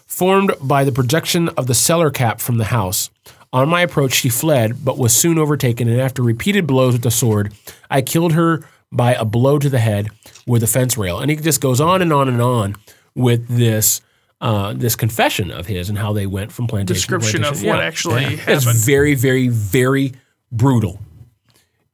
formed 0.06 0.52
by 0.60 0.82
the 0.82 0.90
projection 0.90 1.48
of 1.50 1.68
the 1.68 1.74
cellar 1.74 2.10
cap 2.10 2.40
from 2.40 2.58
the 2.58 2.64
house. 2.64 3.10
On 3.52 3.68
my 3.68 3.80
approach, 3.80 4.12
she 4.12 4.28
fled, 4.28 4.84
but 4.84 4.98
was 4.98 5.14
soon 5.14 5.38
overtaken, 5.38 5.88
and 5.88 6.00
after 6.00 6.22
repeated 6.22 6.66
blows 6.66 6.92
with 6.92 7.02
the 7.02 7.10
sword, 7.10 7.54
I 7.90 8.02
killed 8.02 8.32
her 8.34 8.62
by 8.92 9.14
a 9.14 9.24
blow 9.24 9.58
to 9.58 9.68
the 9.70 9.78
head 9.78 10.08
with 10.46 10.62
a 10.62 10.66
fence 10.66 10.98
rail. 10.98 11.18
And 11.18 11.30
he 11.30 11.36
just 11.36 11.60
goes 11.60 11.80
on 11.80 12.02
and 12.02 12.12
on 12.12 12.28
and 12.28 12.40
on 12.42 12.76
with 13.14 13.48
this 13.48 14.00
uh, 14.40 14.72
this 14.72 14.94
confession 14.94 15.50
of 15.50 15.66
his 15.66 15.88
and 15.88 15.98
how 15.98 16.12
they 16.12 16.24
went 16.26 16.52
from 16.52 16.66
plantation 16.68 16.94
Description 16.94 17.40
to 17.42 17.48
plan. 17.48 17.52
Description 17.52 17.70
of 17.70 17.76
what 17.76 17.82
Yeah. 17.82 17.86
actually 17.88 18.24
It's 18.34 18.64
happened. 18.64 18.78
very, 18.84 19.14
very, 19.14 19.48
very 19.48 20.12
brutal. 20.52 21.00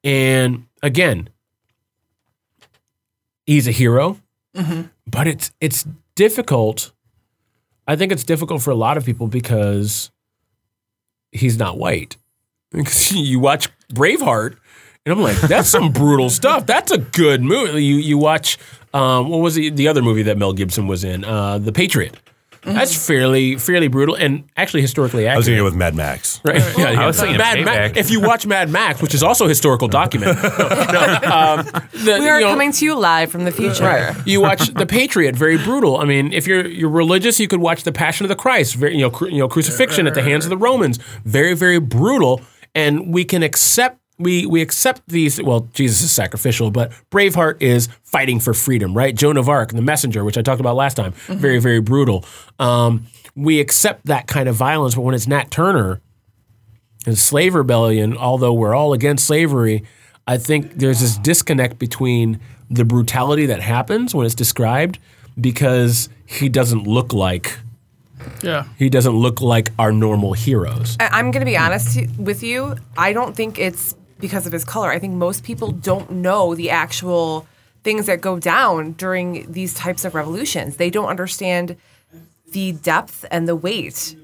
And 0.02 0.66
again, 0.82 1.30
he's 3.46 3.66
a 3.66 3.70
hero, 3.72 4.20
but 5.06 5.26
it's 5.26 5.52
it's 5.60 5.86
difficult. 6.14 6.92
I 7.86 7.96
think 7.96 8.12
it's 8.12 8.24
difficult 8.24 8.62
for 8.62 8.70
a 8.70 8.74
lot 8.76 8.96
of 8.96 9.04
people 9.04 9.26
because 9.26 10.10
he's 11.34 11.58
not 11.58 11.78
white. 11.78 12.16
Because 12.70 13.12
you 13.12 13.40
watch 13.40 13.68
Braveheart, 13.92 14.56
and 15.04 15.12
I'm 15.12 15.20
like, 15.20 15.36
that's 15.42 15.68
some 15.68 15.92
brutal 15.92 16.30
stuff. 16.30 16.66
That's 16.66 16.90
a 16.90 16.98
good 16.98 17.42
movie. 17.42 17.84
You 17.84 17.96
you 17.96 18.16
watch, 18.18 18.58
um, 18.94 19.28
what 19.28 19.38
was 19.38 19.54
the, 19.54 19.70
the 19.70 19.88
other 19.88 20.02
movie 20.02 20.22
that 20.22 20.38
Mel 20.38 20.52
Gibson 20.52 20.86
was 20.86 21.04
in? 21.04 21.24
Uh, 21.24 21.58
the 21.58 21.72
Patriot. 21.72 22.16
That's 22.64 23.06
fairly 23.06 23.56
fairly 23.56 23.88
brutal 23.88 24.14
and 24.14 24.44
actually 24.56 24.80
historically 24.82 25.26
accurate. 25.26 25.34
I 25.34 25.38
was 25.38 25.46
going 25.46 25.56
to 25.56 25.60
go 25.60 25.64
with 25.64 25.74
Mad 25.76 25.94
Max. 25.94 26.40
Right. 26.44 26.56
Yeah, 26.78 26.90
yeah. 26.90 27.02
I 27.02 27.06
was 27.06 27.18
thinking 27.18 27.36
Mad 27.38 27.58
Payback. 27.58 27.64
Max. 27.64 27.98
If 27.98 28.10
you 28.10 28.20
watch 28.20 28.46
Mad 28.46 28.70
Max, 28.70 29.02
which 29.02 29.14
is 29.14 29.22
also 29.22 29.44
a 29.44 29.48
historical 29.48 29.88
document, 29.88 30.36
no, 30.42 31.18
um, 31.24 31.66
the- 31.92 32.16
We 32.20 32.28
are 32.28 32.38
you 32.40 32.46
know, 32.46 32.50
coming 32.52 32.72
to 32.72 32.84
you 32.84 32.94
live 32.98 33.30
from 33.30 33.44
the 33.44 33.50
future. 33.52 34.14
you 34.26 34.40
watch 34.40 34.68
The 34.74 34.86
Patriot, 34.86 35.36
very 35.36 35.58
brutal. 35.58 35.98
I 35.98 36.04
mean, 36.04 36.32
if 36.32 36.46
you're 36.46 36.66
you're 36.66 36.88
religious, 36.90 37.38
you 37.38 37.48
could 37.48 37.60
watch 37.60 37.82
The 37.84 37.92
Passion 37.92 38.24
of 38.24 38.28
the 38.28 38.36
Christ, 38.36 38.74
very, 38.76 38.94
you 38.94 39.02
know, 39.02 39.10
cru- 39.10 39.28
you 39.28 39.38
know, 39.38 39.48
crucifixion 39.48 40.06
at 40.06 40.14
the 40.14 40.22
hands 40.22 40.44
of 40.44 40.50
the 40.50 40.56
Romans, 40.58 40.98
very 41.24 41.54
very 41.54 41.78
brutal. 41.78 42.40
And 42.76 43.12
we 43.14 43.24
can 43.24 43.44
accept 43.44 44.00
we 44.18 44.46
we 44.46 44.60
accept 44.62 45.02
these. 45.08 45.42
Well, 45.42 45.68
Jesus 45.72 46.02
is 46.02 46.12
sacrificial, 46.12 46.70
but 46.70 46.92
Braveheart 47.10 47.60
is 47.62 47.88
fighting 48.02 48.38
for 48.40 48.54
freedom, 48.54 48.94
right? 48.96 49.14
Joan 49.14 49.36
of 49.36 49.48
Arc, 49.48 49.72
the 49.72 49.82
Messenger, 49.82 50.24
which 50.24 50.38
I 50.38 50.42
talked 50.42 50.60
about 50.60 50.76
last 50.76 50.94
time, 50.94 51.12
very 51.26 51.58
very 51.58 51.80
brutal. 51.80 52.24
Um, 52.58 53.06
we 53.36 53.58
accept 53.60 54.06
that 54.06 54.26
kind 54.28 54.48
of 54.48 54.54
violence, 54.54 54.94
but 54.94 55.00
when 55.02 55.14
it's 55.14 55.26
Nat 55.26 55.50
Turner 55.50 56.00
and 57.06 57.18
slave 57.18 57.54
rebellion, 57.54 58.16
although 58.16 58.52
we're 58.52 58.74
all 58.74 58.92
against 58.92 59.26
slavery, 59.26 59.82
I 60.26 60.38
think 60.38 60.74
there's 60.76 61.00
this 61.00 61.18
disconnect 61.18 61.78
between 61.78 62.38
the 62.70 62.84
brutality 62.84 63.46
that 63.46 63.60
happens 63.60 64.14
when 64.14 64.24
it's 64.24 64.34
described 64.34 64.98
because 65.40 66.08
he 66.24 66.48
doesn't 66.48 66.86
look 66.86 67.12
like 67.12 67.58
Yeah. 68.42 68.64
he 68.78 68.88
doesn't 68.88 69.12
look 69.14 69.40
like 69.40 69.70
our 69.78 69.92
normal 69.92 70.32
heroes. 70.32 70.96
I'm 71.00 71.30
going 71.32 71.40
to 71.40 71.50
be 71.50 71.56
honest 71.58 71.98
with 72.16 72.42
you. 72.42 72.76
I 72.96 73.12
don't 73.12 73.34
think 73.36 73.58
it's 73.58 73.94
because 74.24 74.46
of 74.46 74.54
his 74.54 74.64
color. 74.64 74.90
I 74.90 74.98
think 74.98 75.12
most 75.12 75.44
people 75.44 75.70
don't 75.70 76.10
know 76.10 76.54
the 76.54 76.70
actual 76.70 77.46
things 77.82 78.06
that 78.06 78.22
go 78.22 78.38
down 78.38 78.92
during 78.92 79.52
these 79.52 79.74
types 79.74 80.02
of 80.06 80.14
revolutions. 80.14 80.78
They 80.78 80.88
don't 80.88 81.10
understand 81.10 81.76
the 82.50 82.72
depth 82.72 83.26
and 83.30 83.46
the 83.46 83.54
weight 83.54 84.16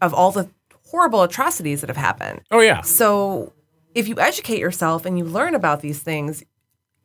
of 0.00 0.14
all 0.14 0.30
the 0.30 0.48
horrible 0.86 1.22
atrocities 1.22 1.82
that 1.82 1.90
have 1.90 1.98
happened. 1.98 2.40
Oh 2.50 2.60
yeah. 2.60 2.80
So 2.80 3.52
if 3.94 4.08
you 4.08 4.18
educate 4.18 4.60
yourself 4.60 5.04
and 5.04 5.18
you 5.18 5.26
learn 5.26 5.54
about 5.54 5.82
these 5.82 6.00
things, 6.00 6.42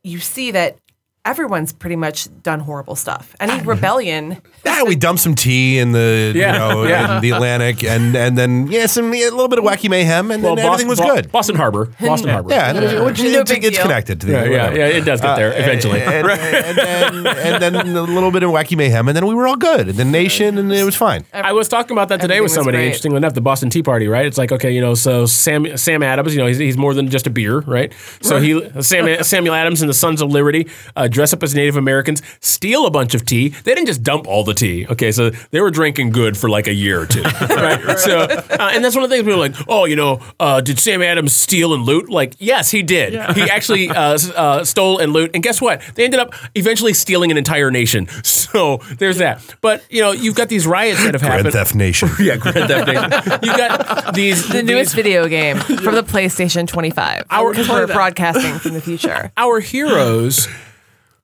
you 0.02 0.18
see 0.18 0.50
that 0.52 0.78
everyone's 1.24 1.72
pretty 1.72 1.96
much 1.96 2.28
done 2.42 2.60
horrible 2.60 2.96
stuff. 2.96 3.36
Any 3.40 3.60
rebellion, 3.62 4.40
Yeah, 4.64 4.82
we 4.84 4.94
dumped 4.96 5.20
some 5.22 5.34
tea 5.34 5.78
in 5.78 5.92
the 5.92 6.32
Yeah, 6.34 6.52
you 6.52 6.58
know 6.58 6.82
yeah. 6.84 7.16
in 7.16 7.22
the 7.22 7.30
Atlantic, 7.30 7.82
and 7.84 8.14
and 8.16 8.36
then 8.38 8.66
yeah, 8.68 8.86
some 8.86 9.12
yeah, 9.14 9.28
a 9.28 9.30
little 9.30 9.48
bit 9.48 9.58
of 9.58 9.64
wacky 9.64 9.88
mayhem, 9.90 10.30
and 10.30 10.42
then 10.44 10.58
everything 10.58 10.88
was 10.88 10.98
Boston, 10.98 11.16
good. 11.16 11.32
Boston 11.32 11.56
Harbor. 11.56 11.86
Boston 12.00 12.30
Harbor. 12.30 12.50
Yeah, 12.50 12.70
and 12.70 12.78
it- 12.84 13.04
which 13.04 13.20
No 13.20 13.40
it's, 13.40 13.50
big 13.50 13.64
it's 13.64 13.76
deal. 13.76 13.82
connected 13.86 14.20
to 14.20 14.26
the 14.26 14.32
Yeah, 14.32 14.44
yeah, 14.44 14.70
yeah, 14.74 14.86
it 14.86 15.04
does 15.04 15.20
get 15.20 15.36
there 15.36 15.52
eventually. 15.52 16.00
And, 16.02 16.26
and, 16.30 16.78
then, 16.78 17.26
and 17.26 17.62
then 17.62 17.96
a 17.96 18.02
little 18.02 18.30
bit 18.30 18.42
of 18.42 18.50
wacky 18.50 18.76
mayhem, 18.76 19.08
and 19.08 19.16
then 19.16 19.26
we 19.26 19.34
were 19.34 19.46
all 19.46 19.56
good. 19.56 19.88
And 19.88 19.98
then 19.98 20.10
nation, 20.10 20.58
and 20.58 20.72
it 20.72 20.84
was 20.84 20.96
fine. 20.96 21.24
I 21.32 21.52
was 21.52 21.68
talking 21.68 21.92
about 21.92 22.08
that 22.08 22.20
today 22.20 22.34
Everything 22.36 22.42
with 22.44 22.52
somebody. 22.52 22.76
great. 22.78 22.86
Interestingly 22.86 23.16
enough, 23.18 23.34
the 23.34 23.40
Boston 23.40 23.70
Tea 23.70 23.82
Party, 23.82 24.08
right? 24.08 24.26
It's 24.26 24.38
like 24.38 24.52
okay, 24.52 24.72
you 24.72 24.80
know, 24.80 24.94
so 24.94 25.26
Sam 25.26 25.76
Sam 25.76 26.02
Adams, 26.02 26.34
you 26.34 26.40
know, 26.40 26.46
he's, 26.46 26.58
he's 26.58 26.76
more 26.76 26.94
than 26.94 27.08
just 27.08 27.26
a 27.26 27.30
beer, 27.30 27.60
right? 27.60 27.92
So 28.22 28.40
he 28.40 28.60
Sam, 28.82 29.22
Samuel 29.22 29.54
Adams 29.54 29.80
and 29.82 29.88
the 29.88 29.94
Sons 29.94 30.20
of 30.22 30.30
Liberty 30.30 30.68
uh, 30.96 31.08
dress 31.10 31.32
up 31.32 31.42
as 31.42 31.54
Native 31.54 31.76
Americans, 31.76 32.22
steal 32.40 32.86
a 32.86 32.90
bunch 32.90 33.14
of 33.14 33.24
tea. 33.24 33.48
They 33.50 33.74
didn't 33.74 33.86
just 33.86 34.02
dump 34.02 34.26
all 34.26 34.44
the 34.44 34.54
tea. 34.54 34.86
Okay, 34.88 35.12
so 35.12 35.30
they 35.50 35.60
were 35.60 35.70
drinking 35.70 36.10
good 36.10 36.36
for 36.36 36.48
like 36.48 36.66
a 36.66 36.74
year 36.74 37.00
or 37.02 37.06
two, 37.06 37.22
right? 37.50 37.98
So, 37.98 38.20
uh, 38.20 38.70
and 38.72 38.84
that's 38.84 38.94
one 38.94 39.04
of 39.04 39.10
the 39.10 39.16
things 39.16 39.26
we 39.26 39.32
were 39.32 39.38
like, 39.38 39.54
oh, 39.68 39.84
you 39.84 39.96
know, 39.96 40.20
uh, 40.38 40.60
did 40.60 40.78
Sam 40.78 41.02
Adams 41.02 41.32
steal 41.32 41.74
and 41.74 41.82
loot? 41.84 42.08
Like, 42.10 42.34
yes, 42.38 42.70
he 42.70 42.82
did. 42.82 43.12
He 43.36 43.42
actually 43.42 43.88
uh, 43.90 44.18
uh, 44.36 44.64
stole 44.64 44.98
and 44.98 45.12
loot, 45.12 45.30
and 45.34 45.42
guess 45.42 45.60
what? 45.60 45.82
They 45.94 46.04
ended 46.04 46.20
up 46.20 46.34
eventually 46.54 46.94
stealing 46.94 47.30
an 47.30 47.36
entire 47.36 47.70
nation. 47.70 48.06
So 48.50 48.78
there's 48.98 49.18
that. 49.18 49.40
But 49.60 49.84
you 49.90 50.00
know, 50.00 50.10
you've 50.10 50.34
got 50.34 50.48
these 50.48 50.66
riots 50.66 51.04
that 51.04 51.14
have 51.14 51.20
Grand 51.20 51.34
happened. 51.34 51.52
Theft 51.52 51.74
Nation. 51.76 52.08
Yeah, 52.18 52.36
Grand 52.36 52.68
Theft 52.68 52.86
Nation. 52.88 53.38
You 53.44 53.56
got 53.56 54.12
these 54.14 54.48
the 54.48 54.62
newest 54.64 54.94
video 54.96 55.28
game 55.28 55.56
from 55.56 55.94
the 55.94 56.02
PlayStation 56.02 56.66
25. 56.66 57.26
Our- 57.30 57.50
Because 57.50 57.68
we're 57.68 57.86
broadcasting 57.86 58.58
from 58.58 58.74
the 58.74 58.80
future. 58.80 59.30
our 59.36 59.60
heroes. 59.60 60.48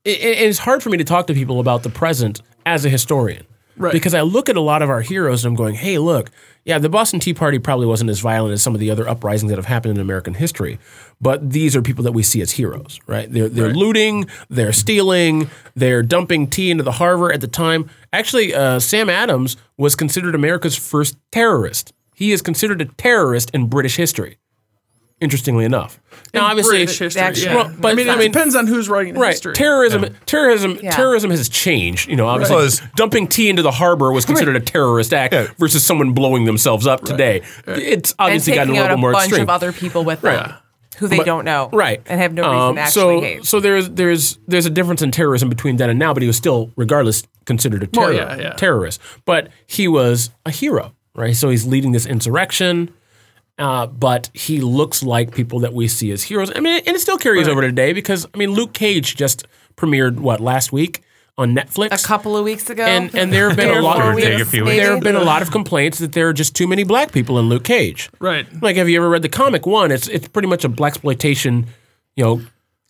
It, 0.07 0.21
it- 0.21 0.39
it's 0.49 0.59
hard 0.61 0.83
for 0.83 0.91
me 0.91 0.99
to 0.99 1.05
talk 1.05 1.27
to 1.27 1.35
people 1.35 1.61
about 1.61 1.83
the 1.83 1.91
present 1.91 2.41
as 2.65 2.85
a 2.85 2.89
historian. 2.89 3.45
Right. 3.79 3.93
Because 3.93 4.15
I 4.15 4.23
look 4.23 4.49
at 4.49 4.57
a 4.57 4.61
lot 4.63 4.81
of 4.81 4.89
our 4.89 5.03
heroes 5.03 5.45
and 5.45 5.53
I'm 5.53 5.55
going, 5.57 5.75
hey, 5.75 5.99
look, 5.99 6.31
yeah, 6.65 6.79
the 6.79 6.89
Boston 6.89 7.21
Tea 7.21 7.35
Party 7.35 7.59
probably 7.59 7.85
wasn't 7.87 8.09
as 8.09 8.21
violent 8.21 8.55
as 8.55 8.63
some 8.63 8.73
of 8.73 8.81
the 8.81 8.91
other 8.91 9.07
uprisings 9.07 9.51
that 9.51 9.59
have 9.59 9.67
happened 9.67 9.97
in 9.97 10.01
American 10.01 10.33
history. 10.33 10.79
But 11.21 11.51
these 11.51 11.77
are 11.77 11.83
people 11.83 12.03
that 12.05 12.13
we 12.13 12.23
see 12.23 12.41
as 12.41 12.53
heroes, 12.53 12.99
right? 13.07 13.31
They're, 13.31 13.51
they're 13.51 13.75
looting, 13.75 14.27
they're 14.49 14.73
stealing, 14.73 15.51
they're 15.75 16.03
dumping 16.03 16.47
tea 16.49 16.71
into 16.71 16.85
the 16.85 16.93
harbor 16.93 17.31
at 17.31 17.43
the 17.43 17.49
time. 17.49 17.91
Actually, 18.15 18.55
uh, 18.55 18.79
Sam 18.81 19.11
Adams 19.11 19.59
was 19.77 19.95
considered 19.95 20.35
America's 20.35 20.75
first 20.77 21.19
terrorist. 21.31 21.93
He 22.15 22.33
is 22.33 22.41
considered 22.41 22.81
a 22.81 22.87
terrorist 22.87 23.51
in 23.51 23.67
British 23.67 23.97
history. 23.97 24.39
Interestingly 25.19 25.65
enough, 25.65 25.99
now 26.35 26.45
obviously, 26.45 26.77
British 26.79 26.99
history, 26.99 27.23
actually- 27.23 27.47
yeah. 27.47 27.55
Well, 27.55 27.73
but 27.81 27.93
I 27.93 27.95
mean, 27.95 28.11
I 28.11 28.15
it 28.15 28.19
mean- 28.19 28.33
depends 28.33 28.55
on 28.55 28.67
who's 28.67 28.87
writing 28.91 29.15
the 29.15 29.21
right? 29.21 29.31
history. 29.31 29.55
Terrorism, 29.55 30.05
terrorism, 30.27 30.79
Yeah. 30.83 30.91
terrorism 30.91 31.31
has 31.31 31.49
changed. 31.49 32.11
You 32.11 32.17
know, 32.17 32.27
obviously, 32.27 32.57
Well, 32.57 32.67
it's- 32.67 32.83
dumping 32.97 33.27
tea 33.27 33.49
into 33.49 33.63
the 33.63 33.71
harbor 33.71 34.13
was 34.13 34.27
considered 34.27 34.57
a 34.57 34.61
terrorist 34.61 35.15
act 35.15 35.33
Yeah. 35.33 35.47
versus 35.59 35.83
someone 35.83 36.13
blowing 36.13 36.45
themselves 36.45 36.87
up 36.87 37.03
today. 37.03 37.41
It's 37.67 38.15
obviously 38.19 38.55
gotten 38.55 38.71
a 38.71 38.73
little 38.75 38.85
out 38.85 38.89
bit 38.91 38.95
a 38.95 38.99
more 38.99 39.13
bunch 39.13 39.25
extreme. 39.29 39.43
of 39.45 39.49
other 39.51 39.73
people 39.73 40.05
with 40.05 40.21
them 40.21 40.53
who 40.99 41.09
they 41.09 41.17
But- 41.17 41.27
don't 41.27 41.47
know, 41.47 41.71
right 41.73 42.03
and 42.05 42.21
have 42.21 42.35
no 42.35 42.43
reason 42.43 42.59
Um, 42.59 42.75
to 42.77 42.81
actually 42.83 43.01
so 43.03 43.21
hate. 43.23 43.45
so 43.47 43.59
there's 43.61 43.89
there's 43.89 44.39
there's 44.47 44.67
a 44.67 44.71
difference 44.71 45.01
in 45.01 45.13
terrorism 45.13 45.49
between 45.49 45.77
then 45.77 45.89
and 45.89 45.99
now 45.99 46.13
but 46.13 46.23
he 46.23 46.27
was 46.27 46.37
still 46.37 46.71
regardless 46.77 47.23
considered 47.47 47.83
a 47.83 47.87
terror, 47.87 48.07
Well, 48.09 48.15
yeah, 48.15 48.37
yeah. 48.39 48.51
terrorist 48.53 49.01
but 49.25 49.49
he 49.67 49.89
was 49.89 50.29
a 50.45 50.51
hero 50.51 50.93
right 51.15 51.35
so 51.37 51.49
he's 51.51 51.65
leading 51.67 51.93
this 51.93 52.05
insurrection 52.07 52.91
uh, 53.59 53.87
but 53.87 54.31
he 54.35 54.61
looks 54.61 55.03
like 55.03 55.35
people 55.35 55.61
that 55.61 55.73
we 55.73 55.89
see 55.89 56.11
as 56.11 56.23
heroes 56.25 56.51
I 56.55 56.61
mean 56.61 56.83
and 56.87 56.97
it 56.97 57.01
still 57.01 57.19
carries 57.19 57.49
over 57.49 57.61
today 57.63 57.93
because 57.93 58.27
I 58.35 58.39
mean 58.39 58.51
Luke 58.51 58.73
Cage 58.73 59.17
just 59.17 59.47
premiered 59.77 60.19
what 60.19 60.41
last 60.41 60.73
week 60.73 61.03
on 61.39 61.55
Netflix 61.55 62.03
a 62.03 62.07
couple 62.07 62.35
of 62.35 62.45
weeks 62.45 62.71
ago, 62.71 62.83
and 62.85 63.15
and 63.15 63.31
there 63.31 63.49
have 63.49 63.59
been 63.59 63.77
a 63.77 63.83
lot 63.83 64.01
of 64.01 64.15
weeks, 64.15 64.51
there 64.51 64.95
have 64.95 65.03
been 65.03 65.17
a 65.17 65.23
lot 65.23 65.43
of 65.43 65.51
complaints 65.51 65.99
that 65.99 66.13
there 66.13 66.29
are 66.29 66.33
just 66.33 66.57
too 66.57 66.67
many 66.67 66.83
black 66.83 67.13
people 67.13 67.39
in 67.39 67.49
Luke 67.51 67.65
Cage 67.65 68.09
Right. 68.19 68.47
like, 68.63 68.77
have 68.77 68.89
you 68.89 68.97
ever 68.97 69.09
read 69.11 69.21
the 69.23 69.29
comic 69.29 69.67
one? 69.67 69.91
It's 69.93 70.09
it's 70.09 70.29
pretty 70.29 70.49
much 70.49 70.65
a 70.65 70.69
black 70.71 70.93
exploitation, 70.93 71.67
you 72.15 72.25
know, 72.25 72.41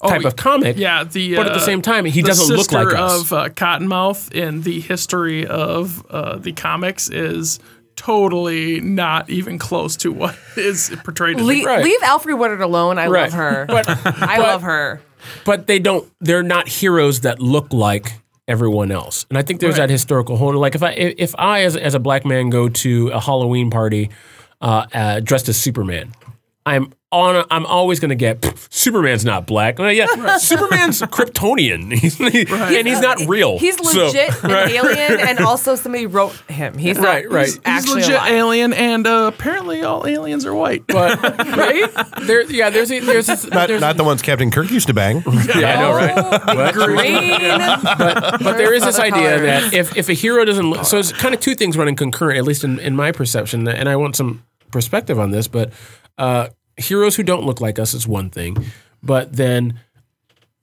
type 0.06 0.24
of 0.24 0.36
comic. 0.36 0.76
Yeah, 0.76 1.02
the 1.02 1.34
but 1.34 1.46
at 1.48 1.54
the 1.54 1.58
uh, 1.58 1.66
same 1.66 1.82
time, 1.82 2.04
he 2.04 2.20
the 2.22 2.28
doesn't 2.28 2.54
look 2.56 2.70
like 2.70 2.94
us. 2.94 3.20
of 3.22 3.32
uh, 3.32 3.48
Cottonmouth 3.48 4.32
in 4.32 4.62
the 4.62 4.78
history 4.80 5.44
of 5.44 6.06
uh, 6.08 6.36
the 6.36 6.52
comics 6.52 7.10
is 7.10 7.58
totally 7.96 8.80
not 8.80 9.28
even 9.30 9.58
close 9.58 9.96
to 9.96 10.12
what 10.12 10.36
is 10.56 10.94
portrayed. 11.04 11.40
Le- 11.40 11.64
Right. 11.64 11.82
Leave 11.84 12.02
Alfred 12.02 12.38
Woodard 12.38 12.60
alone. 12.60 12.98
I 12.98 13.06
Right. 13.08 13.22
love 13.24 13.32
her. 13.32 13.64
But 13.68 13.88
I 13.88 14.36
but- 14.36 14.38
love 14.38 14.62
her. 14.62 15.00
but 15.44 15.66
they 15.66 15.78
don't. 15.78 16.08
They're 16.20 16.42
not 16.42 16.68
heroes 16.68 17.22
that 17.22 17.40
look 17.40 17.72
like 17.72 18.12
everyone 18.48 18.92
else. 18.92 19.26
And 19.28 19.36
I 19.38 19.42
think 19.42 19.60
there's 19.60 19.76
that 19.76 19.90
historical 19.90 20.36
hold. 20.36 20.54
Like 20.54 20.74
if 20.76 20.82
I 20.82 20.92
if 20.92 21.34
I 21.38 21.62
as 21.62 21.76
as 21.76 21.94
a 21.94 21.98
black 21.98 22.24
man 22.24 22.48
go 22.50 22.68
to 22.68 23.08
a 23.08 23.18
Halloween 23.20 23.70
party 23.70 24.10
uh, 24.60 24.86
uh, 24.94 25.20
dressed 25.20 25.48
as 25.48 25.58
Superman, 25.58 26.12
I'm 26.66 26.92
on. 27.12 27.46
I'm 27.50 27.64
always 27.64 28.00
going 28.00 28.08
to 28.08 28.16
get 28.16 28.40
"Pff, 28.40 28.66
Superman's 28.72 29.24
not 29.24 29.46
black. 29.46 29.78
Well, 29.78 29.92
yeah, 29.92 30.06
Superman's 30.38 31.00
Kryptonian, 31.02 31.92
He's- 31.98 32.20
and 32.20 32.88
he's 32.88 33.00
not 33.00 33.20
real. 33.28 33.58
He's 33.60 33.76
So- 33.88 34.06
legit 34.06 34.42
an 34.44 34.50
alien, 34.70 35.20
and 35.20 35.38
also 35.38 35.76
somebody 35.76 36.06
wrote 36.06 36.32
him. 36.48 36.76
He's 36.76 36.96
not, 36.98 37.04
Right, 37.04 37.30
right. 37.30 37.44
He's 37.46 37.54
He's 37.54 37.62
he's 37.64 37.66
actually 37.66 38.00
legit 38.02 38.14
alive. 38.16 38.32
alien, 38.32 38.72
and 38.72 39.06
uh, 39.06 39.30
apparently 39.32 39.82
all 39.84 40.06
aliens 40.08 40.44
are 40.44 40.54
white. 40.54 40.84
But 40.88 41.22
right 41.22 41.88
there, 42.26 42.42
yeah. 42.50 42.70
There's 42.70 42.90
a, 42.90 42.98
there's 42.98 43.28
a, 43.28 43.48
Not, 43.50 43.68
there's 43.68 43.80
not 43.80 43.96
the 43.96 44.02
ones 44.04 44.20
Captain 44.20 44.50
Kirk 44.50 44.68
used 44.72 44.88
to 44.88 44.94
bang. 44.94 45.22
yeah, 45.24 45.78
I 45.78 45.80
know, 45.80 45.92
right? 45.92 46.56
What? 46.56 46.74
Green. 46.74 47.40
But 48.42 48.56
there 48.56 48.74
is 48.74 48.82
this 48.82 48.98
idea 48.98 49.36
colors. 49.36 49.42
that 49.70 49.72
if, 49.74 49.96
if 49.96 50.08
a 50.08 50.14
hero 50.14 50.44
doesn't 50.44 50.68
look, 50.68 50.84
so 50.84 50.98
it's 50.98 51.12
kind 51.12 51.32
of 51.34 51.40
two 51.40 51.54
things 51.54 51.76
running 51.76 51.94
concurrent, 51.94 52.38
at 52.38 52.44
least 52.44 52.64
in, 52.64 52.80
in 52.80 52.96
my 52.96 53.12
perception, 53.12 53.68
and 53.68 53.88
I 53.88 53.94
want 53.96 54.16
some 54.16 54.42
perspective 54.72 55.18
on 55.20 55.30
this, 55.30 55.46
but 55.48 55.72
uh, 56.18 56.48
heroes 56.76 57.16
who 57.16 57.22
don't 57.22 57.44
look 57.44 57.60
like 57.60 57.78
us 57.78 57.94
is 57.94 58.06
one 58.06 58.30
thing, 58.30 58.56
but 59.02 59.34
then 59.34 59.80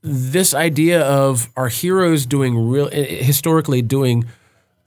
this 0.01 0.53
idea 0.53 1.01
of 1.01 1.49
our 1.55 1.69
heroes 1.69 2.25
doing 2.25 2.67
real, 2.67 2.89
eh, 2.91 3.23
historically 3.23 3.81
doing 3.81 4.25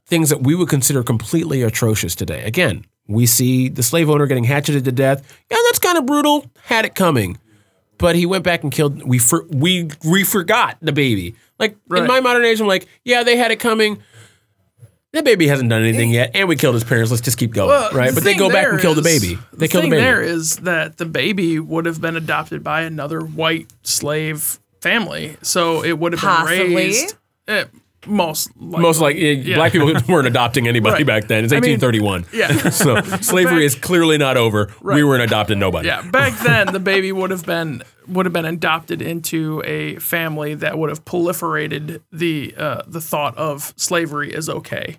things 0.06 0.28
that 0.28 0.42
we 0.42 0.54
would 0.54 0.68
consider 0.68 1.02
completely 1.02 1.62
atrocious 1.62 2.14
today. 2.14 2.42
Again, 2.44 2.84
we 3.08 3.26
see 3.26 3.68
the 3.68 3.82
slave 3.82 4.10
owner 4.10 4.26
getting 4.26 4.44
hatcheted 4.44 4.84
to 4.84 4.92
death. 4.92 5.22
Yeah, 5.50 5.58
that's 5.66 5.78
kind 5.78 5.98
of 5.98 6.06
brutal. 6.06 6.50
Had 6.64 6.84
it 6.84 6.94
coming 6.94 7.38
but 7.98 8.16
he 8.16 8.26
went 8.26 8.44
back 8.44 8.62
and 8.62 8.72
killed. 8.72 9.02
We 9.02 9.18
for, 9.18 9.46
we 9.48 9.90
we 10.04 10.24
forgot 10.24 10.76
the 10.80 10.92
baby. 10.92 11.34
Like 11.58 11.76
in 11.94 12.06
my 12.06 12.20
modern 12.20 12.44
age, 12.44 12.60
I'm 12.60 12.66
like, 12.66 12.86
yeah, 13.04 13.22
they 13.22 13.36
had 13.36 13.50
it 13.50 13.60
coming. 13.60 14.02
That 15.12 15.24
baby 15.24 15.46
hasn't 15.46 15.70
done 15.70 15.82
anything 15.82 16.10
yet, 16.10 16.32
and 16.34 16.46
we 16.48 16.56
killed 16.56 16.74
his 16.74 16.84
parents. 16.84 17.10
Let's 17.10 17.22
just 17.22 17.38
keep 17.38 17.52
going, 17.52 17.68
Well, 17.70 17.90
right? 17.92 18.08
the 18.10 18.14
But 18.16 18.24
they 18.24 18.34
go 18.36 18.50
back 18.50 18.66
and 18.68 18.80
kill 18.80 18.94
the 18.94 19.02
baby. 19.02 19.38
They 19.52 19.66
kill 19.68 19.80
the 19.80 19.84
thing 19.84 19.90
baby. 19.92 20.02
there 20.02 20.20
is 20.20 20.56
that 20.58 20.98
the 20.98 21.06
baby 21.06 21.58
would 21.58 21.86
have 21.86 22.00
been 22.00 22.16
adopted 22.16 22.62
by 22.62 22.82
another 22.82 23.20
white 23.20 23.68
slave 23.82 24.58
family, 24.82 25.36
so 25.42 25.82
it 25.82 25.98
would 25.98 26.12
have 26.12 26.20
been 26.20 26.28
Possibly. 26.28 26.74
raised. 26.76 27.14
eh, 27.48 27.64
most 28.06 28.50
likely. 28.56 28.82
Most 28.82 29.00
like 29.00 29.16
eh, 29.16 29.54
black 29.54 29.72
people 29.72 29.92
weren't 30.08 30.26
adopting 30.26 30.68
anybody 30.68 30.96
Right. 31.04 31.06
back 31.06 31.28
then. 31.28 31.44
It's 31.44 31.52
I 31.52 31.60
mean, 31.60 31.78
1831. 31.80 32.26
yeah. 32.32 32.70
so 32.70 33.00
slavery 33.20 33.64
is 33.64 33.74
clearly 33.74 34.18
not 34.18 34.36
over. 34.36 34.72
We 34.82 35.04
weren't 35.04 35.22
adopting 35.22 35.58
nobody. 35.58 35.88
Yeah, 35.88 36.02
back 36.10 36.38
then 36.40 36.72
the 36.72 36.80
baby 36.80 37.12
would 37.12 37.30
have 37.30 37.44
been 37.44 37.82
would 38.08 38.24
have 38.26 38.32
been 38.32 38.44
adopted 38.44 39.02
into 39.02 39.62
a 39.64 39.96
family 39.96 40.54
that 40.54 40.78
would 40.78 40.90
have 40.90 41.04
proliferated 41.04 42.00
the 42.12 42.54
uh, 42.56 42.82
the 42.86 43.00
thought 43.00 43.36
of 43.36 43.74
slavery 43.76 44.32
is 44.32 44.48
okay. 44.48 44.98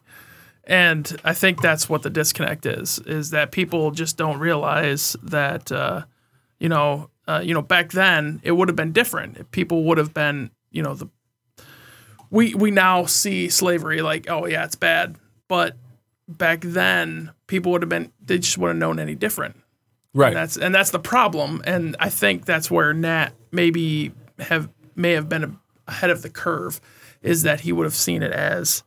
And 0.65 1.15
I 1.23 1.33
think 1.33 1.61
that's 1.61 1.87
what 1.87 2.03
the 2.03 2.09
disconnect 2.09 2.65
is: 2.65 2.99
is 2.99 3.29
that 3.29 3.51
people 3.51 3.91
just 3.91 4.17
don't 4.17 4.37
realize 4.39 5.15
that 5.23 5.71
uh, 5.71 6.03
you 6.59 6.67
know 6.67 7.09
uh, 7.27 7.41
you 7.43 7.53
know 7.53 7.61
back 7.61 7.91
then 7.91 8.41
it 8.43 8.51
would 8.51 8.67
have 8.67 8.75
been 8.75 8.91
different. 8.91 9.49
People 9.51 9.85
would 9.85 9.97
have 9.97 10.13
been 10.13 10.51
you 10.71 10.83
know 10.83 10.93
the 10.93 11.07
we 12.29 12.53
we 12.55 12.71
now 12.71 13.05
see 13.05 13.49
slavery 13.49 14.01
like 14.01 14.29
oh 14.29 14.45
yeah 14.45 14.65
it's 14.65 14.75
bad, 14.75 15.15
but 15.47 15.75
back 16.27 16.61
then 16.61 17.31
people 17.47 17.71
would 17.71 17.81
have 17.81 17.89
been 17.89 18.11
they 18.23 18.37
just 18.37 18.57
wouldn't 18.57 18.81
have 18.81 18.89
known 18.89 18.99
any 18.99 19.15
different. 19.15 19.55
right. 20.13 20.27
And 20.27 20.35
that's 20.35 20.57
and 20.57 20.75
that's 20.75 20.91
the 20.91 20.99
problem, 20.99 21.61
and 21.65 21.95
I 21.99 22.09
think 22.09 22.45
that's 22.45 22.69
where 22.69 22.93
Nat 22.93 23.29
maybe 23.51 24.11
have 24.39 24.69
may 24.95 25.11
have 25.11 25.29
been 25.29 25.57
ahead 25.87 26.09
of 26.09 26.21
the 26.21 26.29
curve, 26.29 26.81
is 27.21 27.43
that 27.43 27.61
he 27.61 27.71
would 27.71 27.85
have 27.85 27.95
seen 27.95 28.23
it 28.23 28.31
as 28.31 28.83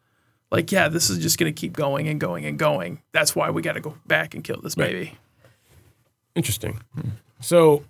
like, 0.51 0.73
yeah, 0.73 0.89
this 0.89 1.11
is 1.11 1.19
just 1.19 1.39
going 1.39 1.53
to 1.53 1.59
keep 1.59 1.73
going 1.73 2.09
and 2.09 2.21
going 2.21 2.45
and 2.45 2.59
going. 2.59 3.01
That's 3.13 3.37
why 3.37 3.51
we 3.51 3.63
got 3.63 3.75
to 3.75 3.81
go 3.81 3.95
back 4.07 4.35
and 4.35 4.43
kill 4.43 4.61
this 4.61 4.75
baby. 4.75 5.17
Interesting. 6.35 6.81
So, 7.41 7.85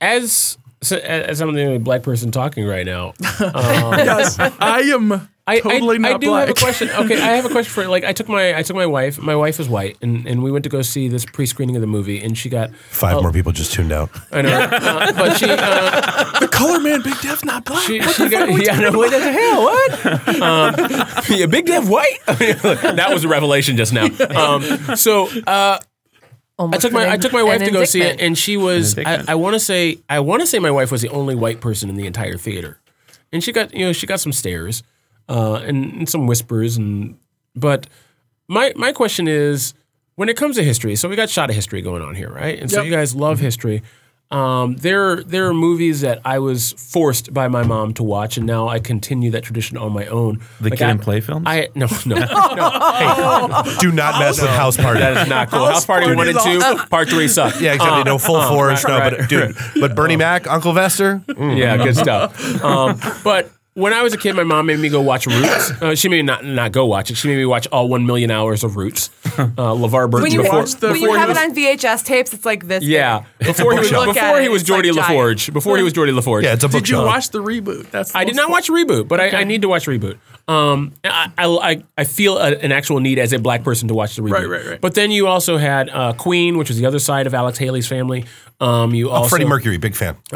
as 0.00 0.58
so, 0.82 0.96
as 0.96 1.40
I'm 1.40 1.52
the 1.54 1.64
only 1.64 1.78
black 1.78 2.02
person 2.02 2.30
talking 2.30 2.66
right 2.66 2.84
now, 2.86 3.14
yes, 3.20 4.38
I 4.38 4.80
am 4.92 5.28
I, 5.46 5.58
totally 5.58 5.96
I, 5.96 5.98
not 5.98 6.14
I 6.14 6.18
do 6.18 6.26
black. 6.28 6.48
have 6.48 6.56
a 6.56 6.60
question. 6.60 6.88
Okay, 7.02 7.20
I 7.20 7.32
have 7.36 7.44
a 7.44 7.48
question 7.48 7.72
for 7.72 7.88
like 7.88 8.04
I 8.04 8.12
took 8.12 8.28
my 8.28 8.56
I 8.56 8.62
took 8.62 8.76
my 8.76 8.86
wife. 8.86 9.18
My 9.18 9.34
wife 9.34 9.58
is 9.58 9.68
white, 9.68 9.96
and, 10.02 10.26
and 10.26 10.42
we 10.42 10.52
went 10.52 10.62
to 10.64 10.68
go 10.68 10.82
see 10.82 11.08
this 11.08 11.24
pre 11.24 11.46
screening 11.46 11.74
of 11.74 11.80
the 11.80 11.86
movie, 11.88 12.22
and 12.22 12.38
she 12.38 12.48
got 12.48 12.74
Five 12.76 13.20
more 13.20 13.32
people 13.32 13.50
just 13.50 13.72
tuned 13.72 13.90
out. 13.90 14.10
I 14.30 14.42
know, 14.42 14.50
uh, 14.50 15.12
but 15.12 15.38
she 15.38 15.46
uh, 15.48 16.38
the 16.38 16.48
color 16.48 16.78
man, 16.80 17.02
Big 17.02 17.20
Dev's 17.20 17.44
not 17.44 17.64
black. 17.64 17.82
she, 17.86 18.00
she 18.02 18.28
got 18.28 18.48
yeah 18.62 18.78
no 18.78 18.96
what 18.96 19.10
the 19.10 19.20
hell 19.20 19.62
what 19.62 20.28
um, 20.42 21.06
yeah 21.28 21.46
Big 21.46 21.66
Dev 21.66 21.88
white 21.88 22.18
that 22.26 23.08
was 23.12 23.24
a 23.24 23.28
revelation 23.28 23.76
just 23.76 23.92
now. 23.92 24.06
Um, 24.36 24.62
so 24.96 25.28
uh, 25.46 25.78
I 26.58 26.78
took 26.78 26.92
my 26.92 27.10
I 27.10 27.16
took 27.16 27.32
my 27.32 27.42
wife 27.42 27.62
to 27.62 27.70
go 27.70 27.84
see 27.84 28.02
it, 28.02 28.20
and 28.20 28.36
she 28.36 28.56
was 28.56 28.98
I, 28.98 29.24
I 29.28 29.34
want 29.34 29.54
to 29.54 29.60
say 29.60 29.98
I 30.08 30.20
want 30.20 30.40
to 30.42 30.46
say 30.46 30.58
my 30.58 30.70
wife 30.70 30.92
was 30.92 31.02
the 31.02 31.08
only 31.08 31.34
white 31.34 31.60
person 31.60 31.88
in 31.88 31.96
the 31.96 32.06
entire 32.06 32.36
theater, 32.36 32.80
and 33.32 33.42
she 33.42 33.52
got 33.52 33.74
you 33.74 33.86
know 33.86 33.92
she 33.92 34.06
got 34.06 34.20
some 34.20 34.32
stares, 34.32 34.82
uh, 35.28 35.54
and, 35.64 35.92
and 35.94 36.08
some 36.08 36.26
whispers, 36.26 36.76
and 36.76 37.18
but 37.56 37.86
my 38.48 38.72
my 38.76 38.92
question 38.92 39.26
is 39.28 39.74
when 40.16 40.28
it 40.28 40.36
comes 40.36 40.56
to 40.56 40.62
history, 40.62 40.94
so 40.94 41.08
we 41.08 41.16
got 41.16 41.30
shot 41.30 41.48
of 41.48 41.56
history 41.56 41.80
going 41.80 42.02
on 42.02 42.14
here, 42.14 42.30
right? 42.30 42.58
And 42.58 42.70
so 42.70 42.78
Yep. 42.78 42.84
you 42.86 42.92
guys 42.92 43.14
love 43.14 43.40
history. 43.40 43.82
Um, 44.32 44.76
there 44.76 45.22
there 45.22 45.46
are 45.48 45.54
movies 45.54 46.00
that 46.00 46.20
I 46.24 46.38
was 46.38 46.72
forced 46.72 47.34
by 47.34 47.48
my 47.48 47.62
mom 47.64 47.92
to 47.94 48.02
watch, 48.02 48.36
and 48.38 48.46
now 48.46 48.66
I 48.68 48.78
continue 48.80 49.30
that 49.32 49.44
tradition 49.44 49.76
on 49.76 49.92
my 49.92 50.06
own. 50.06 50.40
The 50.60 50.70
Like 50.70 50.78
kid 50.78 50.86
I, 50.86 50.90
and 50.90 51.02
play 51.02 51.20
films? 51.20 51.44
I 51.46 51.68
no 51.74 51.86
no 52.06 52.16
no. 52.16 53.62
Do 53.80 53.92
not 53.92 54.18
mess 54.18 54.40
with 54.40 54.50
House 54.50 54.76
Party. 54.76 55.00
That 55.00 55.18
is 55.22 55.28
not 55.28 55.50
cool. 55.50 55.66
House 55.66 55.84
Party 55.84 56.06
Party 56.06 56.16
one 56.16 56.28
and 56.28 56.38
two, 56.38 56.58
awesome. 56.64 56.88
part 56.88 57.08
three 57.08 57.28
suck. 57.28 57.60
yeah, 57.60 57.74
exactly. 57.74 58.04
no 58.04 58.18
full 58.18 58.40
force. 58.48 58.84
no, 58.86 58.98
right, 58.98 59.14
but 59.18 59.28
dude, 59.28 59.54
but 59.80 59.94
Bernie 59.94 60.16
Mac, 60.16 60.46
Uncle 60.46 60.72
Vester. 60.72 61.24
mm. 61.26 61.58
Yeah, 61.58 61.76
good 61.76 61.96
stuff. 61.96 62.64
Um, 62.64 62.98
but 63.22 63.50
when 63.74 63.92
I 63.94 64.02
was 64.02 64.12
a 64.12 64.18
kid, 64.18 64.34
my 64.36 64.44
mom 64.44 64.66
made 64.66 64.78
me 64.78 64.88
go 64.88 65.00
watch 65.00 65.26
Roots. 65.26 65.70
Uh, 65.82 65.94
she 65.94 66.08
made 66.08 66.18
me 66.18 66.22
not 66.22 66.44
not 66.44 66.72
go 66.72 66.84
watch 66.86 67.10
it. 67.10 67.16
She 67.16 67.28
made 67.28 67.36
me 67.36 67.46
watch 67.46 67.66
all 67.68 67.88
one 67.88 68.04
million 68.06 68.30
hours 68.30 68.62
of 68.64 68.76
Roots. 68.76 69.10
Uh, 69.24 69.46
LeVar 69.46 70.10
Burton. 70.10 70.22
When 70.24 70.32
you, 70.32 70.42
before, 70.42 70.58
watch 70.60 70.74
the- 70.74 70.88
when 70.88 70.96
you 70.96 71.02
before 71.02 71.14
he 71.16 71.20
have 71.20 71.28
was- 71.30 71.38
it 71.38 71.44
on 71.50 71.54
VHS 71.54 72.04
tapes, 72.04 72.32
it's 72.34 72.44
like 72.44 72.68
this. 72.68 72.84
Yeah, 72.84 73.24
big. 73.38 73.48
before 73.48 73.72
he 73.72 73.78
was 73.78 73.90
Look 73.90 74.14
before 74.14 74.38
it, 74.38 74.42
he 74.42 74.48
was 74.50 74.62
it's 74.62 74.70
like 74.70 74.84
LaForge. 74.84 75.52
Before 75.52 75.76
he 75.78 75.82
was 75.82 75.92
Geordi 75.94 76.18
LaForge. 76.18 76.42
Yeah, 76.42 76.52
it's 76.54 76.64
a 76.64 76.68
book 76.68 76.80
Did 76.82 76.88
you 76.90 76.98
watch 76.98 77.30
the 77.30 77.42
reboot? 77.42 77.90
That's 77.90 78.12
the 78.12 78.18
I 78.18 78.24
did 78.24 78.36
not 78.36 78.50
watch 78.50 78.68
Reboot, 78.68 79.08
but 79.08 79.20
I, 79.20 79.30
I 79.40 79.44
need 79.44 79.62
to 79.62 79.68
watch 79.68 79.86
Reboot. 79.86 80.18
Um, 80.48 80.92
I, 81.04 81.30
I, 81.38 81.46
I- 81.46 81.82
I 81.96 82.04
feel 82.04 82.36
a, 82.38 82.50
an 82.56 82.72
actual 82.72 82.98
need 83.00 83.18
as 83.18 83.32
a 83.32 83.38
black 83.38 83.62
person 83.62 83.88
to 83.88 83.94
watch 83.94 84.16
the 84.16 84.22
Reboot. 84.22 84.32
Right, 84.32 84.46
right, 84.48 84.66
right. 84.66 84.80
But 84.80 84.94
then 84.94 85.10
you 85.10 85.26
also 85.28 85.56
had 85.56 85.88
uh, 85.90 86.12
Queen, 86.14 86.58
which 86.58 86.68
was 86.68 86.78
the 86.78 86.86
other 86.86 86.98
side 86.98 87.26
of 87.26 87.34
Alex 87.34 87.58
Haley's 87.58 87.86
family. 87.86 88.24
Um, 88.60 88.94
you 88.94 89.08
Oh, 89.08 89.12
also 89.14 89.30
Freddie 89.30 89.44
Mercury, 89.46 89.76
big 89.76 89.94
fan. 89.94 90.16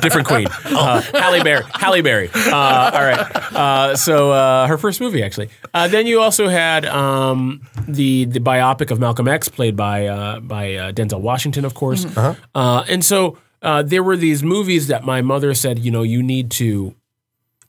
different 0.00 0.26
Queen, 0.26 0.46
uh, 0.66 1.00
Halle 1.12 1.42
Berry. 1.42 1.64
Halle 1.74 2.00
Berry. 2.02 2.30
Uh, 2.34 2.90
all 2.94 3.02
right. 3.02 3.36
Uh, 3.54 3.96
so 3.96 4.32
uh, 4.32 4.66
her 4.66 4.78
first 4.78 5.00
movie, 5.00 5.22
actually. 5.22 5.48
Uh, 5.74 5.88
then 5.88 6.06
you 6.06 6.20
also 6.20 6.48
had 6.48 6.84
um, 6.86 7.60
the 7.88 8.24
the 8.26 8.40
biopic 8.40 8.90
of 8.90 8.98
Malcolm 8.98 9.28
X, 9.28 9.48
played 9.48 9.76
by 9.76 10.06
uh, 10.06 10.40
by 10.40 10.74
uh, 10.74 10.92
Denzel 10.92 11.20
Washington, 11.20 11.64
of 11.64 11.74
course. 11.74 12.06
Uh, 12.16 12.84
and 12.88 13.04
so 13.04 13.38
uh, 13.62 13.82
there 13.82 14.02
were 14.02 14.16
these 14.16 14.42
movies 14.42 14.88
that 14.88 15.04
my 15.04 15.22
mother 15.22 15.54
said, 15.54 15.78
you 15.78 15.90
know, 15.90 16.02
you 16.02 16.22
need 16.22 16.50
to. 16.52 16.94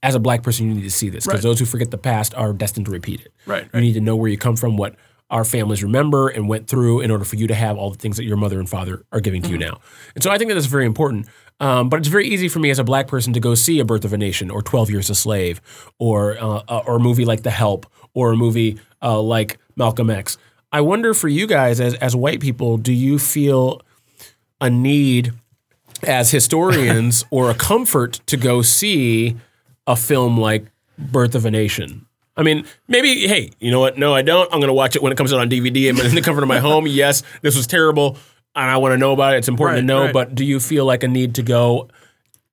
As 0.04 0.14
a 0.14 0.20
black 0.20 0.44
person, 0.44 0.68
you 0.68 0.76
need 0.76 0.84
to 0.84 0.92
see 0.92 1.10
this 1.10 1.26
because 1.26 1.40
Right. 1.40 1.44
those 1.50 1.60
who 1.60 1.66
forget 1.66 1.90
the 1.90 1.98
past 1.98 2.36
are 2.36 2.54
destined 2.54 2.86
to 2.86 2.92
repeat 2.92 3.22
it. 3.22 3.34
Right, 3.48 3.64
You 3.64 3.70
right. 3.74 3.80
need 3.82 3.94
to 3.94 4.02
know 4.02 4.16
where 4.16 4.30
you 4.30 4.38
come 4.38 4.56
from, 4.56 4.78
what 4.78 4.96
our 5.32 5.44
families 5.46 5.82
remember 5.82 6.28
and 6.28 6.48
went 6.48 6.68
through 6.68 7.00
in 7.02 7.10
order 7.10 7.24
for 7.26 7.38
you 7.38 7.48
to 7.48 7.56
have 7.56 7.76
all 7.78 7.90
the 7.90 7.98
things 7.98 8.18
that 8.18 8.26
your 8.26 8.38
mother 8.38 8.60
and 8.60 8.70
father 8.70 9.04
are 9.12 9.20
giving 9.22 9.42
to 9.42 9.50
you 9.50 9.58
now. 9.58 9.80
And 10.14 10.24
so 10.24 10.30
I 10.30 10.38
think 10.38 10.50
that 10.50 10.58
is 10.58 10.68
very 10.68 10.86
important. 10.86 11.26
Um, 11.60 11.88
but 11.90 11.98
it's 12.00 12.10
very 12.10 12.28
easy 12.28 12.50
for 12.50 12.60
me 12.60 12.70
as 12.70 12.78
a 12.78 12.84
black 12.84 13.08
person 13.08 13.34
to 13.34 13.40
go 13.40 13.56
see 13.56 13.80
A 13.80 13.86
Birth 13.86 14.04
of 14.06 14.14
a 14.14 14.18
Nation 14.18 14.52
or 14.52 14.62
12 14.62 14.92
Years 14.92 15.10
a 15.10 15.16
Slave 15.16 15.62
or, 15.98 16.38
uh, 16.38 16.62
uh, 16.68 16.84
or 16.86 16.98
a 16.98 17.00
movie 17.00 17.26
like 17.26 17.42
The 17.44 17.50
Help 17.52 17.86
or 18.14 18.34
a 18.34 18.36
movie 18.36 18.78
uh, 19.02 19.20
like 19.22 19.58
Malcolm 19.76 20.10
X. 20.10 20.38
I 20.72 20.82
wonder 20.82 21.14
for 21.14 21.30
you 21.30 21.48
guys 21.48 21.80
as, 21.80 21.94
as 21.96 22.16
white 22.16 22.42
people, 22.42 22.78
do 22.78 22.92
you 22.92 23.18
feel 23.18 23.82
a 24.60 24.70
need 24.70 25.32
as 26.04 26.32
historians 26.32 27.26
or 27.32 27.50
a 27.50 27.56
comfort 27.56 28.20
to 28.28 28.38
go 28.38 28.62
see 28.62 29.38
a 29.88 29.96
film 29.96 30.40
like 30.40 30.66
Birth 30.98 31.36
of 31.36 31.46
a 31.46 31.52
Nation? 31.52 32.06
I 32.36 32.42
mean, 32.44 32.66
maybe, 32.88 33.28
hey, 33.28 33.52
you 33.60 33.70
know 33.70 33.80
what? 33.80 33.98
No, 33.98 34.14
I 34.16 34.24
don't. 34.24 34.52
I'm 34.52 34.60
going 34.60 34.70
to 34.70 34.74
watch 34.74 34.96
it 34.96 35.04
when 35.04 35.12
it 35.12 35.18
comes 35.18 35.32
out 35.32 35.40
on 35.40 35.50
DVD. 35.50 35.90
I'm 35.90 36.00
in 36.00 36.16
the 36.16 36.22
comfort 36.22 36.42
of 36.42 36.48
my 36.48 36.60
home. 36.70 36.88
Yes, 36.88 37.22
this 37.42 37.56
was 37.56 37.68
terrible, 37.68 38.18
and 38.56 38.70
I 38.70 38.78
want 38.78 38.94
to 38.94 38.98
know 38.98 39.12
about 39.14 39.36
it. 39.36 39.38
It's 39.38 39.48
important 39.48 39.80
to 39.80 39.86
know. 39.86 40.06
right. 40.06 40.14
But 40.14 40.34
do 40.34 40.44
you 40.44 40.60
feel 40.60 40.86
like 40.86 41.04
a 41.04 41.08
need 41.08 41.36
to 41.36 41.44
go 41.44 41.90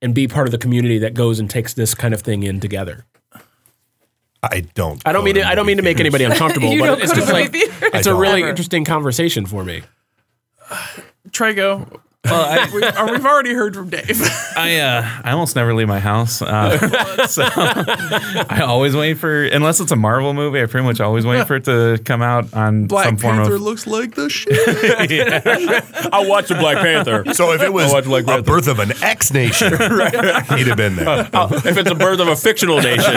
and 0.03 0.15
be 0.15 0.29
part 0.29 0.47
of 0.47 0.53
the 0.53 0.59
community 0.59 0.99
that 0.99 1.15
goes 1.15 1.39
and 1.39 1.49
takes 1.49 1.73
this 1.75 1.95
kind 1.95 2.13
of 2.13 2.21
thing 2.21 2.43
in 2.43 2.61
together? 2.61 3.07
I 4.43 4.61
don't. 4.75 5.01
I 5.07 5.13
don't 5.13 5.25
mean 5.25 5.35
to, 5.35 5.47
I 5.47 5.55
don't 5.55 5.67
mean 5.67 5.77
to 5.77 5.83
make 5.83 6.01
anybody 6.01 6.25
uncomfortable, 6.25 6.75
but 6.79 7.01
it's 7.01 7.13
just 7.15 7.33
like 7.33 7.51
it's 7.53 8.07
a 8.07 8.15
really 8.15 8.41
Ever. 8.43 8.51
interesting 8.51 8.85
conversation 8.85 9.45
for 9.47 9.65
me. 9.65 9.83
Trego. 12.31 12.73
we, 13.07 13.13
we've 13.13 13.25
already 13.27 13.55
heard 13.55 13.75
from 13.75 13.89
Dave. 13.89 14.21
I 14.57 14.77
uh, 14.79 15.09
I 15.25 15.33
almost 15.33 15.57
never 15.57 15.73
leave 15.75 15.89
my 15.89 16.01
house, 16.01 16.43
uh, 16.43 17.27
so 17.27 17.43
I 17.47 18.61
always 18.67 18.95
wait 18.95 19.15
for 19.15 19.45
unless 19.47 19.81
it's 19.81 19.91
a 19.91 19.97
Marvel 19.97 20.35
movie. 20.35 20.61
I 20.61 20.67
pretty 20.67 20.87
much 20.87 21.01
always 21.01 21.25
wait 21.25 21.47
for 21.47 21.57
it 21.57 21.65
to 21.65 21.99
come 22.05 22.21
out 22.21 22.53
on 22.53 22.87
Black 22.87 23.07
some 23.07 23.17
form 23.17 23.37
Panther 23.37 23.55
of. 23.55 23.63
looks 23.63 23.87
like 23.87 24.15
the 24.17 24.29
shit. 24.29 24.53
I'll 26.13 26.29
watch 26.29 26.49
the 26.49 26.57
Black 26.57 26.79
Panther. 26.79 27.33
So 27.33 27.53
if 27.53 27.63
it 27.63 27.73
was 27.73 27.91
watch 27.93 28.05
Black 28.05 28.25
a 28.25 28.27
Panther. 28.27 28.43
birth 28.43 28.69
of 28.69 28.81
an 28.81 28.93
X 29.03 29.33
nation, 29.33 29.71
he'd 29.73 30.67
have 30.67 30.77
been 30.77 30.97
there. 30.97 31.27
if 31.33 31.77
it's 31.79 31.91
a 31.91 31.95
birth 31.95 32.21
of 32.21 32.29
a 32.29 32.37
fictional 32.37 32.81
nation. 32.83 33.15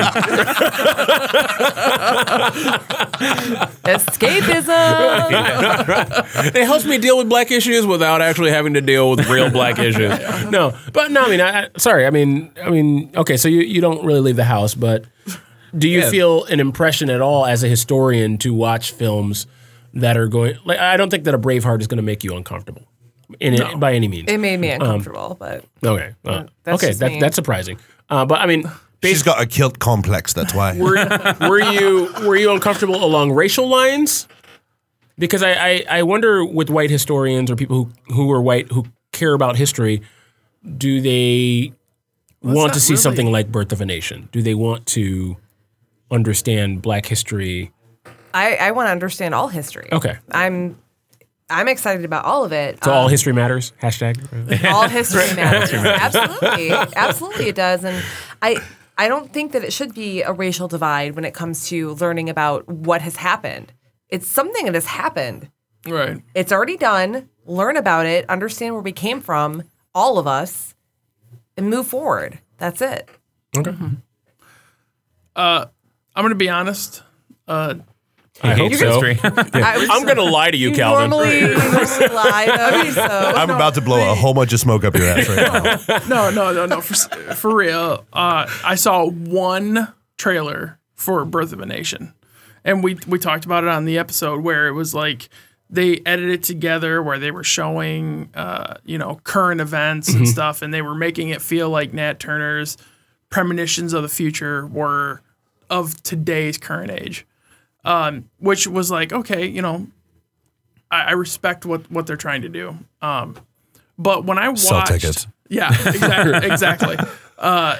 Escapism. 5.14 6.56
it 6.56 6.66
helps 6.66 6.86
me 6.86 6.98
deal 6.98 7.18
with 7.18 7.28
black 7.30 7.52
issues 7.52 7.86
without 7.86 8.22
actually 8.22 8.52
having 8.52 8.74
to 8.76 8.82
deal 8.94 9.10
with 9.10 9.28
real 9.30 9.50
black 9.60 9.80
issues. 9.80 10.12
No, 10.50 10.76
but 10.92 11.12
no, 11.12 11.24
I 11.24 11.30
mean, 11.30 11.42
I, 11.42 11.64
I, 11.64 11.70
sorry, 11.78 12.06
I 12.06 12.10
mean, 12.10 12.52
I 12.62 12.70
mean, 12.70 13.12
okay, 13.16 13.38
so 13.38 13.48
you, 13.48 13.62
you 13.62 13.82
don't 13.82 14.06
really 14.06 14.20
leave 14.20 14.36
the 14.36 14.44
house, 14.44 14.76
but 14.76 15.06
do 15.78 15.90
you 15.90 16.10
feel 16.10 16.46
an 16.46 16.60
impression 16.60 17.10
at 17.10 17.22
all 17.22 17.46
as 17.46 17.64
a 17.64 17.68
historian 17.68 18.38
to 18.40 18.54
watch 18.54 18.92
films 18.92 19.48
that 19.94 20.18
are 20.18 20.28
going? 20.28 20.58
Like, 20.66 20.80
I 20.80 20.98
don't 20.98 21.10
think 21.10 21.24
that 21.26 21.34
a 21.34 21.40
Braveheart 21.40 21.82
is 21.82 21.88
going 21.88 21.98
to 21.98 22.04
make 22.04 22.24
you 22.24 22.36
uncomfortable, 22.36 22.84
in 23.40 23.56
it, 23.56 23.80
by 23.80 23.94
any 23.94 24.08
means. 24.08 24.30
it 24.30 24.38
made 24.40 24.60
me 24.60 24.70
uncomfortable, 24.70 25.36
but 25.40 25.66
okay, 25.84 26.14
uh, 26.26 26.46
that's 26.64 26.82
okay, 26.84 26.88
just 26.90 27.00
that, 27.00 27.12
me. 27.12 27.20
that's 27.20 27.36
surprising. 27.36 27.80
Uh, 28.10 28.26
but 28.26 28.40
I 28.40 28.46
mean, 28.46 28.64
She's 29.04 29.24
got 29.24 29.42
a 29.42 29.46
kilt 29.46 29.80
complex. 29.80 30.32
That's 30.32 30.54
why. 30.54 30.78
were, 30.78 30.96
were 31.50 31.60
you 31.60 32.14
were 32.26 32.38
you 32.38 32.52
uncomfortable 32.52 33.04
along 33.04 33.34
racial 33.34 33.68
lines? 33.68 34.28
Because 35.18 35.44
I, 35.44 35.52
I, 35.54 35.86
I 35.90 36.04
wonder 36.04 36.44
with 36.44 36.70
white 36.70 36.90
historians 36.90 37.52
or 37.52 37.56
people 37.56 37.90
who, 38.08 38.14
who 38.14 38.32
are 38.32 38.42
white 38.42 38.72
who 38.72 38.86
care 39.12 39.34
about 39.34 39.56
history, 39.58 40.02
do 40.78 41.02
they 41.02 41.74
want 42.42 42.74
to 42.74 42.80
see 42.80 42.94
really- 42.94 43.02
something 43.02 43.32
like 43.32 43.52
Birth 43.52 43.72
of 43.72 43.80
a 43.82 43.86
Nation? 43.86 44.28
Do 44.32 44.42
they 44.42 44.56
want 44.56 44.86
to 44.88 45.38
understand 46.12 46.82
Black 46.82 47.06
history? 47.06 47.72
I, 48.34 48.56
I 48.56 48.72
want 48.72 48.88
to 48.88 48.92
understand 48.92 49.36
all 49.36 49.48
history. 49.48 49.90
Okay, 49.92 50.18
I'm 50.32 50.80
I'm 51.50 51.68
excited 51.68 52.04
about 52.06 52.26
all 52.26 52.44
of 52.44 52.52
it. 52.52 52.84
so 52.84 52.90
Um, 52.92 52.98
all 52.98 53.08
history 53.08 53.34
matters. 53.34 53.74
Hashtag. 53.82 54.18
all 54.66 54.88
history 55.00 55.36
matters. 55.36 55.72
Absolutely, 55.74 56.72
absolutely, 56.72 57.48
it 57.50 57.56
does. 57.56 57.84
And 57.84 58.04
I 58.42 58.58
I 58.98 59.08
don't 59.08 59.32
think 59.32 59.52
that 59.52 59.64
it 59.64 59.72
should 59.72 59.94
be 59.94 60.24
a 60.24 60.32
racial 60.34 60.68
divide 60.68 61.16
when 61.16 61.26
it 61.26 61.36
comes 61.36 61.68
to 61.70 61.94
learning 61.96 62.30
about 62.30 62.68
what 62.68 63.04
has 63.04 63.18
happened. 63.18 63.72
It's 64.14 64.28
something 64.28 64.66
that 64.66 64.76
has 64.76 64.86
happened. 64.86 65.50
right. 65.88 66.22
It's 66.36 66.52
already 66.52 66.78
done. 66.78 67.30
Learn 67.46 67.76
about 67.78 68.06
it. 68.06 68.30
Understand 68.30 68.74
where 68.76 68.82
we 68.84 68.92
came 68.94 69.20
from, 69.22 69.64
all 69.96 70.18
of 70.20 70.28
us, 70.28 70.76
and 71.58 71.70
move 71.70 71.88
forward. 71.88 72.40
That's 72.58 72.82
it. 72.82 73.10
Okay. 73.58 73.76
I'm 75.36 75.68
gonna 76.16 76.36
be 76.36 76.50
honest. 76.50 77.02
Uh, 77.48 77.76
I 78.42 78.56
hope 78.56 78.74
so. 78.74 79.02
history. 79.02 79.20
I 79.64 79.78
was- 79.78 79.90
I'm 79.92 80.04
going 80.06 80.18
to 80.18 80.24
lie 80.24 80.50
to 80.52 80.58
you, 80.58 80.70
you 80.70 80.76
Calvin. 80.76 81.10
normally, 81.12 81.40
you 81.40 81.48
normally 81.56 82.08
lie, 82.08 82.46
though, 82.48 82.90
so 82.92 83.02
I'm 83.04 83.50
about 83.52 83.76
to 83.76 83.82
blow 83.82 84.12
a 84.12 84.16
whole 84.16 84.34
bunch 84.34 84.52
of 84.54 84.60
smoke 84.60 84.84
up 84.84 84.96
your 84.96 85.06
ass 85.06 85.30
right 85.30 85.88
now. 85.88 86.08
no, 86.08 86.30
no, 86.32 86.52
no, 86.54 86.66
no. 86.66 86.82
For 86.82 86.96
for 87.36 87.56
real, 87.56 88.06
uh, 88.12 88.48
I 88.64 88.76
saw 88.76 89.06
one 89.08 89.94
trailer 90.18 90.80
for 90.96 91.24
Birth 91.26 91.54
of 91.54 91.60
a 91.60 91.66
Nation, 91.66 92.14
and 92.66 92.84
we 92.84 92.98
we 93.08 93.20
talked 93.20 93.46
about 93.46 93.64
it 93.64 93.70
on 93.70 93.86
the 93.86 93.98
episode 93.98 94.44
where 94.44 94.68
it 94.68 94.74
was 94.74 94.94
like 94.94 95.30
they 95.70 96.02
edited 96.06 96.44
together 96.44 97.02
where 97.02 97.18
they 97.18 97.32
were 97.32 97.44
showing 97.44 98.30
uh, 98.36 98.76
you 98.86 98.98
know 98.98 99.20
current 99.24 99.62
events 99.62 100.14
and 100.14 100.28
stuff, 100.28 100.62
and 100.62 100.74
they 100.74 100.82
were 100.82 100.96
making 100.96 101.30
it 101.30 101.42
feel 101.42 101.70
like 101.70 101.94
Nat 101.94 102.20
Turner's 102.20 102.78
premonitions 103.30 103.94
of 103.94 104.04
the 104.04 104.10
future 104.10 104.68
were 104.68 105.22
of 105.70 106.02
today's 106.04 106.58
current 106.58 106.92
age, 106.92 107.26
um, 107.84 108.30
which 108.38 108.68
was 108.68 108.92
like 108.92 109.12
okay, 109.12 109.46
you 109.48 109.62
know. 109.62 109.88
I, 110.92 111.06
I 111.06 111.12
respect 111.14 111.66
what, 111.66 111.90
what 111.90 112.06
they're 112.06 112.16
trying 112.16 112.44
to 112.44 112.50
do, 112.50 112.78
um, 113.02 113.36
but 113.98 114.26
when 114.26 114.38
I 114.38 114.50
watched, 114.50 114.62
Sell 114.62 114.84
tickets. 114.84 115.26
yeah, 115.50 115.70
exactly, 115.70 116.50
exactly. 116.52 116.98
Uh, 117.40 117.78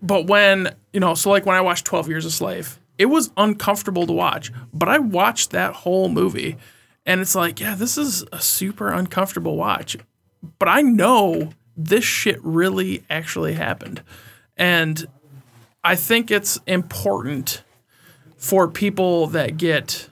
but 0.00 0.26
when 0.28 0.74
you 0.94 1.00
know, 1.00 1.14
so 1.14 1.28
like 1.28 1.44
when 1.44 1.56
I 1.56 1.60
watched 1.60 1.84
Twelve 1.84 2.08
Years 2.08 2.24
a 2.24 2.30
Slave, 2.30 2.78
it 2.98 3.06
was 3.06 3.30
uncomfortable 3.36 4.06
to 4.06 4.12
watch. 4.12 4.52
But 4.72 4.88
I 4.88 4.98
watched 4.98 5.50
that 5.50 5.74
whole 5.74 6.08
movie, 6.08 6.56
and 7.06 7.20
it's 7.20 7.34
like, 7.34 7.60
yeah, 7.60 7.74
this 7.74 7.98
is 7.98 8.24
a 8.32 8.40
super 8.40 8.90
uncomfortable 8.90 9.56
watch. 9.56 9.96
But 10.58 10.68
I 10.68 10.82
know 10.82 11.50
this 11.76 12.04
shit 12.04 12.38
really 12.42 13.04
actually 13.10 13.54
happened, 13.54 14.02
and 14.56 15.06
I 15.82 15.96
think 15.96 16.30
it's 16.30 16.58
important 16.66 17.62
for 18.36 18.68
people 18.68 19.26
that 19.28 19.56
get 19.56 20.08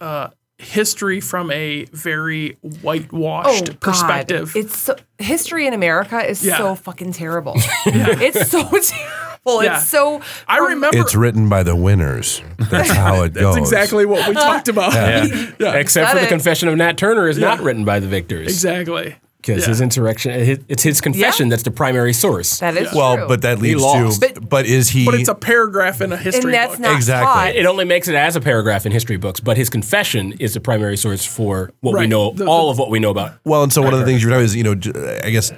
uh, 0.00 0.28
history 0.58 1.20
from 1.20 1.50
a 1.50 1.84
very 1.92 2.56
whitewashed 2.82 3.62
Oh, 3.62 3.66
God. 3.66 3.80
perspective. 3.80 4.52
It's 4.54 4.76
so, 4.78 4.96
history 5.18 5.66
in 5.66 5.72
America 5.74 6.24
is 6.28 6.44
Yeah. 6.44 6.58
so 6.58 6.74
fucking 6.74 7.12
terrible. 7.12 7.54
It's 7.86 8.50
so 8.50 8.62
terrible. 8.68 9.21
Yeah. 9.46 9.76
It's 9.78 9.88
so. 9.88 10.20
I 10.48 10.58
from- 10.58 10.66
remember 10.68 10.98
It's 10.98 11.14
written 11.14 11.48
by 11.48 11.62
the 11.62 11.74
winners. 11.76 12.42
That's 12.70 12.90
how 12.92 13.22
it 13.24 13.34
goes. 13.34 13.54
That's 13.56 13.58
exactly 13.70 14.06
what 14.06 14.28
we 14.28 14.34
talked 14.34 14.68
about. 14.68 14.92
Yeah, 15.58 15.74
Except 15.74 16.06
Got 16.06 16.12
for 16.14 16.18
the 16.20 16.26
it. 16.26 16.28
confession 16.28 16.68
of 16.68 16.76
Nat 16.76 16.96
Turner 16.96 17.28
is 17.28 17.38
not 17.38 17.60
written 17.60 17.84
by 17.84 18.00
the 18.00 18.06
victors. 18.08 18.46
exactly. 18.48 19.16
Because 19.40 19.62
Yeah. 19.62 19.64
Uh, 19.64 19.68
his 19.70 19.80
insurrection, 19.80 20.60
it's 20.68 20.84
his 20.84 21.00
confession 21.00 21.48
that's 21.48 21.64
the 21.64 21.72
primary 21.72 22.12
source. 22.12 22.60
That 22.60 22.76
is 22.76 22.92
Well, 22.94 23.16
true. 23.16 23.26
but 23.26 23.42
that 23.42 23.58
leads 23.58 23.82
to. 23.82 24.40
But, 24.40 24.66
is 24.66 24.90
he? 24.90 25.04
But 25.04 25.14
it's 25.16 25.28
a 25.28 25.34
paragraph 25.34 26.00
in 26.00 26.12
a 26.12 26.16
history 26.16 26.52
and 26.52 26.54
that's 26.54 26.72
book. 26.74 26.80
not 26.80 26.94
Exactly. 26.94 27.26
taught. 27.26 27.56
It 27.56 27.66
only 27.66 27.84
makes 27.84 28.06
it 28.06 28.14
as 28.14 28.36
a 28.36 28.40
paragraph 28.40 28.86
in 28.86 28.92
history 28.92 29.16
books, 29.16 29.40
but 29.40 29.56
his 29.56 29.68
confession 29.68 30.34
is 30.38 30.54
the 30.54 30.60
primary 30.60 30.96
source 30.96 31.24
for 31.24 31.72
what 31.80 31.98
we 31.98 32.06
know, 32.06 32.32
The- 32.32 32.46
all 32.46 32.66
the- 32.66 32.70
of 32.72 32.78
what 32.78 32.88
we 32.90 33.00
know 33.00 33.10
about. 33.10 33.32
Well, 33.44 33.64
and 33.64 33.72
so 33.72 33.82
one 33.82 33.92
of 33.92 33.98
the 33.98 34.06
things 34.06 34.22
you're 34.22 34.30
talking 34.30 34.44
is, 34.44 34.54
you 34.54 34.62
know, 34.62 34.76
j- 34.76 34.92
I 35.24 35.30
guess 35.30 35.50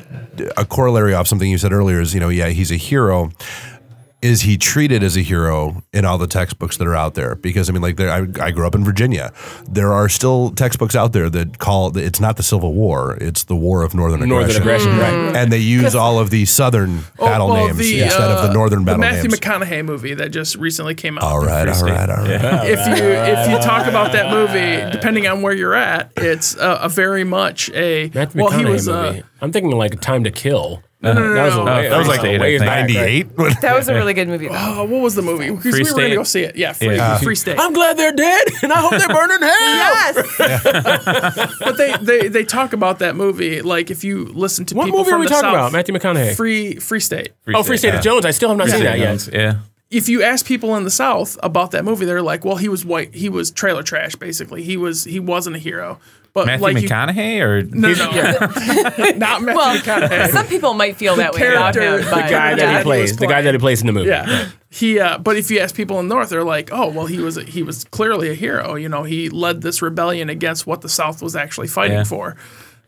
a 0.57 0.65
corollary 0.65 1.13
off 1.13 1.29
something 1.29 1.51
you 1.51 1.59
said 1.59 1.73
earlier 1.75 2.01
is, 2.01 2.15
you 2.15 2.21
know, 2.21 2.31
yeah, 2.31 2.49
he's 2.49 2.71
a 2.73 2.77
hero. 2.77 3.33
Is 4.25 4.41
he 4.41 4.57
treated 4.57 5.03
as 5.03 5.19
a 5.19 5.21
hero 5.21 5.83
in 5.93 6.07
all 6.07 6.17
the 6.17 6.27
textbooks 6.27 6.79
that 6.79 6.87
are 6.87 6.95
out 6.95 7.13
there? 7.13 7.35
Because 7.35 7.69
I 7.69 7.73
mean, 7.75 7.83
like, 7.83 7.97
there, 7.97 8.09
I, 8.11 8.21
I 8.47 8.51
grew 8.53 8.67
up 8.67 8.75
in 8.75 8.83
Virginia. 8.83 9.35
There 9.69 9.93
are 9.93 10.09
still 10.09 10.51
textbooks 10.53 10.97
out 10.97 11.13
there 11.13 11.29
that 11.29 11.59
call 11.59 11.95
it's 11.99 12.21
not 12.21 12.39
the 12.39 12.43
Civil 12.43 12.73
War; 12.73 13.19
it's 13.21 13.45
the 13.45 13.55
War 13.55 13.83
of 13.83 13.95
Northern 13.95 14.27
Northern 14.27 14.57
Aggression. 14.63 14.93
aggression, 14.93 15.25
right? 15.27 15.37
And 15.37 15.53
they 15.53 15.59
use 15.59 15.95
all 15.95 16.19
of 16.19 16.31
the 16.31 16.47
Southern 16.47 17.01
Oh, 17.19 17.27
battle 17.27 17.49
well, 17.49 17.67
names 17.67 17.79
the, 17.79 18.01
instead 18.01 18.31
of 18.31 18.39
uh, 18.39 18.47
the 18.47 18.55
Northern 18.55 18.79
the 18.81 18.85
battle 18.87 19.01
Matthew 19.01 19.29
names. 19.29 19.41
Matthew 19.45 19.67
McConaughey 19.83 19.85
movie 19.85 20.15
that 20.15 20.31
just 20.31 20.57
recently 20.57 20.95
came 20.95 21.19
out. 21.19 21.25
all 21.25 21.41
right, 21.45 21.69
all 21.69 21.83
right, 21.83 22.09
all 22.09 22.17
right. 22.25 22.31
If 22.71 22.79
you 22.99 23.05
if 23.05 23.51
you 23.51 23.59
talk 23.59 23.87
about 23.87 24.13
that 24.13 24.31
movie, 24.31 24.91
depending 24.91 25.27
on 25.27 25.43
where 25.43 25.53
you're 25.55 25.75
at, 25.75 26.13
it's 26.17 26.57
uh, 26.57 26.79
a 26.81 26.89
very 26.89 27.25
much 27.25 27.69
a 27.75 28.11
Matthew 28.15 28.43
well. 28.43 28.51
McConaughey 28.53 28.59
He 28.59 28.65
was 28.73 28.89
movie. 28.89 29.21
uh, 29.21 29.25
I'm 29.43 29.53
thinking 29.53 29.71
like 29.77 30.01
Time 30.01 30.25
to 30.25 30.31
Kill. 30.31 30.83
That 31.05 31.45
was, 31.45 31.55
a 31.55 31.57
no. 31.59 31.65
way- 31.65 31.89
That 31.89 31.99
was 31.99 32.09
like 32.09 32.23
a 32.23 32.27
eight, 32.27 32.37
I 32.37 32.41
ways 32.41 32.61
think. 32.61 32.69
back, 32.69 32.81
right? 32.89 32.95
98? 32.95 33.61
That 33.63 33.77
was 33.77 33.89
a 33.89 33.95
really 33.95 34.15
good 34.15 34.29
movie. 34.29 34.49
Though. 34.49 34.55
Oh, 34.57 34.85
what 34.85 35.01
was 35.03 35.15
the 35.15 35.23
movie? 35.23 35.51
Because 35.51 35.75
we 35.75 35.83
were 35.85 35.91
going 35.93 36.11
to 36.11 36.17
go 36.17 36.23
see 36.25 36.43
it. 36.43 36.57
Yeah, 36.57 36.73
Free, 36.73 36.97
Yeah. 36.97 37.19
Free 37.19 37.35
State. 37.35 37.59
I'm 37.59 37.73
glad 37.73 37.97
they're 37.97 38.13
dead, 38.13 38.45
and 38.63 38.73
I 38.73 38.81
hope 38.81 38.91
they're 38.93 39.09
burning 39.09 39.41
hell. 39.41 39.51
yes. 40.39 41.59
but 41.61 41.77
they, 41.77 41.97
they 42.01 42.29
they 42.29 42.45
talk 42.45 42.73
about 42.73 42.99
that 43.01 43.17
movie 43.17 43.63
like 43.63 43.91
if 43.91 44.05
you 44.05 44.25
listen 44.27 44.65
to 44.67 44.75
What 44.75 44.85
people 44.87 44.99
movie 45.01 45.11
from 45.11 45.17
are 45.19 45.21
we 45.21 45.27
talking 45.27 45.41
South, 45.43 45.53
about? 45.55 45.73
Matthew 45.73 45.95
McConaughey. 45.95 46.35
Free 46.37 46.77
Free 46.77 47.01
State. 47.01 47.33
oh, 47.55 47.63
Free 47.63 47.77
State 47.77 47.95
of 47.95 48.03
Jones. 48.03 48.25
I 48.27 48.31
still 48.31 48.49
have 48.49 48.59
not 48.59 48.69
seen 48.69 48.85
that 48.85 48.99
yet. 48.99 49.29
Yeah. 49.33 49.59
If 49.91 50.09
you 50.09 50.23
ask 50.23 50.45
people 50.47 50.75
in 50.77 50.83
the 50.85 50.91
South 50.91 51.39
about 51.43 51.71
that 51.73 51.85
movie, 51.85 52.05
they're 52.05 52.23
like, 52.23 52.45
"Well, 52.45 52.57
he 52.57 52.69
was 52.69 52.85
white. 52.85 53.15
He 53.15 53.29
was 53.29 53.51
trailer 53.53 53.83
trash. 53.83 54.17
Basically, 54.17 54.63
he 54.63 54.77
was 54.77 55.05
he 55.05 55.21
wasn't 55.21 55.57
a 55.57 55.59
hero." 55.59 56.01
But 56.35 56.47
Matthew 56.47 56.63
like 56.65 56.77
you, 56.83 56.89
McConaughey 56.89 57.41
or 57.41 57.63
no, 57.63 57.93
no, 57.93 59.13
not 59.17 59.41
Matthew 59.43 59.47
Well, 59.57 59.77
McConaughey. 59.79 60.31
some 60.33 60.47
people 60.49 60.75
might 60.75 60.97
feel 60.97 61.15
that 61.17 61.33
way 61.33 61.47
about 61.47 61.77
him. 61.77 61.99
the 61.99 62.11
But 62.11 62.23
The 62.27 62.31
guy 62.31 62.55
that 62.57 62.71
he 62.71 62.77
he 62.79 62.83
plays, 62.83 63.17
the 63.17 63.27
guy 63.29 63.41
that 63.43 63.55
he 63.55 63.59
plays 63.59 63.81
in 63.81 63.87
the 63.87 63.93
movie. 63.93 64.09
Yeah. 64.11 64.49
He 64.69 64.99
uh, 64.99 65.19
but 65.19 65.37
if 65.37 65.49
you 65.51 65.61
ask 65.61 65.77
people 65.77 66.01
in 66.01 66.09
the 66.09 66.15
north, 66.17 66.31
they're 66.31 66.43
like, 66.43 66.71
"Oh, 66.73 66.89
well, 66.91 67.07
he 67.07 67.19
was 67.19 67.37
he 67.37 67.63
was 67.63 67.85
clearly 67.85 68.31
a 68.31 68.35
hero. 68.35 68.75
You 68.75 68.89
know, 68.89 69.05
he 69.05 69.29
led 69.31 69.63
this 69.63 69.81
rebellion 69.81 70.29
against 70.29 70.67
what 70.67 70.81
the 70.81 70.89
South 70.89 71.23
was 71.23 71.37
actually 71.37 71.69
fighting 71.69 71.99
Yeah. 71.99 72.05
for." 72.05 72.37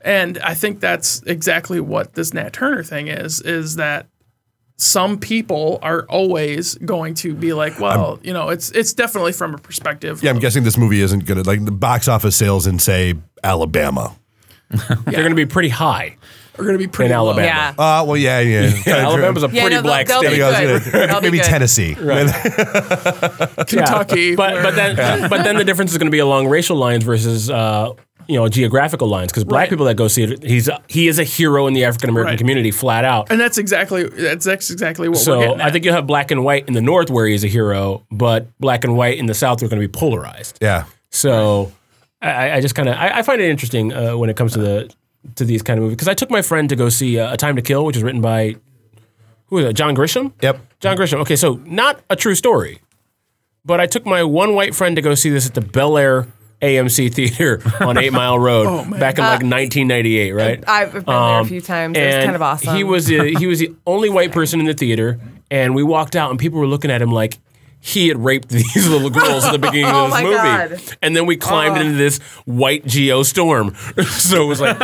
And 0.00 0.38
I 0.38 0.54
think 0.54 0.80
that's 0.80 1.22
exactly 1.22 1.78
what 1.78 2.14
this 2.14 2.34
Nat 2.34 2.52
Turner 2.52 2.82
thing 2.82 3.06
is 3.06 3.40
is 3.40 3.76
that 3.76 4.06
some 4.78 5.18
people 5.18 5.78
are 5.82 6.04
always 6.08 6.74
going 6.76 7.14
to 7.14 7.34
be 7.34 7.52
like, 7.54 7.80
well, 7.80 8.18
you 8.22 8.32
know, 8.32 8.50
it's 8.50 8.70
it's 8.72 8.92
definitely 8.92 9.32
from 9.32 9.54
a 9.54 9.58
perspective. 9.58 10.22
Yeah, 10.22 10.30
I'm 10.30 10.36
of- 10.36 10.42
guessing 10.42 10.64
this 10.64 10.76
movie 10.76 11.00
isn't 11.00 11.24
going 11.24 11.42
to, 11.42 11.48
like, 11.48 11.64
the 11.64 11.72
box 11.72 12.08
office 12.08 12.36
sales 12.36 12.66
in, 12.66 12.78
say, 12.78 13.14
Alabama. 13.42 14.14
They're 14.70 15.12
going 15.12 15.30
to 15.30 15.34
be 15.34 15.46
pretty 15.46 15.68
high. 15.70 16.16
are 16.58 16.62
going 16.64 16.74
to 16.74 16.78
be 16.78 16.88
pretty 16.88 17.12
in 17.14 17.18
low. 17.20 17.28
Alabama. 17.30 17.46
yeah. 17.46 17.70
Uh, 18.00 18.04
well, 18.04 18.16
yeah, 18.16 18.40
yeah. 18.40 18.70
Kinda 18.82 18.98
Alabama's 19.00 19.42
a 19.44 19.48
true. 19.48 19.56
Yeah, 19.56 19.62
pretty 19.62 19.76
no, 19.76 19.82
black 19.82 20.06
they'll- 20.08 20.20
they'll 20.22 20.52
state. 20.52 20.66
be 20.66 20.66
good. 20.80 20.84
gonna- 20.92 21.06
That'll 21.06 21.20
be 21.20 21.26
maybe 21.28 21.38
good. 21.38 21.46
Tennessee. 21.46 21.94
Kentucky. 23.66 24.36
But 24.36 24.62
but 24.62 24.74
then 24.74 25.30
but 25.30 25.42
then 25.44 25.56
the 25.56 25.64
difference 25.64 25.92
is 25.92 25.98
going 25.98 26.06
to 26.08 26.12
be 26.12 26.18
along 26.18 26.48
racial 26.48 26.76
lines 26.76 27.04
versus 27.04 27.48
uh, 27.50 27.92
you 28.28 28.36
know 28.36 28.48
geographical 28.48 29.08
lines 29.08 29.30
because 29.30 29.44
black 29.44 29.62
Right. 29.62 29.70
people 29.70 29.86
that 29.86 29.96
go 29.96 30.08
see 30.08 30.22
it, 30.24 30.42
he's 30.42 30.68
he 30.88 31.08
is 31.08 31.18
a 31.18 31.24
hero 31.24 31.66
in 31.66 31.74
the 31.74 31.84
African 31.84 32.10
American 32.10 32.32
Right. 32.32 32.38
community 32.38 32.70
flat 32.70 33.04
out. 33.04 33.30
and 33.30 33.40
that's 33.40 33.58
exactly 33.58 34.04
that's, 34.04 34.44
that's 34.44 34.70
exactly 34.70 35.08
what 35.08 35.16
we're 35.18 35.22
So 35.22 35.40
getting. 35.40 35.60
I 35.60 35.70
think 35.70 35.84
you'll 35.84 35.94
have 35.94 36.06
black 36.06 36.30
and 36.30 36.44
white 36.44 36.66
in 36.68 36.74
the 36.74 36.80
North 36.80 37.10
where 37.10 37.26
he's 37.26 37.44
a 37.44 37.48
hero, 37.48 38.04
but 38.10 38.46
black 38.58 38.84
and 38.84 38.96
white 38.96 39.18
in 39.18 39.26
the 39.26 39.34
South 39.34 39.62
are 39.62 39.68
going 39.68 39.80
to 39.80 39.86
be 39.86 39.92
polarized. 39.92 40.58
Yeah. 40.60 40.84
So 41.10 41.72
I, 42.22 42.52
I 42.52 42.60
just 42.60 42.74
kind 42.74 42.88
of 42.88 42.96
I, 42.96 43.18
I 43.18 43.22
find 43.22 43.40
it 43.40 43.48
interesting 43.50 43.92
uh, 43.92 44.16
when 44.16 44.28
it 44.30 44.36
comes 44.36 44.52
to 44.54 44.58
the 44.60 44.94
to 45.36 45.44
these 45.44 45.62
kind 45.62 45.78
of 45.78 45.82
movies 45.84 45.96
because 45.96 46.08
I 46.08 46.14
took 46.14 46.30
my 46.30 46.42
friend 46.42 46.68
to 46.68 46.76
go 46.76 46.88
see 46.88 47.18
uh, 47.18 47.32
A 47.34 47.36
Time 47.36 47.56
to 47.56 47.62
Kill, 47.62 47.84
which 47.84 47.96
is 47.96 48.02
written 48.02 48.20
by 48.20 48.56
who 49.46 49.58
is 49.58 49.64
it? 49.66 49.72
John 49.74 49.94
Grisham. 49.96 50.32
Yep. 50.42 50.60
John 50.80 50.96
Grisham. 50.96 51.18
Okay, 51.20 51.36
so 51.36 51.60
not 51.66 52.00
a 52.10 52.16
true 52.16 52.34
story, 52.34 52.80
but 53.64 53.80
I 53.80 53.86
took 53.86 54.04
my 54.06 54.22
one 54.24 54.54
white 54.54 54.74
friend 54.74 54.96
to 54.96 55.02
go 55.02 55.14
see 55.14 55.30
this 55.30 55.46
at 55.46 55.54
the 55.54 55.60
Bel 55.60 55.96
Air 55.96 56.26
AMC 56.62 57.12
Theater 57.14 57.60
on 57.80 57.98
Eight 57.98 58.12
Mile 58.12 58.38
Road 58.38 58.90
back 58.98 59.18
in 59.18 59.24
like 59.24 59.42
1998, 59.42 60.32
right? 60.32 60.64
I've 60.68 60.92
been 60.92 61.04
there 61.04 61.40
a 61.40 61.44
few 61.44 61.60
times. 61.60 61.96
It 61.98 62.04
was 62.06 62.14
Um, 62.16 62.22
kind 62.24 62.36
of 62.36 62.42
awesome. 62.42 62.76
He 62.76 62.84
was 62.84 63.06
the, 63.06 63.34
he 63.38 63.46
was 63.46 63.58
the 63.58 63.74
only 63.86 64.08
white 64.08 64.32
person 64.32 64.60
in 64.60 64.66
the 64.66 64.74
theater, 64.74 65.20
and 65.50 65.74
we 65.74 65.82
walked 65.82 66.16
out, 66.16 66.30
and 66.30 66.38
people 66.38 66.58
were 66.58 66.66
looking 66.66 66.90
at 66.90 67.02
him 67.02 67.10
like 67.10 67.38
he 67.86 68.08
had 68.08 68.22
raped 68.22 68.48
these 68.74 68.88
little 68.88 69.10
girls 69.10 69.44
at 69.44 69.52
the 69.52 69.58
beginning 69.58 69.84
Oh 69.94 70.06
of 70.06 70.10
this 70.10 70.10
my 70.10 70.22
movie. 70.24 70.36
God. 70.36 70.72
Oh. 70.74 70.92
And 71.02 71.16
then 71.16 71.24
we 71.24 71.36
climbed 71.36 71.76
into 71.78 71.96
this 71.96 72.18
white 72.44 72.84
geo 72.84 73.22
storm. 73.22 73.74
so 74.08 74.42
it 74.42 74.46
was 74.46 74.60
like 74.60 74.76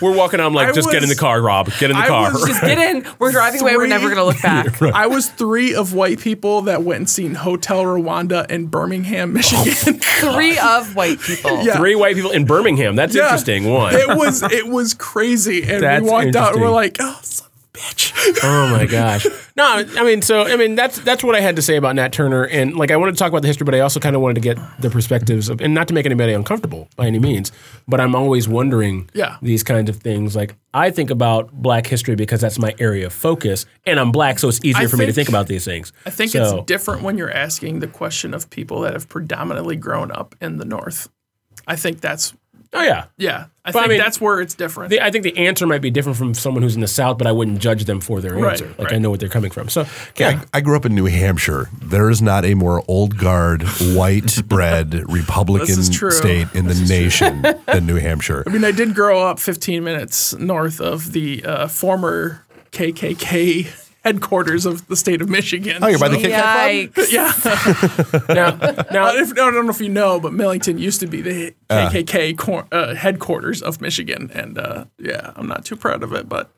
we're 0.00 0.14
walking 0.14 0.38
out. 0.38 0.46
I'm 0.46 0.54
like, 0.54 0.68
I 0.68 0.72
just 0.72 0.90
get 0.90 1.02
in 1.02 1.08
the 1.08 1.16
car, 1.16 1.42
Rob. 1.42 1.66
Get 1.80 1.90
in 1.90 1.96
the 1.96 2.02
I 2.04 2.06
car. 2.06 2.32
was 2.32 2.46
Just 2.46 2.60
get 2.62 2.78
in. 2.78 3.04
We're 3.18 3.32
driving 3.32 3.60
away. 3.62 3.76
We're 3.76 3.88
never 3.88 4.04
going 4.14 4.16
to 4.18 4.24
look 4.24 4.40
back. 4.42 4.80
I 4.80 5.08
was 5.08 5.28
three 5.28 5.74
of 5.74 5.92
white 5.92 6.20
people 6.20 6.62
that 6.62 6.84
went 6.84 6.98
and 6.98 7.10
seen 7.10 7.34
Hotel 7.34 7.82
Rwanda 7.82 8.48
in 8.48 8.66
Birmingham, 8.66 9.30
oh, 9.30 9.32
Michigan. 9.34 9.98
Three 10.00 10.56
of 10.58 10.94
white 10.94 11.20
people. 11.20 11.62
Yeah. 11.64 11.78
Three 11.78 11.96
white 11.96 12.14
people 12.14 12.30
in 12.30 12.44
Birmingham. 12.44 12.94
That's 12.94 13.14
Yeah. 13.14 13.24
interesting. 13.24 13.68
One. 13.72 13.94
It 13.94 14.16
was 14.16 14.42
it 14.44 14.68
was 14.68 14.94
crazy, 14.94 15.62
and 15.64 15.82
That's 15.82 16.04
we 16.04 16.10
walked 16.10 16.36
out 16.36 16.52
and 16.52 16.62
we're 16.62 16.70
like, 16.70 16.96
oh, 17.00 17.18
son 17.22 17.46
of 17.46 17.49
a 17.49 17.49
bitch. 17.72 18.12
Oh 18.42 18.68
my 18.70 18.86
gosh. 18.86 19.26
No, 19.56 19.84
I 19.98 20.04
mean, 20.04 20.22
so 20.22 20.44
I 20.44 20.56
mean, 20.56 20.74
that's 20.74 21.00
that's 21.00 21.22
what 21.22 21.34
I 21.34 21.40
had 21.40 21.56
to 21.56 21.60
say 21.62 21.76
about 21.76 21.94
Nat 21.94 22.12
Turner, 22.14 22.44
and 22.44 22.76
like 22.76 22.90
I 22.90 22.96
wanted 22.96 23.12
to 23.12 23.18
talk 23.18 23.28
about 23.28 23.42
the 23.42 23.48
history, 23.48 23.66
but 23.66 23.74
I 23.74 23.80
also 23.80 24.00
kind 24.00 24.16
of 24.16 24.22
wanted 24.22 24.36
to 24.36 24.40
get 24.40 24.56
the 24.80 24.88
perspectives 24.88 25.50
of, 25.50 25.60
and 25.60 25.74
not 25.74 25.86
to 25.88 25.92
make 25.94 26.06
anybody 26.06 26.32
uncomfortable 26.32 26.88
by 26.96 27.06
any 27.06 27.18
means, 27.18 27.52
but 27.86 28.00
I'm 28.00 28.14
always 28.14 28.48
wondering, 28.48 29.10
Yeah. 29.12 29.36
these 29.42 29.62
kinds 29.62 29.90
of 29.90 29.96
things. 29.96 30.34
Like 30.34 30.54
I 30.72 30.90
think 30.90 31.10
about 31.10 31.52
Black 31.52 31.86
history 31.86 32.14
because 32.14 32.40
that's 32.40 32.58
my 32.58 32.74
area 32.78 33.04
of 33.06 33.12
focus, 33.12 33.66
and 33.84 34.00
I'm 34.00 34.12
Black, 34.12 34.38
so 34.38 34.48
it's 34.48 34.64
easier 34.64 34.84
I 34.84 34.88
for 34.88 34.96
me 34.96 35.04
to 35.04 35.12
think- 35.12 35.26
think 35.26 35.28
about 35.28 35.46
these 35.48 35.66
things. 35.66 35.92
I 36.06 36.10
think 36.10 36.30
So- 36.30 36.58
it's 36.60 36.66
different 36.66 37.02
when 37.02 37.18
you're 37.18 37.32
asking 37.32 37.80
the 37.80 37.88
question 37.88 38.32
of 38.32 38.48
people 38.48 38.80
that 38.82 38.94
have 38.94 39.10
predominantly 39.10 39.76
grown 39.76 40.10
up 40.10 40.34
in 40.40 40.56
the 40.56 40.64
North. 40.64 41.10
I 41.66 41.76
think 41.76 42.00
that's 42.00 42.32
Oh 42.72 42.82
yeah. 42.82 43.06
yeah. 43.16 43.46
I 43.64 43.72
But 43.72 43.78
I 43.78 43.82
think 43.82 43.90
mean, 43.90 43.98
that's 43.98 44.20
where 44.20 44.40
it's 44.40 44.54
different. 44.54 44.90
The, 44.90 45.04
I 45.04 45.10
think 45.10 45.24
the 45.24 45.36
answer 45.36 45.66
might 45.66 45.82
be 45.82 45.90
different 45.90 46.16
from 46.16 46.34
someone 46.34 46.62
who's 46.62 46.76
in 46.76 46.80
the 46.80 46.86
South, 46.88 47.18
but 47.18 47.26
I 47.26 47.32
wouldn't 47.32 47.58
judge 47.58 47.84
them 47.84 48.00
for 48.00 48.20
their 48.20 48.34
Right, 48.34 48.52
answer. 48.52 48.72
Like 48.78 48.92
I 48.92 48.98
know 48.98 49.10
what 49.10 49.18
they're 49.20 49.28
coming 49.28 49.50
from. 49.50 49.68
So 49.68 49.86
yeah, 50.16 50.42
I, 50.54 50.58
I 50.58 50.60
grew 50.60 50.76
up 50.76 50.84
in 50.86 50.94
New 50.94 51.06
Hampshire. 51.06 51.68
There 51.82 52.08
is 52.10 52.22
not 52.22 52.44
a 52.44 52.54
more 52.54 52.82
old 52.86 53.18
guard, 53.18 53.64
white 53.94 54.40
bread 54.48 54.94
Republican 55.10 55.66
This 55.66 55.78
is 55.78 55.90
true. 55.90 56.12
state 56.12 56.46
in 56.54 56.66
the 56.66 56.74
nation 56.88 57.42
than 57.66 57.86
New 57.86 57.96
Hampshire. 57.96 58.44
I 58.46 58.50
mean, 58.50 58.64
I 58.64 58.70
did 58.72 58.94
grow 58.94 59.20
up 59.26 59.40
15 59.40 59.82
minutes 59.82 60.34
north 60.36 60.80
of 60.80 61.12
the 61.12 61.44
uh, 61.44 61.66
former 61.66 62.44
KKK 62.72 63.89
headquarters 64.02 64.66
of 64.66 64.86
the 64.88 64.96
state 64.96 65.20
of 65.20 65.28
Michigan. 65.28 65.82
Oh, 65.82 65.88
you're 65.88 65.98
by 65.98 66.08
the 66.08 66.16
so- 66.16 66.22
Kit 66.22 66.30
Kat 66.32 66.94
Club? 66.94 67.06
Yeah. 67.10 67.32
now, 68.34 68.46
I 68.60 68.86
now 68.92 69.12
don't 69.12 69.38
I 69.38 69.50
don't 69.50 69.66
know 69.66 69.70
if 69.70 69.80
you 69.80 69.88
know, 69.88 70.20
but 70.20 70.32
Millington 70.32 70.78
used 70.78 71.00
to 71.00 71.06
be 71.06 71.20
the 71.20 71.54
KKK 71.68 72.36
cor- 72.38 72.66
uh, 72.72 72.94
headquarters 72.94 73.62
of 73.62 73.80
Michigan, 73.80 74.30
and 74.34 74.58
uh, 74.58 74.84
yeah, 74.98 75.32
I'm 75.36 75.46
not 75.46 75.64
too 75.64 75.76
proud 75.76 76.02
of 76.02 76.12
it, 76.12 76.28
but 76.28 76.50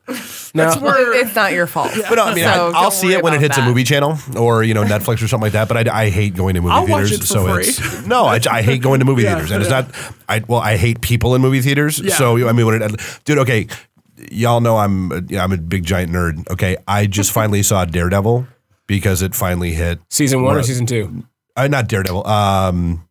now, 0.55 0.79
Well, 0.79 0.95
it's 1.13 1.35
not 1.35 1.51
your 1.51 1.67
fault. 1.67 1.91
But 2.09 2.15
no, 2.15 2.25
I 2.25 2.35
mean, 2.35 2.43
So 2.43 2.71
I, 2.73 2.81
I'll 2.83 2.91
see 2.91 3.13
it 3.13 3.23
when 3.23 3.33
it 3.33 3.37
about 3.37 3.43
hits 3.43 3.57
a 3.57 3.65
movie 3.65 3.83
channel 3.83 4.17
or 4.37 4.63
you 4.63 4.73
know 4.73 4.83
Netflix 4.83 5.23
or 5.23 5.27
something 5.27 5.45
like 5.45 5.53
that. 5.53 5.67
But 5.67 5.87
I, 5.87 6.03
I 6.03 6.09
hate 6.09 6.35
going 6.35 6.55
to 6.55 6.61
movie 6.61 6.73
I'll 6.73 6.87
watch 6.87 7.09
theaters. 7.09 7.11
it 7.13 7.21
for 7.21 7.25
so 7.27 7.53
free. 7.53 7.63
it's 7.63 8.05
no, 8.05 8.25
I, 8.25 8.39
I 8.49 8.61
hate 8.61 8.81
going 8.81 8.99
to 8.99 9.05
movie 9.05 9.23
Yeah, 9.23 9.35
theaters, 9.35 9.51
and 9.51 9.61
it's 9.61 9.71
not. 9.71 9.89
I 10.27 10.43
well, 10.47 10.59
I 10.59 10.77
hate 10.77 11.01
people 11.01 11.35
in 11.35 11.41
movie 11.41 11.61
theaters. 11.61 11.99
Yeah. 11.99 12.17
So 12.17 12.47
I 12.47 12.51
mean, 12.51 12.65
when 12.65 12.81
it, 12.81 13.19
dude, 13.25 13.39
okay, 13.39 13.67
y'all 14.31 14.61
know 14.61 14.77
I'm 14.77 15.11
a- 15.11 15.21
yeah, 15.27 15.43
I'm 15.43 15.51
a 15.51 15.57
big 15.57 15.83
giant 15.85 16.11
nerd. 16.11 16.49
Okay, 16.51 16.77
I 16.87 17.05
just 17.07 17.31
finally 17.39 17.63
saw 17.63 17.85
Daredevil 17.85 18.47
because 18.87 19.21
it 19.21 19.35
finally 19.35 19.73
hit. 19.73 19.99
season 20.09 20.43
one 20.43 20.55
or 20.57 20.63
season 20.63 20.85
two? 20.85 21.23
Uh, 21.55 21.67
not 21.67 21.87
Daredevil. 21.87 22.25
Um, 22.27 23.07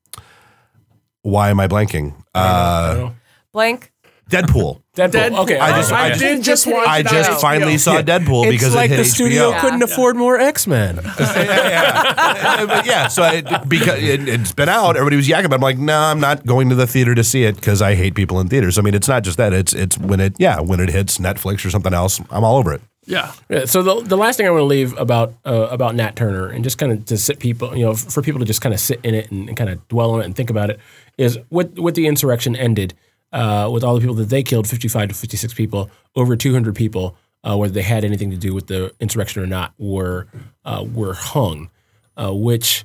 why 1.23 1.51
am 1.51 1.61
I 1.61 1.69
blanking? 1.69 2.15
Uh, 2.35 3.11
Blank. 3.53 3.92
Deadpool. 4.31 4.81
Deadpool. 4.97 5.11
Deadpool. 5.11 5.39
Okay, 5.45 5.59
I 5.59 5.71
all 5.73 5.77
just- 5.79 5.91
right. 5.91 6.13
I 6.13 6.15
I 6.15 6.19
did 6.19 6.43
just 6.43 6.67
watch. 6.67 6.87
I 6.89 7.03
just 7.03 7.31
on 7.31 7.41
finally 7.41 7.75
HBO. 7.75 7.79
saw 7.81 8.03
Deadpool 8.03 8.45
It's 8.45 8.51
because 8.53 8.75
like 8.75 8.91
it 8.91 8.95
hit 8.97 9.03
the 9.03 9.05
studio 9.05 9.53
HBO. 9.53 9.61
couldn't 9.61 9.83
afford 9.83 10.17
more 10.17 10.39
X 10.39 10.67
Men. 10.67 11.01
yeah, 11.57 12.67
but 12.67 12.87
yeah. 12.87 13.09
So 13.09 13.23
it, 13.25 13.47
because 13.69 14.03
it, 14.03 14.29
it's 14.29 14.53
been 14.53 14.69
out, 14.69 14.97
everybody 14.97 15.17
was 15.17 15.29
yakking. 15.29 15.49
But 15.51 15.55
I'm 15.57 15.61
like, 15.61 15.79
no, 15.79 15.99
I'm 15.99 16.21
not 16.21 16.47
going 16.47 16.69
to 16.71 16.75
the 16.75 16.87
theater 16.87 17.15
to 17.15 17.25
see 17.25 17.45
it 17.45 17.57
because 17.57 17.83
I 17.83 17.95
hate 17.95 18.15
people 18.15 18.41
in 18.41 18.49
theaters. 18.49 18.79
I 18.79 18.83
mean, 18.83 18.95
it's 18.95 19.09
not 19.09 19.23
just 19.25 19.37
that. 19.39 19.53
It's 19.53 19.75
it's 19.75 19.99
when 19.99 20.21
it 20.21 20.35
yeah 20.39 20.61
when 20.61 20.81
it 20.81 20.89
hits 20.89 21.19
Netflix 21.19 21.65
or 21.65 21.71
something 21.71 21.93
else, 21.95 22.21
I'm 22.31 22.45
all 22.45 22.57
over 22.59 22.73
it. 22.73 22.81
Yeah. 23.05 23.33
Yeah, 23.51 23.65
so 23.65 23.83
the, 23.83 24.01
the 24.07 24.17
last 24.17 24.37
thing 24.37 24.47
I 24.47 24.51
want 24.51 24.61
to 24.61 24.67
leave 24.67 24.97
about 24.97 25.35
uh, 25.45 25.67
about 25.71 25.97
Nat 25.97 26.15
Turner 26.15 26.47
and 26.49 26.63
just 26.63 26.79
kind 26.79 26.93
of 26.93 27.05
to 27.07 27.19
sit 27.19 27.41
people, 27.41 27.77
you 27.77 27.85
know, 27.85 27.93
f- 27.93 27.99
for 28.13 28.23
people 28.23 28.39
to 28.39 28.47
just 28.47 28.61
kind 28.61 28.73
of 28.73 28.79
sit 28.81 29.01
in 29.03 29.15
it 29.17 29.31
and, 29.33 29.49
and 29.49 29.57
kind 29.59 29.71
of 29.71 29.87
dwell 29.89 30.13
on 30.13 30.21
it 30.21 30.25
and 30.27 30.37
think 30.37 30.51
about 30.51 30.71
it 30.71 30.79
is 31.19 31.37
with 31.51 31.77
with 31.79 31.97
the 31.97 32.07
insurrection 32.07 32.55
ended, 32.55 32.95
uh, 33.33 33.69
with 33.73 33.83
all 33.85 33.95
the 33.95 34.01
people 34.01 34.17
that 34.17 34.29
they 34.29 34.43
killed, 34.43 34.69
55 34.69 35.09
to 35.09 35.15
56 35.15 35.55
people, 35.55 35.91
over 36.15 36.37
200 36.37 36.75
people, 36.75 37.17
uh, 37.45 37.57
whether 37.57 37.73
they 37.73 37.83
had 37.83 38.05
anything 38.05 38.31
to 38.31 38.37
do 38.37 38.55
with 38.55 38.67
the 38.67 38.93
insurrection 39.01 39.43
or 39.43 39.47
not, 39.47 39.73
were 39.79 40.27
uh, 40.65 40.85
were 40.93 41.15
hung, 41.15 41.71
uh, 42.17 42.33
which 42.33 42.85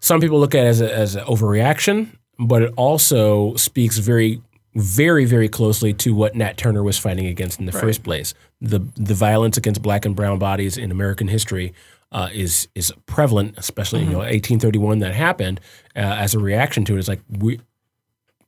some 0.00 0.20
people 0.20 0.40
look 0.40 0.54
at 0.54 0.64
as 0.64 0.80
a, 0.80 0.92
as 0.94 1.14
an 1.14 1.24
overreaction, 1.24 2.08
but 2.38 2.62
it 2.62 2.72
also 2.76 3.54
speaks 3.54 3.98
very, 3.98 4.40
very, 4.74 5.24
very 5.24 5.48
closely 5.48 5.92
to 5.94 6.14
what 6.14 6.34
Nat 6.34 6.56
Turner 6.56 6.82
was 6.82 6.98
fighting 6.98 7.26
against 7.26 7.58
in 7.60 7.66
the 7.66 7.72
first 7.72 8.02
place. 8.02 8.34
The 8.60 8.80
the 8.96 9.14
violence 9.14 9.56
against 9.56 9.82
black 9.82 10.04
and 10.04 10.16
brown 10.16 10.38
bodies 10.38 10.76
in 10.76 10.90
American 10.90 11.28
history 11.28 11.72
uh, 12.10 12.30
is 12.32 12.68
is 12.74 12.92
prevalent, 13.06 13.54
especially 13.58 14.00
you 14.00 14.06
know 14.06 14.18
1831 14.18 15.00
that 15.00 15.14
happened 15.14 15.60
uh, 15.94 16.00
as 16.00 16.34
a 16.34 16.38
reaction 16.38 16.84
to 16.86 16.96
it. 16.96 16.98
It's 16.98 17.08
like 17.08 17.20
we. 17.30 17.60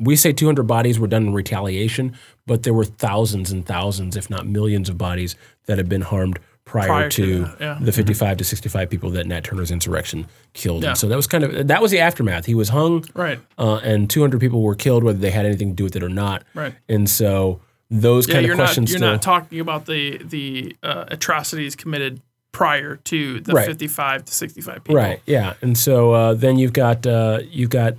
We 0.00 0.16
say 0.16 0.32
200 0.32 0.64
bodies 0.64 0.98
were 0.98 1.06
done 1.06 1.26
in 1.28 1.32
retaliation, 1.34 2.14
but 2.46 2.62
there 2.62 2.72
were 2.74 2.84
thousands 2.84 3.50
and 3.52 3.64
thousands, 3.66 4.16
if 4.16 4.30
not 4.30 4.46
millions, 4.46 4.88
of 4.88 4.96
bodies 4.98 5.36
that 5.66 5.76
had 5.78 5.88
been 5.88 6.00
harmed 6.02 6.38
prior, 6.64 6.86
Prior 6.86 7.08
to 7.10 7.44
to, 7.46 7.56
yeah. 7.60 7.78
the 7.80 7.92
55 7.92 8.36
to 8.38 8.44
65 8.44 8.88
people 8.88 9.10
that 9.10 9.26
Nat 9.26 9.44
Turner's 9.44 9.70
insurrection 9.70 10.26
killed. 10.52 10.82
Yeah. 10.84 10.90
And 10.90 10.98
so 10.98 11.08
that 11.08 11.16
was 11.16 11.26
kind 11.26 11.42
of 11.44 11.68
that 11.68 11.82
was 11.82 11.90
the 11.90 11.98
aftermath. 11.98 12.46
He 12.46 12.54
was 12.54 12.68
hung, 12.70 13.04
Right. 13.14 13.40
uh, 13.58 13.76
and 13.82 14.08
200 14.08 14.40
people 14.40 14.62
were 14.62 14.74
killed, 14.76 15.02
whether 15.04 15.18
they 15.18 15.30
had 15.32 15.44
anything 15.46 15.70
to 15.70 15.74
do 15.74 15.84
with 15.84 15.96
it 15.96 16.02
or 16.02 16.08
not. 16.08 16.44
Right. 16.54 16.74
And 16.88 17.08
so 17.10 17.60
those 17.90 18.28
Yeah, 18.28 18.34
kind 18.34 18.46
of 18.46 18.50
not 18.50 18.56
questions. 18.64 18.90
you're 18.90 18.98
still. 18.98 19.10
not 19.10 19.20
talking 19.22 19.58
about 19.60 19.86
the 19.86 20.18
the 20.24 20.76
uh, 20.82 21.06
atrocities 21.08 21.74
committed 21.74 22.20
prior 22.52 22.96
to 22.96 23.40
the 23.40 23.52
Right. 23.52 23.66
55 23.66 24.24
to 24.26 24.32
65 24.32 24.74
people. 24.84 24.94
Right. 24.94 25.20
Yeah. 25.26 25.54
And 25.62 25.76
so 25.76 26.12
uh, 26.12 26.34
then 26.34 26.56
you've 26.56 26.72
got 26.72 27.04
uh, 27.06 27.40
you've 27.50 27.70
got 27.70 27.94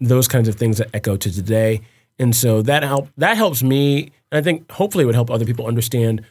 those 0.00 0.28
kinds 0.28 0.48
of 0.48 0.54
things 0.56 0.78
that 0.78 0.88
echo 0.94 1.16
to 1.16 1.32
today, 1.32 1.80
and 2.18 2.34
so 2.34 2.62
that 2.62 2.82
help 2.82 3.08
that 3.16 3.36
helps 3.36 3.62
me, 3.62 4.10
and 4.30 4.38
I 4.38 4.42
think 4.42 4.70
hopefully 4.70 5.02
it 5.02 5.06
would 5.06 5.14
help 5.14 5.30
other 5.30 5.44
people 5.46 5.66
understand 5.66 6.22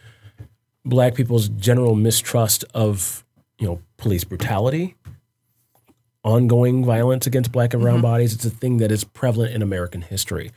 Black 0.86 1.16
people's 1.16 1.49
general 1.49 1.95
mistrust 1.95 2.63
of 2.74 3.24
you 3.59 3.68
know 3.68 3.80
police 3.97 4.24
brutality, 4.24 4.95
ongoing 6.24 6.84
violence 6.84 7.28
against 7.28 7.51
Black 7.51 7.74
and 7.74 7.82
brown 7.82 8.01
bodies. 8.01 8.34
It's 8.34 8.45
a 8.45 8.49
thing 8.49 8.78
that 8.78 8.91
is 8.91 9.03
prevalent 9.03 9.53
in 9.53 9.61
American 9.61 10.01
history, 10.01 10.51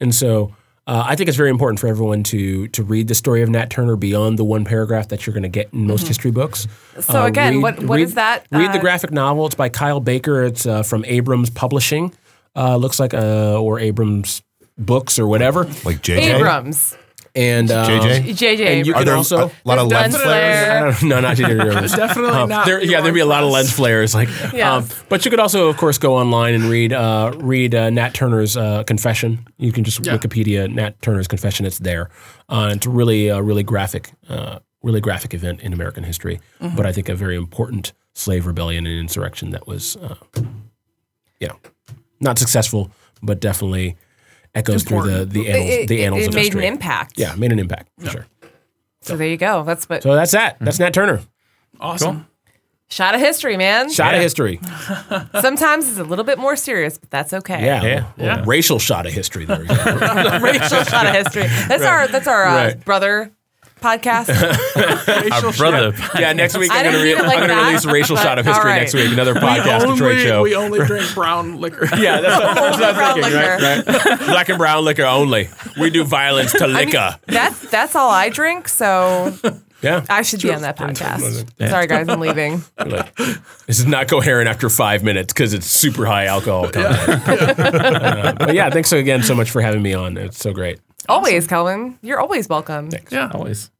and 0.00 0.14
so. 0.14 0.54
Uh, 0.86 1.02
I 1.06 1.16
think 1.16 1.28
it's 1.28 1.36
very 1.38 1.48
important 1.48 1.80
for 1.80 1.86
everyone 1.86 2.22
to 2.24 2.68
to 2.68 2.82
read 2.84 3.08
the 3.08 3.14
story 3.14 3.40
of 3.40 3.48
Nat 3.48 3.70
Turner 3.70 3.96
beyond 3.96 4.38
the 4.38 4.44
one 4.44 4.66
paragraph 4.66 5.08
that 5.08 5.26
you're 5.26 5.32
going 5.32 5.42
to 5.42 5.48
get 5.48 5.72
in 5.72 5.86
most 5.86 6.06
history 6.06 6.30
books. 6.30 6.66
So 7.00 7.22
Uh, 7.22 7.26
again, 7.26 7.54
read- 7.54 7.62
what 7.62 7.82
what 7.84 7.96
read- 7.96 8.02
is 8.08 8.14
that? 8.16 8.44
Read 8.52 8.70
the 8.70 8.76
Uh, 8.76 8.82
graphic 8.82 9.10
novel. 9.10 9.46
It's 9.46 9.54
by 9.54 9.70
Kyle 9.70 9.98
Baker. 10.00 10.42
It's 10.42 10.66
uh, 10.66 10.82
from 10.82 11.02
Abrams 11.06 11.48
Publishing. 11.48 12.12
Uh, 12.56 12.76
looks 12.76 13.00
like 13.00 13.14
uh, 13.14 13.60
or 13.60 13.78
Abrams 13.80 14.42
Books 14.78 15.18
or 15.18 15.26
whatever. 15.26 15.64
Like 15.84 16.02
JJ. 16.02 16.36
Abrams, 16.36 16.96
And 17.36 17.70
uh, 17.70 17.86
JJ? 17.88 18.24
JJ. 18.36 18.60
And 18.66 18.86
you 18.86 18.92
Are 18.94 18.98
can 18.98 19.06
there 19.06 19.16
also 19.16 19.46
a 19.48 19.52
lot 19.64 19.78
of 19.78 19.88
lens 19.88 20.12
lens 20.14 20.22
flares? 20.22 20.68
I 20.68 20.80
don't- 21.00 21.08
no, 21.08 21.20
not 21.20 21.36
JJ 21.36 21.68
Abrams. 21.68 21.92
Definitely 21.96 22.30
Um, 22.30 22.48
not. 22.48 22.66
there, 22.66 22.80
yeah, 22.82 23.00
there'd 23.00 23.14
be 23.14 23.20
a 23.20 23.26
lot 23.26 23.42
of 23.44 23.50
lens 23.50 23.72
flares. 23.72 24.14
Like, 24.14 24.28
Yes. 24.52 24.62
um, 24.92 24.98
but 25.08 25.24
you 25.24 25.30
could 25.32 25.40
also, 25.40 25.68
of 25.68 25.76
course, 25.76 25.98
go 25.98 26.14
online 26.16 26.54
and 26.54 26.64
read 26.64 26.92
uh, 26.92 27.32
read 27.36 27.74
uh, 27.74 27.90
Nat 27.90 28.14
Turner's 28.14 28.56
uh, 28.56 28.84
confession. 28.84 29.46
You 29.58 29.72
can 29.72 29.82
just 29.84 30.04
Yeah. 30.06 30.16
Wikipedia 30.16 30.72
Nat 30.72 31.00
Turner's 31.02 31.26
confession. 31.28 31.66
It's 31.66 31.78
there. 31.80 32.08
Uh, 32.48 32.70
it's 32.74 32.86
a 32.86 32.90
really, 32.90 33.30
uh, 33.30 33.40
really 33.40 33.62
graphic, 33.64 34.12
uh, 34.28 34.58
really 34.82 35.00
graphic 35.00 35.34
event 35.34 35.60
in 35.60 35.72
American 35.72 36.04
history. 36.04 36.40
Mm-hmm. 36.60 36.76
But 36.76 36.86
I 36.86 36.92
think 36.92 37.08
a 37.08 37.14
very 37.16 37.36
important 37.36 37.92
slave 38.12 38.46
rebellion 38.46 38.86
and 38.86 38.98
insurrection 38.98 39.50
that 39.50 39.66
was, 39.66 39.96
uh, 39.96 40.14
you 41.40 41.48
know, 41.48 41.58
not 42.20 42.38
successful, 42.38 42.90
but 43.22 43.40
definitely 43.40 43.96
echoes 44.54 44.84
through 44.84 45.02
the 45.02 45.24
the 45.24 45.48
annals, 45.50 45.70
It, 45.70 45.88
the 45.88 46.00
it- 46.02 46.04
annals 46.06 46.22
it 46.22 46.28
of 46.28 46.34
made 46.34 46.40
history. 46.44 46.66
an 46.66 46.72
impact. 46.74 47.18
Yeah, 47.18 47.34
made 47.36 47.52
an 47.52 47.58
impact 47.58 47.88
for 47.98 48.10
sure. 48.10 48.26
So 49.02 49.16
there 49.16 49.26
you 49.28 49.36
go. 49.36 49.64
That's 49.64 49.88
what 49.88 50.02
So 50.02 50.14
that's 50.14 50.32
that. 50.32 50.56
That's 50.60 50.78
Nat 50.78 50.94
Turner. 50.94 51.20
Awesome. 51.80 52.26
shot 52.88 53.14
of 53.14 53.20
history, 53.20 53.56
man. 53.56 53.90
Shot 53.90 54.14
of 54.14 54.20
history. 54.20 54.60
Sometimes 55.40 55.88
it's 55.88 55.98
a 55.98 56.04
little 56.04 56.24
bit 56.24 56.38
more 56.38 56.56
serious, 56.56 56.96
but 56.98 57.10
that's 57.10 57.32
okay. 57.34 57.64
Yeah. 57.64 57.82
Yeah. 57.82 58.04
Well, 58.16 58.44
Racial 58.44 58.78
shot 58.78 59.06
of 59.06 59.12
history 59.12 59.44
there. 59.44 59.58
Racial 60.40 60.84
shot 60.84 61.06
of 61.06 61.14
history. 61.14 61.42
That's 61.68 61.84
our 61.84 62.06
that's 62.08 62.26
our 62.28 62.44
uh, 62.46 62.54
Right. 62.54 62.84
brother 62.84 63.32
podcast. 63.84 64.30
Our 65.44 65.52
brother. 65.52 65.94
yeah, 66.18 66.32
next 66.32 66.56
week 66.56 66.70
I 66.70 66.78
I'm 66.78 66.84
going 66.84 67.04
didn't 67.04 67.18
to 67.18 67.22
mean 67.22 67.24
it 67.24 67.36
like 67.36 67.48
to 67.48 67.54
that, 67.54 67.66
release 67.66 67.84
racial 67.84 68.16
shot 68.16 68.38
of 68.38 68.46
history 68.46 68.70
right. 68.70 68.78
next 68.80 68.94
week. 68.94 69.12
Another 69.12 69.34
We 69.34 69.40
podcast 69.40 69.92
Detroit 69.92 70.20
show. 70.20 70.42
we 70.42 70.54
only 70.54 70.84
drink 70.86 71.14
brown 71.14 71.60
liquor. 71.60 71.84
yeah, 71.96 72.20
that's 72.20 72.44
what, 72.44 72.78
that's 72.78 72.96
what 72.96 73.04
I'm 73.04 73.14
thinking. 73.14 73.34
Right, 73.34 74.10
right. 74.10 74.18
Black 74.26 74.48
and 74.48 74.58
brown 74.58 74.84
liquor 74.84 75.04
only. 75.04 75.50
We 75.78 75.90
do 75.90 76.04
violence 76.04 76.52
to 76.52 76.64
I 76.64 76.66
mean, 76.66 76.74
liquor. 76.86 77.18
that's 77.26 77.70
that's 77.70 77.94
all 77.94 78.10
I 78.10 78.30
drink, 78.30 78.68
so 78.68 79.36
yeah. 79.82 80.04
I 80.08 80.22
should 80.22 80.40
be 80.40 80.52
on 80.52 80.62
that 80.62 80.78
podcast. 80.78 81.68
Sorry 81.68 81.86
guys, 81.86 82.08
I'm 82.08 82.20
leaving. 82.20 82.62
Like, 82.78 83.14
this 83.66 83.78
is 83.78 83.86
not 83.86 84.08
coherent 84.08 84.48
after 84.48 84.70
five 84.70 85.02
minutes 85.02 85.32
because 85.32 85.52
it's 85.52 85.66
super 85.66 86.06
high 86.06 86.26
alcohol 86.26 86.70
content. 86.70 87.28
Uh, 87.28 88.34
but 88.38 88.54
yeah, 88.54 88.70
thanks 88.70 88.92
again 88.92 89.22
so 89.22 89.34
much 89.34 89.50
for 89.50 89.60
having 89.60 89.82
me 89.82 89.92
on. 89.92 90.16
It's 90.16 90.38
so 90.38 90.52
great. 90.52 90.80
Always, 91.08 91.46
Kelvin. 91.46 91.98
You're 92.02 92.20
always 92.20 92.48
welcome. 92.48 92.90
Thanks. 92.90 93.12
Yeah. 93.12 93.30
Always. 93.34 93.70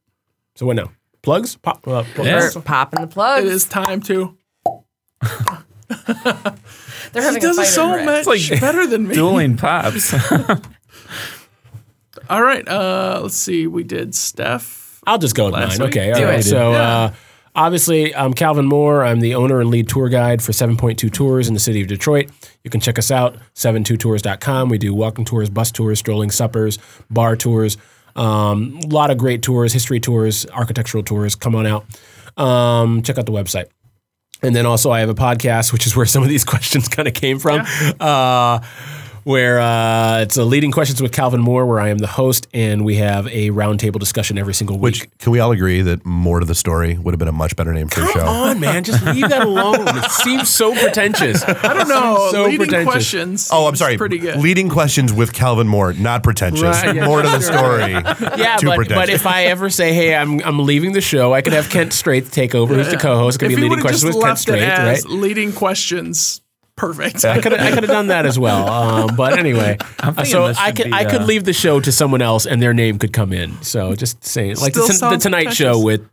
So 0.55 0.65
what 0.65 0.75
now? 0.75 0.91
Plugs? 1.21 1.55
Pop. 1.55 1.87
Uh, 1.87 2.03
plugs? 2.03 2.27
Yeah. 2.29 2.49
We're 2.55 2.61
popping 2.61 3.01
the 3.01 3.07
plugs. 3.07 3.45
It 3.45 3.51
is 3.51 3.65
time 3.65 3.99
to. 4.01 4.37
They're 7.13 7.23
having 7.23 7.35
He 7.41 7.47
does 7.47 7.57
it 7.57 7.65
so 7.67 7.87
over 7.87 7.99
it. 7.99 8.05
much 8.25 8.49
better 8.59 8.85
than 8.87 9.07
me. 9.07 9.15
Dueling 9.15 9.57
pops. 9.57 10.13
All 12.29 12.41
right. 12.41 12.67
Uh, 12.67 13.19
let's 13.23 13.35
see. 13.35 13.67
We 13.67 13.83
did 13.83 14.15
Steph. 14.15 15.01
I'll 15.07 15.17
just 15.19 15.35
go 15.35 15.45
with 15.45 15.53
mine. 15.53 15.69
week? 15.69 15.81
Okay. 15.81 16.11
All 16.11 16.19
Do 16.19 16.25
right. 16.25 16.39
it. 16.39 16.43
So, 16.43 16.71
Yeah. 16.71 16.81
uh, 16.81 17.13
obviously, 17.55 18.15
I'm 18.15 18.33
Calvin 18.33 18.65
Moore. 18.65 19.03
I'm 19.03 19.19
the 19.19 19.35
owner 19.35 19.61
and 19.61 19.69
lead 19.69 19.87
tour 19.87 20.09
guide 20.09 20.41
for 20.41 20.51
7.2 20.51 21.11
Tours 21.11 21.47
in 21.47 21.53
the 21.53 21.59
city 21.59 21.81
of 21.81 21.87
Detroit. 21.87 22.29
You 22.63 22.69
can 22.69 22.81
check 22.81 22.99
us 22.99 23.11
out, 23.11 23.37
72tours.com. 23.55 24.69
We 24.69 24.77
do 24.77 24.93
walking 24.93 25.25
tours, 25.25 25.49
bus 25.49 25.71
tours, 25.71 25.99
strolling 25.99 26.31
suppers, 26.31 26.77
bar 27.09 27.35
tours. 27.35 27.77
Um, 28.15 28.79
a 28.83 28.87
lot 28.87 29.11
of 29.11 29.17
great 29.17 29.41
tours, 29.41 29.73
history 29.73 29.99
tours, 29.99 30.45
architectural 30.47 31.03
tours. 31.03 31.35
Come 31.35 31.55
on 31.55 31.65
out. 31.65 31.85
Um, 32.37 33.01
check 33.03 33.17
out 33.17 33.25
the 33.25 33.31
website. 33.31 33.65
And 34.41 34.55
then 34.55 34.65
also, 34.65 34.91
I 34.91 34.99
have 34.99 35.09
a 35.09 35.15
podcast, 35.15 35.73
which 35.73 35.87
is 35.87 35.95
where 35.95 36.05
some 36.05 36.23
of 36.23 36.29
these 36.29 36.43
questions 36.45 36.87
kind 36.87 37.07
of 37.07 37.13
came 37.13 37.39
from. 37.39 37.65
Uh, 37.99 38.59
where 39.25 39.59
uh, 39.59 40.19
it's 40.19 40.37
a 40.37 40.45
leading 40.45 40.71
questions 40.71 41.01
with 41.01 41.11
Calvin 41.11 41.41
Moore, 41.41 41.65
where 41.65 41.79
I 41.79 41.89
am 41.89 41.97
the 41.97 42.05
host, 42.07 42.47
and 42.53 42.85
we 42.85 42.97
have 42.97 43.25
a 43.27 43.49
roundtable 43.49 43.99
discussion 43.99 44.37
every 44.37 44.53
single 44.53 44.77
week. 44.77 44.83
Which 44.83 45.17
can 45.17 45.31
we 45.31 45.39
all 45.39 45.51
agree 45.51 45.81
that 45.81 46.05
more 46.05 46.39
to 46.39 46.45
the 46.45 46.53
story 46.53 46.95
would 46.99 47.11
have 47.11 47.17
been 47.19 47.27
a 47.27 47.31
much 47.31 47.55
better 47.55 47.73
name 47.73 47.87
for 47.87 48.01
the 48.01 48.05
Come 48.05 48.21
show? 48.21 48.27
on, 48.27 48.59
man, 48.59 48.83
just 48.83 49.03
leave 49.03 49.27
that 49.29 49.41
alone. 49.41 49.87
It 50.05 50.11
seems 50.11 50.49
so 50.49 50.73
pretentious. 50.75 51.43
I 51.47 51.73
don't 51.73 51.87
know. 51.89 52.29
So 52.31 52.43
leading 52.43 52.59
pretentious. 52.59 52.91
questions. 52.91 53.49
Oh, 53.51 53.65
I'm 53.67 53.75
sorry. 53.75 53.97
Pretty 53.97 54.19
good. 54.19 54.37
Leading 54.39 54.69
questions 54.69 55.11
with 55.11 55.33
Calvin 55.33 55.67
Moore, 55.67 55.93
not 55.93 56.21
pretentious. 56.21 56.61
Right, 56.61 56.95
yeah. 56.95 57.05
More 57.05 57.21
to 57.23 57.27
the 57.27 57.41
story. 57.41 57.93
Yeah, 58.37 58.57
Too 58.57 58.67
but, 58.67 58.75
pretentious. 58.75 58.95
but 59.07 59.09
if 59.09 59.25
I 59.25 59.45
ever 59.45 59.69
say, 59.69 59.93
"Hey, 59.93 60.13
I'm 60.15 60.39
I'm 60.43 60.59
leaving 60.59 60.91
the 60.93 61.01
show," 61.01 61.33
I 61.33 61.41
could 61.41 61.53
have 61.53 61.69
Kent 61.69 61.91
Straith 61.93 62.31
take 62.31 62.53
over 62.53 62.75
as 62.75 62.89
the 62.91 62.97
co-host. 62.97 63.37
It 63.37 63.39
could 63.39 63.51
if 63.51 63.55
be 63.57 63.63
leading 63.63 63.79
questions 63.79 64.15
with 64.15 64.23
Kent 64.23 64.37
Straith, 64.37 64.77
right? 64.77 65.03
leading 65.05 65.51
questions, 65.53 66.41
perfect. 66.75 67.23
I 67.25 67.41
could 67.41 67.53
I 67.53 67.71
could 67.71 67.83
have 67.83 67.91
done 67.91 68.07
that 68.07 68.25
as 68.25 68.37
well. 68.37 68.67
Um, 68.69 69.15
but 69.15 69.37
anyway, 69.39 69.77
thinking 69.99 70.25
so 70.25 70.45
I 70.57 70.71
could 70.71 70.85
be, 70.85 70.93
I 70.93 71.05
could 71.05 71.21
uh, 71.21 71.25
leave 71.25 71.43
the 71.45 71.53
show 71.53 71.79
to 71.79 71.91
someone 71.91 72.21
else, 72.21 72.45
and 72.45 72.61
their 72.61 72.73
name 72.73 72.99
could 72.99 73.13
come 73.13 73.33
in. 73.33 73.61
So 73.61 73.95
just 73.95 74.23
saying, 74.23 74.57
like 74.57 74.73
the, 74.73 74.81
the 74.81 74.93
sounds 74.93 75.23
Tonight 75.23 75.53
Show 75.53 75.79
with 75.79 76.07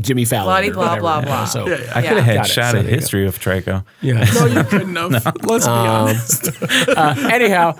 Jimmy 0.00 0.24
Fallon. 0.24 0.46
Bloody 0.46 0.70
or 0.70 0.74
blah, 0.74 0.98
blah, 0.98 1.18
yeah, 1.20 1.24
blah. 1.24 1.44
So 1.44 1.68
Yeah, 1.68 1.74
I 1.74 1.78
yeah. 1.78 1.84
could 1.84 1.94
Yeah. 2.02 2.14
have 2.14 2.24
had 2.24 2.34
Got 2.36 2.46
it. 2.46 2.52
shot 2.52 2.72
So 2.72 2.78
of 2.80 2.84
there 2.86 2.94
history 2.94 3.26
of 3.26 3.38
Trico. 3.38 3.84
yeah. 4.00 4.14
no, 4.34 4.46
you 4.46 4.64
couldn't 4.64 4.96
have. 4.96 5.36
Let's 5.44 5.64
be 5.66 5.70
Um, 5.70 5.86
honest. 5.86 6.62
uh, 6.88 7.28
anyhow, 7.32 7.70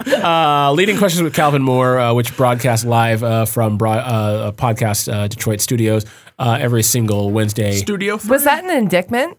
uh, 0.68 0.72
leading 0.72 0.99
questions 0.99 1.22
with 1.24 1.34
Calvin 1.34 1.62
Moore, 1.62 1.99
uh, 1.99 2.14
which 2.14 2.37
broadcast 2.37 2.84
live 2.84 3.24
uh, 3.24 3.45
from 3.45 3.76
bro- 3.76 3.91
uh, 3.93 4.53
podcast 4.53 5.12
uh, 5.12 5.26
Detroit 5.26 5.61
studios 5.61 6.05
uh, 6.39 6.57
every 6.61 6.84
single 6.84 7.32
Wednesday. 7.32 7.72
Studio. 7.72 8.20
Was 8.28 8.45
that 8.45 8.62
an 8.62 8.70
indictment? 8.70 9.37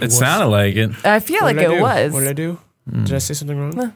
It 0.00 0.12
sounded 0.12 0.46
like 0.48 0.74
it. 0.76 0.90
I 1.04 1.20
feel 1.20 1.36
What 1.42 1.56
like 1.56 1.56
did 1.56 1.70
I 1.70 1.72
it 1.72 1.76
do? 1.76 1.82
was. 1.82 2.12
What 2.12 2.20
did 2.20 2.28
I 2.28 2.32
do? 2.32 2.58
Did 3.04 3.14
I 3.14 3.18
say 3.18 3.34
something 3.34 3.58
wrong? 3.58 3.92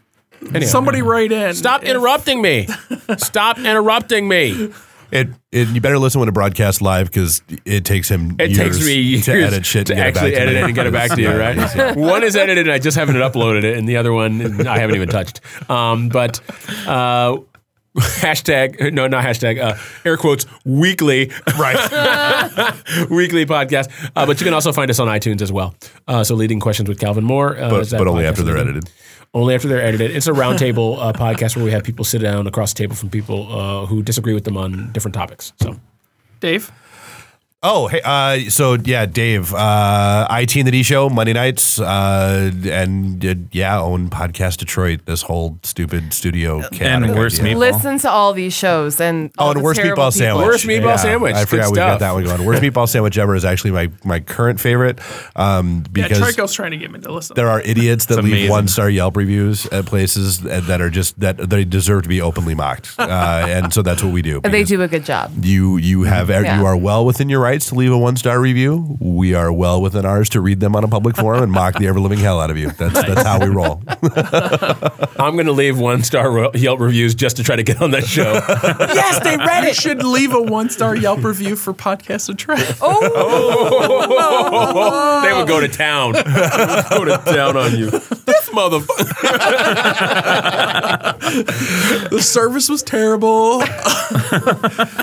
Anyhow. 0.54 0.66
Somebody 0.70 1.02
write 1.02 1.32
in. 1.32 1.54
Stop 1.54 1.82
If- 1.82 1.88
interrupting 1.90 2.42
me! 2.42 2.68
Stop 3.16 3.58
interrupting 3.58 4.28
me! 4.28 4.72
It, 5.12 5.28
it, 5.52 5.68
you 5.68 5.80
better 5.80 5.98
listen 6.00 6.18
when 6.18 6.28
it 6.28 6.32
broadcasts 6.32 6.82
live 6.82 7.06
because 7.06 7.40
it 7.64 7.84
takes 7.84 8.08
him 8.10 8.34
It 8.40 8.50
years 8.50 8.58
takes 8.76 8.84
me 8.86 8.94
years 9.00 9.24
to 9.26 9.32
edit 9.32 9.64
shit 9.64 9.86
to 9.86 9.92
and 9.94 9.98
get 10.00 10.06
actually 10.08 10.32
it 10.32 10.34
back 10.34 10.42
edit 10.42 10.52
to 10.54 10.58
it 10.58 10.62
me. 10.62 10.66
and 10.66 10.74
get 10.74 10.86
it 10.88 10.92
back 10.92 11.10
to 11.12 11.20
you, 11.20 11.28
Yeah, 11.28 11.36
right? 11.36 11.56
yeah. 11.76 11.94
One 11.94 12.24
is 12.24 12.34
edited 12.36 12.66
and 12.66 12.72
I 12.74 12.78
just 12.80 12.96
haven't 12.98 13.14
uploaded 13.16 13.62
it, 13.64 13.78
and 13.78 13.88
the 13.88 13.96
other 13.96 14.12
one 14.12 14.66
I 14.66 14.78
haven't 14.78 14.96
even 14.96 15.08
touched. 15.08 15.40
Um, 15.70 16.08
but 16.08 16.40
uh, 16.88 17.38
hashtag 18.20 18.92
no, 18.92 19.06
not 19.06 19.24
hashtag 19.24 19.60
uh, 19.60 19.76
air 20.04 20.16
quotes 20.16 20.44
weekly 20.64 21.30
Right. 21.58 21.76
weekly 23.10 23.46
podcast. 23.46 23.90
Uh, 24.14 24.26
but 24.26 24.38
you 24.40 24.44
can 24.44 24.54
also 24.54 24.72
find 24.72 24.90
us 24.90 24.98
on 24.98 25.08
iTunes 25.08 25.40
as 25.40 25.50
well. 25.50 25.74
Uh, 26.06 26.22
so 26.22 26.34
leading 26.34 26.60
questions 26.60 26.88
with 26.88 27.00
Calvin 27.00 27.24
Moore, 27.24 27.56
uh, 27.58 27.70
but, 27.70 27.90
but 27.90 28.06
only 28.06 28.26
after 28.26 28.42
they're 28.42 28.54
leading? 28.58 28.76
edited. 28.76 28.92
Only 29.34 29.54
after 29.54 29.68
they're 29.68 29.82
edited. 29.82 30.10
It's 30.14 30.26
a 30.26 30.32
roundtable 30.32 30.98
uh, 30.98 31.12
podcast 31.12 31.56
where 31.56 31.64
we 31.64 31.70
have 31.70 31.84
people 31.84 32.04
sit 32.04 32.20
down 32.22 32.46
across 32.46 32.72
the 32.72 32.78
table 32.78 32.96
from 32.96 33.10
people 33.10 33.52
uh, 33.52 33.86
who 33.86 34.02
disagree 34.02 34.34
with 34.34 34.44
them 34.44 34.56
on 34.56 34.92
different 34.92 35.14
topics. 35.14 35.52
So. 35.60 35.78
Dave. 36.40 36.70
Oh, 37.68 37.88
hey, 37.88 38.00
uh, 38.04 38.48
so 38.48 38.74
yeah, 38.74 39.06
Dave, 39.06 39.52
uh, 39.52 40.28
IT 40.30 40.54
and 40.54 40.68
the 40.68 40.70
D 40.70 40.84
show 40.84 41.08
Monday 41.08 41.32
nights, 41.32 41.80
uh, 41.80 42.52
and 42.70 43.24
uh, 43.26 43.34
yeah, 43.50 43.80
own 43.80 44.08
podcast 44.08 44.58
Detroit. 44.58 45.00
This 45.06 45.22
whole 45.22 45.58
stupid 45.64 46.12
studio 46.12 46.60
chaotic 46.70 47.08
And 47.10 47.14
worse 47.18 47.40
idea. 47.40 47.54
meatball. 47.54 47.58
Listen 47.58 47.98
to 47.98 48.10
all 48.10 48.32
these 48.32 48.54
shows 48.54 49.00
and 49.00 49.32
Oh, 49.36 49.50
and 49.50 49.64
worst 49.64 49.80
meatball 49.80 49.88
people. 49.96 50.10
sandwich. 50.12 50.46
Worst 50.46 50.64
meatball 50.66 50.96
sandwich. 50.98 51.34
I 51.34 51.40
Good 51.40 51.48
forgot 51.48 51.70
we 51.72 51.76
got 51.76 51.98
that 52.00 52.12
one 52.12 52.22
going. 52.22 52.44
Worst 52.44 52.62
meatball 52.62 52.88
sandwich 52.88 53.18
ever 53.18 53.34
is 53.34 53.44
actually 53.44 53.72
my 53.72 53.90
my 54.04 54.20
current 54.20 54.60
favorite 54.60 55.00
um, 55.34 55.82
Yeah, 55.96 56.06
because 56.08 56.20
Trico's 56.20 56.52
trying 56.54 56.70
to 56.70 56.76
get 56.76 56.92
me 56.92 57.00
to 57.00 57.10
listen. 57.12 57.34
there 57.34 57.48
are 57.48 57.60
idiots 57.62 58.06
that 58.06 58.22
leave 58.22 58.48
one 58.48 58.68
star 58.68 58.88
Yelp 58.88 59.16
reviews 59.16 59.66
at 59.66 59.86
places 59.86 60.38
that 60.42 60.68
that 60.68 60.80
are 60.80 60.90
just 60.90 61.18
that 61.18 61.36
they 61.50 61.64
deserve 61.64 62.04
to 62.04 62.08
be 62.08 62.20
openly 62.22 62.54
mocked, 62.54 62.94
uh, 62.98 63.46
and 63.48 63.72
so 63.72 63.82
that's 63.82 64.04
what 64.04 64.12
we 64.12 64.22
do. 64.22 64.40
And 64.44 64.54
they 64.54 64.62
do 64.62 64.82
a 64.82 64.88
good 64.88 65.04
job. 65.04 65.32
You 65.44 65.78
you 65.78 66.04
have 66.04 66.28
Yeah. 66.30 66.60
you 66.60 66.64
are 66.66 66.76
well 66.76 67.04
within 67.04 67.28
your 67.28 67.40
rights 67.40 67.55
rights 67.56 67.70
to 67.70 67.74
leave 67.74 67.90
a 67.90 67.96
one 67.96 68.18
star 68.18 68.38
review. 68.38 68.98
We 69.00 69.32
are 69.32 69.50
well 69.50 69.80
within 69.80 70.04
ours 70.04 70.28
to 70.30 70.42
read 70.42 70.60
them 70.60 70.76
on 70.76 70.84
a 70.84 70.88
public 70.88 71.16
forum 71.22 71.42
and 71.42 71.50
mock 71.50 71.78
the 71.78 71.86
ever 71.86 71.98
living 71.98 72.18
hell 72.18 72.38
out 72.38 72.50
of 72.50 72.58
you. 72.58 72.70
That's 72.72 72.92
that's 72.92 73.22
how 73.22 73.40
we 73.40 73.46
roll. 73.46 73.82
I'm 75.18 75.36
going 75.36 75.46
to 75.46 75.52
leave 75.52 75.78
one 75.78 76.02
star 76.02 76.50
Yelp 76.54 76.80
reviews 76.80 77.14
just 77.14 77.38
to 77.38 77.42
try 77.42 77.56
to 77.56 77.62
get 77.62 77.80
on 77.80 77.92
that 77.92 78.04
show. 78.04 78.32
yes, 78.94 79.20
they 79.24 79.38
read 79.38 79.64
You 79.64 79.72
should 79.72 80.04
leave 80.04 80.34
a 80.34 80.42
one 80.42 80.68
star 80.68 80.94
Yelp 80.94 81.24
review 81.24 81.56
for 81.56 81.72
Podcast 81.72 82.28
of 82.28 82.36
Trey. 82.36 82.62
Oh, 82.82 83.00
they 85.24 85.32
would 85.32 85.48
go 85.48 85.58
to 85.60 85.68
town. 85.68 86.12
go 86.12 87.06
to 87.06 87.16
town 87.24 87.56
on 87.56 87.74
you. 87.74 87.88
This 87.90 88.50
motherfucker. 88.50 89.06
The 92.10 92.20
service 92.20 92.68
was 92.68 92.82
terrible. 92.82 93.60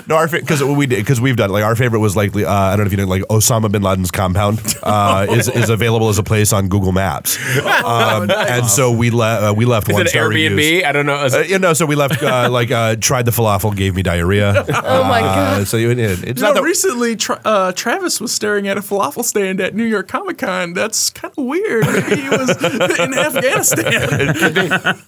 No, 0.06 0.16
our 0.16 0.28
because 0.28 0.62
we 0.62 0.86
did 0.86 0.98
because 0.98 1.20
we've 1.20 1.36
done 1.36 1.50
like 1.50 1.64
our 1.64 1.74
favorite 1.74 2.00
was 2.00 2.14
like 2.14 2.33
uh, 2.36 2.50
I 2.50 2.70
don't 2.76 2.80
know 2.80 2.86
if 2.86 2.90
you 2.92 2.96
know 2.98 3.06
like 3.06 3.22
Osama 3.24 3.70
bin 3.70 3.82
Laden's 3.82 4.10
compound 4.10 4.60
uh, 4.82 5.26
is 5.30 5.48
is 5.48 5.70
available 5.70 6.08
as 6.08 6.18
a 6.18 6.22
place 6.22 6.52
on 6.52 6.68
Google 6.68 6.92
Maps, 6.92 7.36
um, 7.84 8.30
and 8.30 8.66
so 8.66 8.90
we 8.90 9.10
le- 9.10 9.50
uh, 9.50 9.52
we 9.52 9.64
left 9.64 9.88
Is 9.88 9.92
one 9.94 10.02
it 10.06 10.08
star 10.08 10.28
Airbnb? 10.28 10.56
reviews. 10.56 10.84
I 10.84 10.92
don't 10.92 11.06
know. 11.06 11.24
Is 11.24 11.34
Uh, 11.34 11.38
it- 11.40 11.50
you 11.50 11.58
know, 11.58 11.72
so 11.74 11.86
we 11.86 11.94
left 11.94 12.22
uh, 12.22 12.48
like 12.58 12.70
uh, 12.70 12.96
tried 12.96 13.26
the 13.26 13.30
falafel, 13.32 13.76
gave 13.76 13.94
me 13.94 14.02
diarrhea. 14.02 14.64
oh 14.84 15.04
my 15.04 15.20
god. 15.20 15.66
so 15.68 15.76
you, 15.76 15.90
it, 15.90 15.98
it's 16.00 16.24
You 16.24 16.32
not 16.34 16.40
know, 16.40 16.54
that 16.54 16.62
recently 16.62 17.14
Tra- 17.16 17.40
uh, 17.44 17.72
Travis 17.72 18.20
was 18.20 18.32
staring 18.32 18.66
at 18.68 18.76
a 18.78 18.80
falafel 18.80 19.24
stand 19.24 19.60
at 19.60 19.74
New 19.74 19.84
York 19.84 20.08
Comic 20.08 20.38
Con. 20.38 20.72
That's 20.72 21.10
kind 21.10 21.32
of 21.36 21.44
weird. 21.44 21.86
Maybe 21.86 22.22
he 22.22 22.28
was 22.30 22.50
in 22.98 23.14
Afghanistan. 23.14 25.00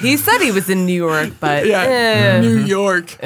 He 0.00 0.16
said 0.18 0.40
he 0.42 0.50
was 0.52 0.68
in 0.68 0.84
New 0.84 0.92
York, 0.92 1.30
but 1.40 1.66
Yeah, 1.66 1.82
eh. 1.82 2.40
New 2.40 2.58
York. 2.58 3.16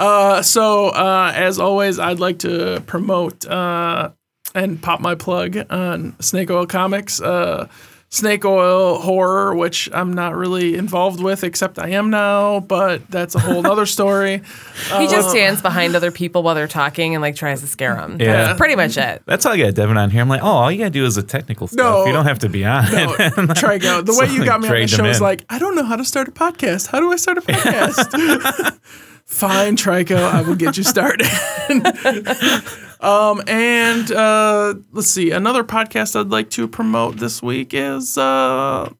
Uh, 0.00 0.42
so, 0.42 0.88
uh, 0.88 1.32
as 1.34 1.58
always, 1.58 1.98
I'd 1.98 2.18
like 2.20 2.38
to 2.40 2.82
promote 2.86 3.46
uh, 3.46 4.10
and 4.54 4.82
pop 4.82 5.00
my 5.00 5.14
plug 5.14 5.56
on 5.70 6.16
Snake 6.20 6.50
Oil 6.50 6.66
Comics. 6.66 7.20
Uh, 7.20 7.68
Snake 8.12 8.44
Oil 8.44 8.98
Horror, 8.98 9.54
which 9.54 9.88
I'm 9.92 10.12
not 10.14 10.34
really 10.34 10.74
involved 10.74 11.22
with, 11.22 11.44
except 11.44 11.78
I 11.78 11.90
am 11.90 12.10
now, 12.10 12.58
but 12.58 13.08
that's 13.08 13.36
a 13.36 13.38
whole 13.38 13.64
other 13.64 13.86
story. 13.96 14.42
he 14.98 15.06
just 15.06 15.30
stands 15.30 15.62
behind 15.62 15.94
other 15.94 16.10
people 16.10 16.42
while 16.42 16.56
they're 16.56 16.66
talking 16.66 17.14
and 17.14 17.22
like 17.22 17.36
tries 17.36 17.60
to 17.60 17.68
scare 17.68 17.94
them. 17.94 18.16
Yeah. 18.18 18.32
That's 18.46 18.58
pretty 18.58 18.74
much 18.74 18.96
it. 18.96 19.22
That's 19.26 19.44
how 19.44 19.52
I 19.52 19.58
got 19.58 19.74
Devin 19.74 19.96
on 19.96 20.10
here. 20.10 20.22
I'm 20.22 20.28
like, 20.28 20.42
oh, 20.42 20.46
all 20.46 20.72
you 20.72 20.78
gotta 20.78 20.90
do 20.90 21.04
is 21.04 21.14
the 21.14 21.22
technical 21.22 21.68
stuff. 21.68 21.78
No. 21.78 22.04
you 22.06 22.12
don't 22.12 22.26
have 22.26 22.40
to 22.40 22.48
be 22.48 22.64
on 22.64 22.90
No, 22.90 23.14
it. 23.14 23.16
Trigo. 23.54 24.04
The 24.04 24.16
way 24.18 24.26
So, 24.26 24.32
you 24.32 24.44
got 24.44 24.60
me 24.60 24.66
on 24.66 24.74
the 24.74 24.88
show 24.88 25.04
is 25.04 25.18
in. 25.18 25.22
like, 25.22 25.44
I 25.48 25.60
don't 25.60 25.76
know 25.76 25.84
how 25.84 25.94
to 25.94 26.04
start 26.04 26.26
a 26.26 26.32
podcast. 26.32 26.88
How 26.88 26.98
do 26.98 27.12
I 27.12 27.16
start 27.16 27.38
a 27.38 27.42
podcast? 27.42 28.78
Fine, 29.30 29.76
Trico, 29.76 30.16
I 30.16 30.42
will 30.42 30.56
get 30.56 30.76
you 30.76 30.82
started. 30.82 31.26
um, 33.00 33.40
and 33.46 34.10
uh, 34.10 34.74
let's 34.92 35.08
see, 35.08 35.30
another 35.30 35.62
podcast 35.62 36.18
I'd 36.18 36.30
like 36.30 36.50
to 36.50 36.66
promote 36.66 37.16
this 37.16 37.40
week 37.40 37.72
is 37.72 38.18
uh, 38.18 38.90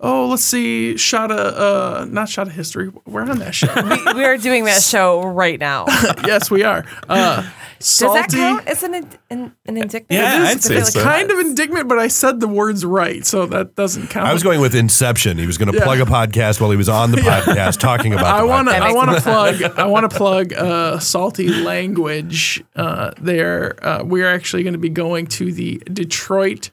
oh, 0.00 0.26
let's 0.28 0.42
see, 0.44 0.96
shot 0.96 1.30
of 1.30 1.54
uh, 1.54 2.04
not 2.06 2.28
shot 2.28 2.46
of 2.48 2.52
history. 2.52 2.92
We're 3.06 3.22
on 3.22 3.38
that 3.38 3.54
show. 3.54 3.72
We, 3.74 4.14
we 4.14 4.24
are 4.24 4.36
doing 4.36 4.64
that 4.64 4.82
show 4.82 5.22
right 5.26 5.58
now. 5.58 5.86
yes, 6.26 6.50
we 6.50 6.62
are. 6.64 6.84
Uh, 7.08 7.42
Does 7.78 7.86
salty. 7.86 8.20
that 8.20 8.30
count 8.30 8.66
as 8.68 8.82
an 8.82 8.94
an, 8.94 9.54
an 9.66 9.76
indictment? 9.76 10.06
Yeah, 10.10 10.36
It 10.38 10.42
is? 10.42 10.48
I'd 10.56 10.62
say 10.62 10.76
I 10.78 10.80
so. 10.82 11.02
Kind 11.02 11.30
of 11.30 11.38
indignant, 11.38 11.88
but 11.88 11.98
I 11.98 12.08
said 12.08 12.40
the 12.40 12.48
words 12.48 12.84
right, 12.84 13.24
so 13.24 13.46
that 13.46 13.74
doesn't 13.74 14.08
count. 14.08 14.26
I 14.26 14.32
was 14.32 14.42
going 14.42 14.60
with 14.60 14.74
Inception. 14.74 15.38
He 15.38 15.46
was 15.46 15.58
going 15.58 15.70
to 15.72 15.78
Yeah. 15.78 15.84
plug 15.84 16.00
a 16.00 16.04
podcast 16.04 16.60
while 16.60 16.70
he 16.70 16.76
was 16.76 16.88
on 16.88 17.10
the 17.10 17.16
podcast 17.22 17.78
talking 17.80 18.12
about. 18.12 18.26
I 18.26 18.44
want 18.44 18.68
to. 18.68 18.74
I 18.76 18.92
want 18.92 19.10
to 19.16 19.20
plug. 19.22 19.62
I 19.78 19.86
want 19.86 20.10
to 20.10 20.16
plug 20.16 20.52
uh, 20.52 20.98
salty 20.98 21.48
language. 21.48 22.62
Uh, 22.74 23.12
there, 23.20 23.82
uh, 23.86 24.02
we're 24.04 24.28
actually 24.32 24.62
going 24.62 24.72
to 24.74 24.78
be 24.78 24.88
going 24.90 25.26
to 25.26 25.52
the 25.52 25.76
Detroit 25.92 26.70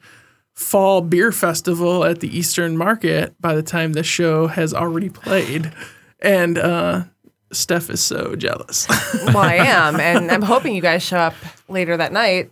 Fall 0.54 1.02
Beer 1.02 1.32
Festival 1.32 2.04
at 2.06 2.20
the 2.20 2.36
Eastern 2.38 2.78
Market 2.78 3.34
by 3.42 3.56
the 3.56 3.64
time 3.64 3.94
this 3.94 4.06
show 4.08 4.48
has 4.48 4.74
already 4.74 5.10
played, 5.10 5.72
and 6.20 6.58
uh, 6.58 7.04
Steph 7.52 7.90
is 7.90 8.02
so 8.02 8.36
jealous. 8.36 8.88
Well, 9.26 9.38
I 9.38 9.56
am, 9.56 10.00
and 10.00 10.30
I'm 10.32 10.42
hoping 10.42 10.76
you 10.76 10.82
guys 10.82 11.02
show 11.04 11.18
up 11.18 11.34
later 11.70 11.98
that 11.98 12.12
night. 12.14 12.52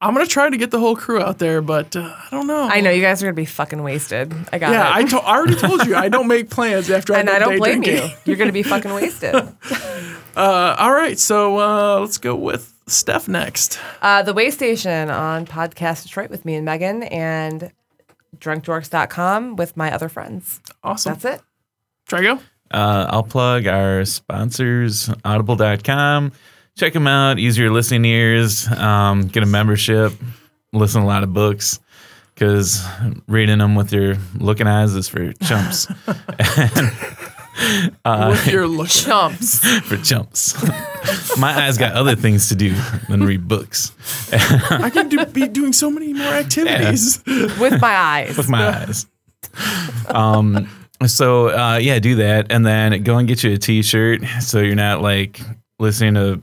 I'm 0.00 0.14
gonna 0.14 0.26
try 0.26 0.48
to 0.48 0.56
get 0.56 0.70
the 0.70 0.78
whole 0.78 0.94
crew 0.94 1.20
out 1.20 1.38
there, 1.38 1.60
but 1.62 1.96
uh, 1.96 2.02
I 2.02 2.28
don't 2.30 2.46
know. 2.46 2.68
I 2.70 2.80
know 2.80 2.90
you 2.90 3.00
guys 3.02 3.22
are 3.22 3.26
gonna 3.26 3.34
be 3.34 3.44
fucking 3.46 3.82
wasted. 3.82 4.32
I 4.52 4.58
got 4.58 4.70
Yeah, 4.72 4.88
I, 4.88 5.00
it. 5.00 5.08
to- 5.10 5.18
I 5.18 5.36
already 5.36 5.56
told 5.56 5.86
you 5.86 5.96
I 5.96 6.08
don't 6.08 6.28
make 6.28 6.50
plans 6.56 6.88
after 6.90 7.14
I 7.14 7.20
and 7.20 7.28
I 7.30 7.38
don't 7.40 7.56
blame 7.58 7.80
drinking. 7.82 8.08
you. 8.10 8.16
You're 8.26 8.36
gonna 8.36 8.52
be 8.52 8.62
fucking 8.62 8.92
wasted. 8.92 9.34
Uh, 10.36 10.76
all 10.78 10.92
right, 10.92 11.18
so 11.18 11.58
uh, 11.58 11.98
let's 11.98 12.18
go 12.18 12.36
with 12.36 12.72
Steph 12.90 13.28
next. 13.28 13.78
Uh, 14.02 14.22
the 14.22 14.32
Way 14.32 14.50
Station 14.50 15.10
on 15.10 15.46
Podcast 15.46 16.04
Detroit 16.04 16.30
with 16.30 16.44
me 16.44 16.54
and 16.54 16.64
Megan, 16.64 17.02
and 17.04 17.70
drunkdorks.com 18.38 19.56
with 19.56 19.76
my 19.76 19.92
other 19.92 20.08
friends. 20.08 20.60
Awesome. 20.82 21.14
That's 21.14 21.36
it. 21.36 21.42
Trigo. 22.08 22.40
Uh, 22.70 23.06
I'll 23.08 23.22
plug 23.22 23.66
our 23.66 24.04
sponsors, 24.04 25.10
audible.com. 25.24 26.32
Check 26.76 26.92
them 26.92 27.06
out. 27.06 27.38
Use 27.38 27.58
your 27.58 27.70
listening 27.70 28.04
ears. 28.04 28.68
Um, 28.68 29.22
get 29.22 29.42
a 29.42 29.46
membership. 29.46 30.12
Listen 30.72 31.00
to 31.00 31.06
a 31.06 31.08
lot 31.08 31.22
of 31.22 31.32
books 31.32 31.80
because 32.34 32.86
reading 33.26 33.58
them 33.58 33.74
with 33.74 33.92
your 33.92 34.16
looking 34.36 34.66
eyes 34.66 34.94
is 34.94 35.08
for 35.08 35.32
chumps. 35.34 35.88
with 38.04 38.46
your 38.46 38.66
look. 38.66 38.88
Chumps. 38.88 39.58
for 39.88 39.96
chumps. 39.98 40.54
My 41.38 41.52
eyes 41.66 41.78
got 41.78 41.92
other 41.94 42.14
things 42.16 42.48
to 42.48 42.54
do 42.56 42.74
than 43.08 43.22
read 43.24 43.46
books 43.48 43.92
I 44.32 44.90
can 44.90 45.08
do, 45.08 45.24
be 45.26 45.46
doing 45.48 45.72
so 45.72 45.90
many 45.90 46.12
more 46.12 46.26
activities. 46.32 47.22
with 47.26 47.80
my 47.80 47.96
eyes. 47.96 48.36
with 48.36 48.48
my 48.48 48.66
eyes. 48.82 49.06
Um, 50.08 50.68
so 51.06 51.48
uh, 51.50 51.78
yeah, 51.78 51.98
do 51.98 52.16
that, 52.16 52.50
and 52.50 52.66
then 52.66 53.02
go 53.02 53.18
and 53.18 53.28
get 53.28 53.44
you 53.44 53.52
a 53.52 53.56
T-shirt 53.58 54.22
so 54.40 54.60
you're 54.60 54.74
not 54.74 55.00
like 55.00 55.40
listening 55.78 56.14
to 56.14 56.42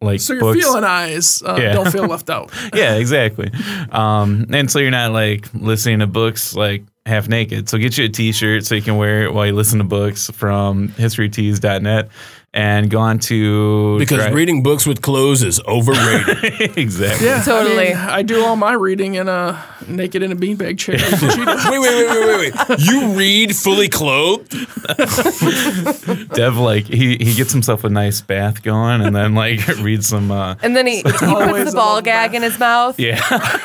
like 0.00 0.20
So 0.20 0.32
you're 0.34 0.40
books. 0.40 0.58
feeling 0.64 0.84
eyes. 0.84 1.42
Uh, 1.44 1.56
Yeah. 1.60 1.72
Don't 1.74 1.90
feel 1.90 2.06
left 2.06 2.30
out. 2.30 2.50
yeah, 2.74 2.94
exactly. 2.94 3.50
Um, 3.90 4.46
and 4.52 4.70
so 4.70 4.78
you're 4.78 4.90
not 4.90 5.12
like 5.12 5.52
listening 5.54 5.98
to 6.00 6.06
books 6.06 6.54
like 6.54 6.84
half 7.06 7.28
naked. 7.28 7.68
So 7.68 7.78
get 7.78 7.96
you 7.96 8.04
a 8.04 8.08
t-shirt 8.08 8.66
so 8.66 8.74
you 8.74 8.82
can 8.82 8.96
wear 8.96 9.22
it 9.22 9.32
while 9.32 9.46
you 9.46 9.52
listen 9.52 9.78
to 9.78 9.84
books 9.84 10.28
from 10.30 10.88
historytees.net 10.90 12.08
and 12.56 12.88
go 12.90 12.98
on 13.00 13.18
to 13.18 13.98
because 13.98 14.24
Dri- 14.24 14.32
reading 14.34 14.62
books 14.62 14.86
with 14.86 15.02
clothes 15.02 15.42
is 15.42 15.60
overrated. 15.68 16.76
exactly. 16.78 17.26
Yeah, 17.26 17.42
Totally. 17.44 17.92
I, 17.92 17.94
mean, 17.94 17.96
I 17.96 18.22
do 18.22 18.42
all 18.44 18.56
my 18.56 18.72
reading 18.72 19.14
in 19.16 19.28
a 19.28 19.62
naked 19.86 20.22
in 20.22 20.32
a 20.32 20.36
beanbag 20.36 20.78
chair. 20.78 20.96
That's 20.96 21.20
what 21.22 21.36
you 21.36 21.44
do. 21.44 21.70
wait, 21.70 21.78
wait, 21.80 21.94
wait, 21.94 22.08
wait, 22.10 22.26
wait, 22.54 22.68
wait. 22.68 22.80
You 22.80 23.12
read 23.14 23.54
fully 23.54 23.88
clothed? 23.88 24.50
Dev 26.34 26.56
like 26.56 26.84
he 26.86 27.16
he 27.18 27.34
gets 27.34 27.52
himself 27.52 27.84
a 27.84 27.88
nice 27.90 28.20
bath 28.20 28.62
going 28.62 29.02
and 29.02 29.14
then 29.14 29.34
like 29.34 29.66
reads 29.78 30.06
some 30.06 30.30
uh 30.30 30.54
And 30.62 30.74
then 30.74 30.86
he, 30.86 30.96
he 30.96 31.02
puts 31.02 31.20
the 31.20 31.26
a 31.26 31.72
ball 31.72 31.96
little 31.96 32.02
gag 32.02 32.34
in 32.34 32.42
his 32.42 32.58
mouth. 32.58 32.98
yeah 32.98 33.20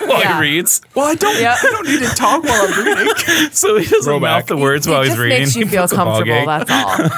while 0.05 0.19
Yeah. 0.19 0.35
he 0.35 0.41
reads. 0.41 0.81
Well, 0.95 1.05
I 1.07 1.15
don't. 1.15 1.39
Yep. 1.39 1.57
I 1.61 1.71
don't 1.71 1.87
need 1.87 1.99
to 1.99 2.15
talk 2.15 2.43
while 2.43 2.67
I'm 2.67 2.85
reading. 2.85 3.13
So 3.53 3.77
he 3.77 3.83
doesn't 3.85 4.03
Throwback. 4.03 4.21
mouth 4.41 4.45
the 4.47 4.57
words 4.57 4.87
while 4.87 5.01
it 5.01 5.05
he's 5.05 5.09
just 5.11 5.19
reading. 5.21 5.39
makes 5.39 5.55
you 5.55 5.65
He 5.65 5.71
feel 5.71 5.81
puts 5.83 5.93
a 5.93 5.95
ball 5.95 6.23
comfortable. 6.23 6.45
That's 6.45 6.71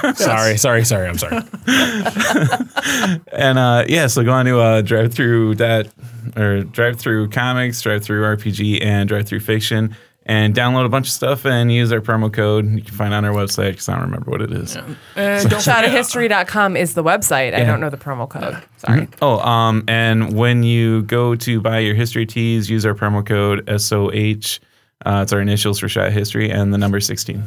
all. 0.03 0.13
Sorry, 0.15 0.57
sorry, 0.57 0.83
sorry. 0.85 1.07
I'm 1.07 1.17
sorry. 1.17 1.41
And 3.31 3.57
uh, 3.57 3.85
yeah, 3.87 4.07
so 4.07 4.23
go 4.23 4.31
on 4.31 4.45
to 4.45 4.59
uh, 4.59 4.81
drive 4.81 5.13
through 5.13 5.55
that 5.55 5.87
or 6.35 6.63
DriveThruComics, 6.63 7.81
drive 7.81 8.03
through 8.03 8.21
RPG, 8.21 8.83
and 8.83 9.09
DriveThruFiction, 9.09 9.93
and 10.25 10.55
download 10.55 10.85
a 10.85 10.89
bunch 10.89 11.07
of 11.07 11.13
stuff 11.13 11.45
and 11.45 11.71
use 11.71 11.91
our 11.91 11.99
promo 11.99 12.31
code. 12.31 12.71
You 12.71 12.81
can 12.81 12.93
find 12.93 13.13
it 13.13 13.17
on 13.17 13.25
our 13.25 13.33
website 13.33 13.71
because 13.71 13.89
I 13.89 13.93
don't 13.93 14.03
remember 14.03 14.31
what 14.31 14.41
it 14.41 14.51
is. 14.51 14.75
And 14.75 14.97
don't 15.15 15.61
Shotofhistory.com 15.61 16.77
is 16.77 16.93
the 16.93 17.03
website. 17.03 17.53
I 17.53 17.63
don't 17.63 17.79
know 17.81 17.89
the 17.89 17.97
promo 17.97 18.29
code. 18.29 18.61
Sorry. 18.77 19.07
Oh, 19.21 19.39
um, 19.39 19.83
and 19.87 20.35
when 20.35 20.63
you 20.63 21.03
go 21.03 21.35
to 21.35 21.59
buy 21.59 21.79
your 21.79 21.95
history 21.95 22.25
tees, 22.25 22.69
use 22.69 22.85
our 22.85 22.93
promo 22.93 23.25
code 23.25 23.67
SOH. 23.67 24.59
Uh, 25.05 25.23
it's 25.23 25.33
our 25.33 25.41
initials 25.41 25.79
for 25.79 25.89
Shot 25.89 26.11
History 26.13 26.49
and 26.49 26.73
the 26.73 26.77
number 26.77 27.01
16. 27.01 27.43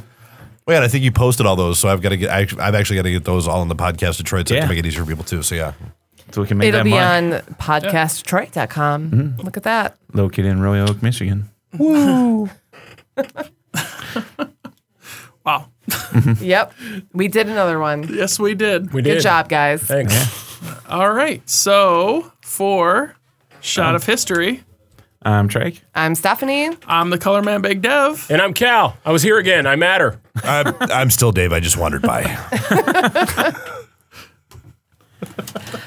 Well, 0.67 0.81
yeah, 0.81 0.85
I 0.85 0.89
think 0.89 1.05
you 1.05 1.13
posted 1.13 1.47
all 1.47 1.55
those, 1.55 1.79
so 1.79 1.89
I've 1.89 2.03
got 2.03 2.09
to 2.09 2.17
get. 2.17 2.31
I, 2.31 2.41
I've 2.59 2.75
actually 2.75 2.97
got 2.97 3.03
to 3.03 3.13
get 3.13 3.25
those 3.25 3.47
all 3.47 3.63
in 3.63 3.69
the 3.69 3.77
podcast 3.77 4.17
Detroit 4.17 4.49
so 4.49 4.55
Yeah. 4.55 4.63
to 4.63 4.69
make 4.69 4.79
it 4.79 4.87
easier 4.87 5.05
for 5.05 5.09
people 5.11 5.25
too. 5.25 5.43
So 5.43 5.55
yeah, 5.55 5.75
So 6.33 6.43
we 6.43 6.49
can 6.49 6.59
make 6.59 6.69
It'll 6.69 6.81
that 6.81 6.85
be 6.85 6.91
money. 6.91 7.35
on 7.37 7.41
podcastdetroit.com. 7.55 9.11
Mm-hmm. 9.11 9.41
Look 9.43 9.57
at 9.57 9.63
that. 9.63 9.97
Located 10.13 10.47
in 10.47 10.61
Royal 10.61 10.91
Oak, 10.91 11.03
Michigan. 11.03 11.49
Woo. 11.79 12.51
Wow. 15.45 15.69
Mm-hmm. 15.89 16.45
Yep. 16.45 16.73
We 17.13 17.29
did 17.29 17.47
another 17.47 17.79
one. 17.79 18.13
Yes, 18.13 18.37
we 18.41 18.57
did. 18.57 18.93
We 18.93 19.01
did. 19.01 19.19
Good 19.19 19.23
job, 19.23 19.49
guys. 19.49 19.81
Thanks. 19.81 20.59
All 20.89 21.13
right. 21.13 21.49
So 21.49 22.33
for 22.43 23.15
shot 23.61 23.91
um, 23.91 23.95
of 23.95 24.05
history, 24.05 24.65
I'm 25.27 25.49
Trey. 25.49 25.75
I'm 25.93 26.15
Stephanie. 26.15 26.71
I'm 26.87 27.11
the 27.11 27.19
color 27.19 27.43
man, 27.43 27.61
Big 27.61 27.83
Dev. 27.83 28.29
And 28.31 28.41
I'm 28.41 28.55
Cal. 28.55 28.97
I 29.05 29.11
was 29.11 29.25
here 29.25 29.39
again. 29.39 29.67
I 29.67 29.75
matter. 29.75 30.21
I'm, 30.45 30.77
I'm 30.81 31.11
still 31.11 31.33
Dave. 31.33 31.53
I 31.53 31.59
just 31.59 31.77
wandered 31.77 32.03
by. 32.03 32.23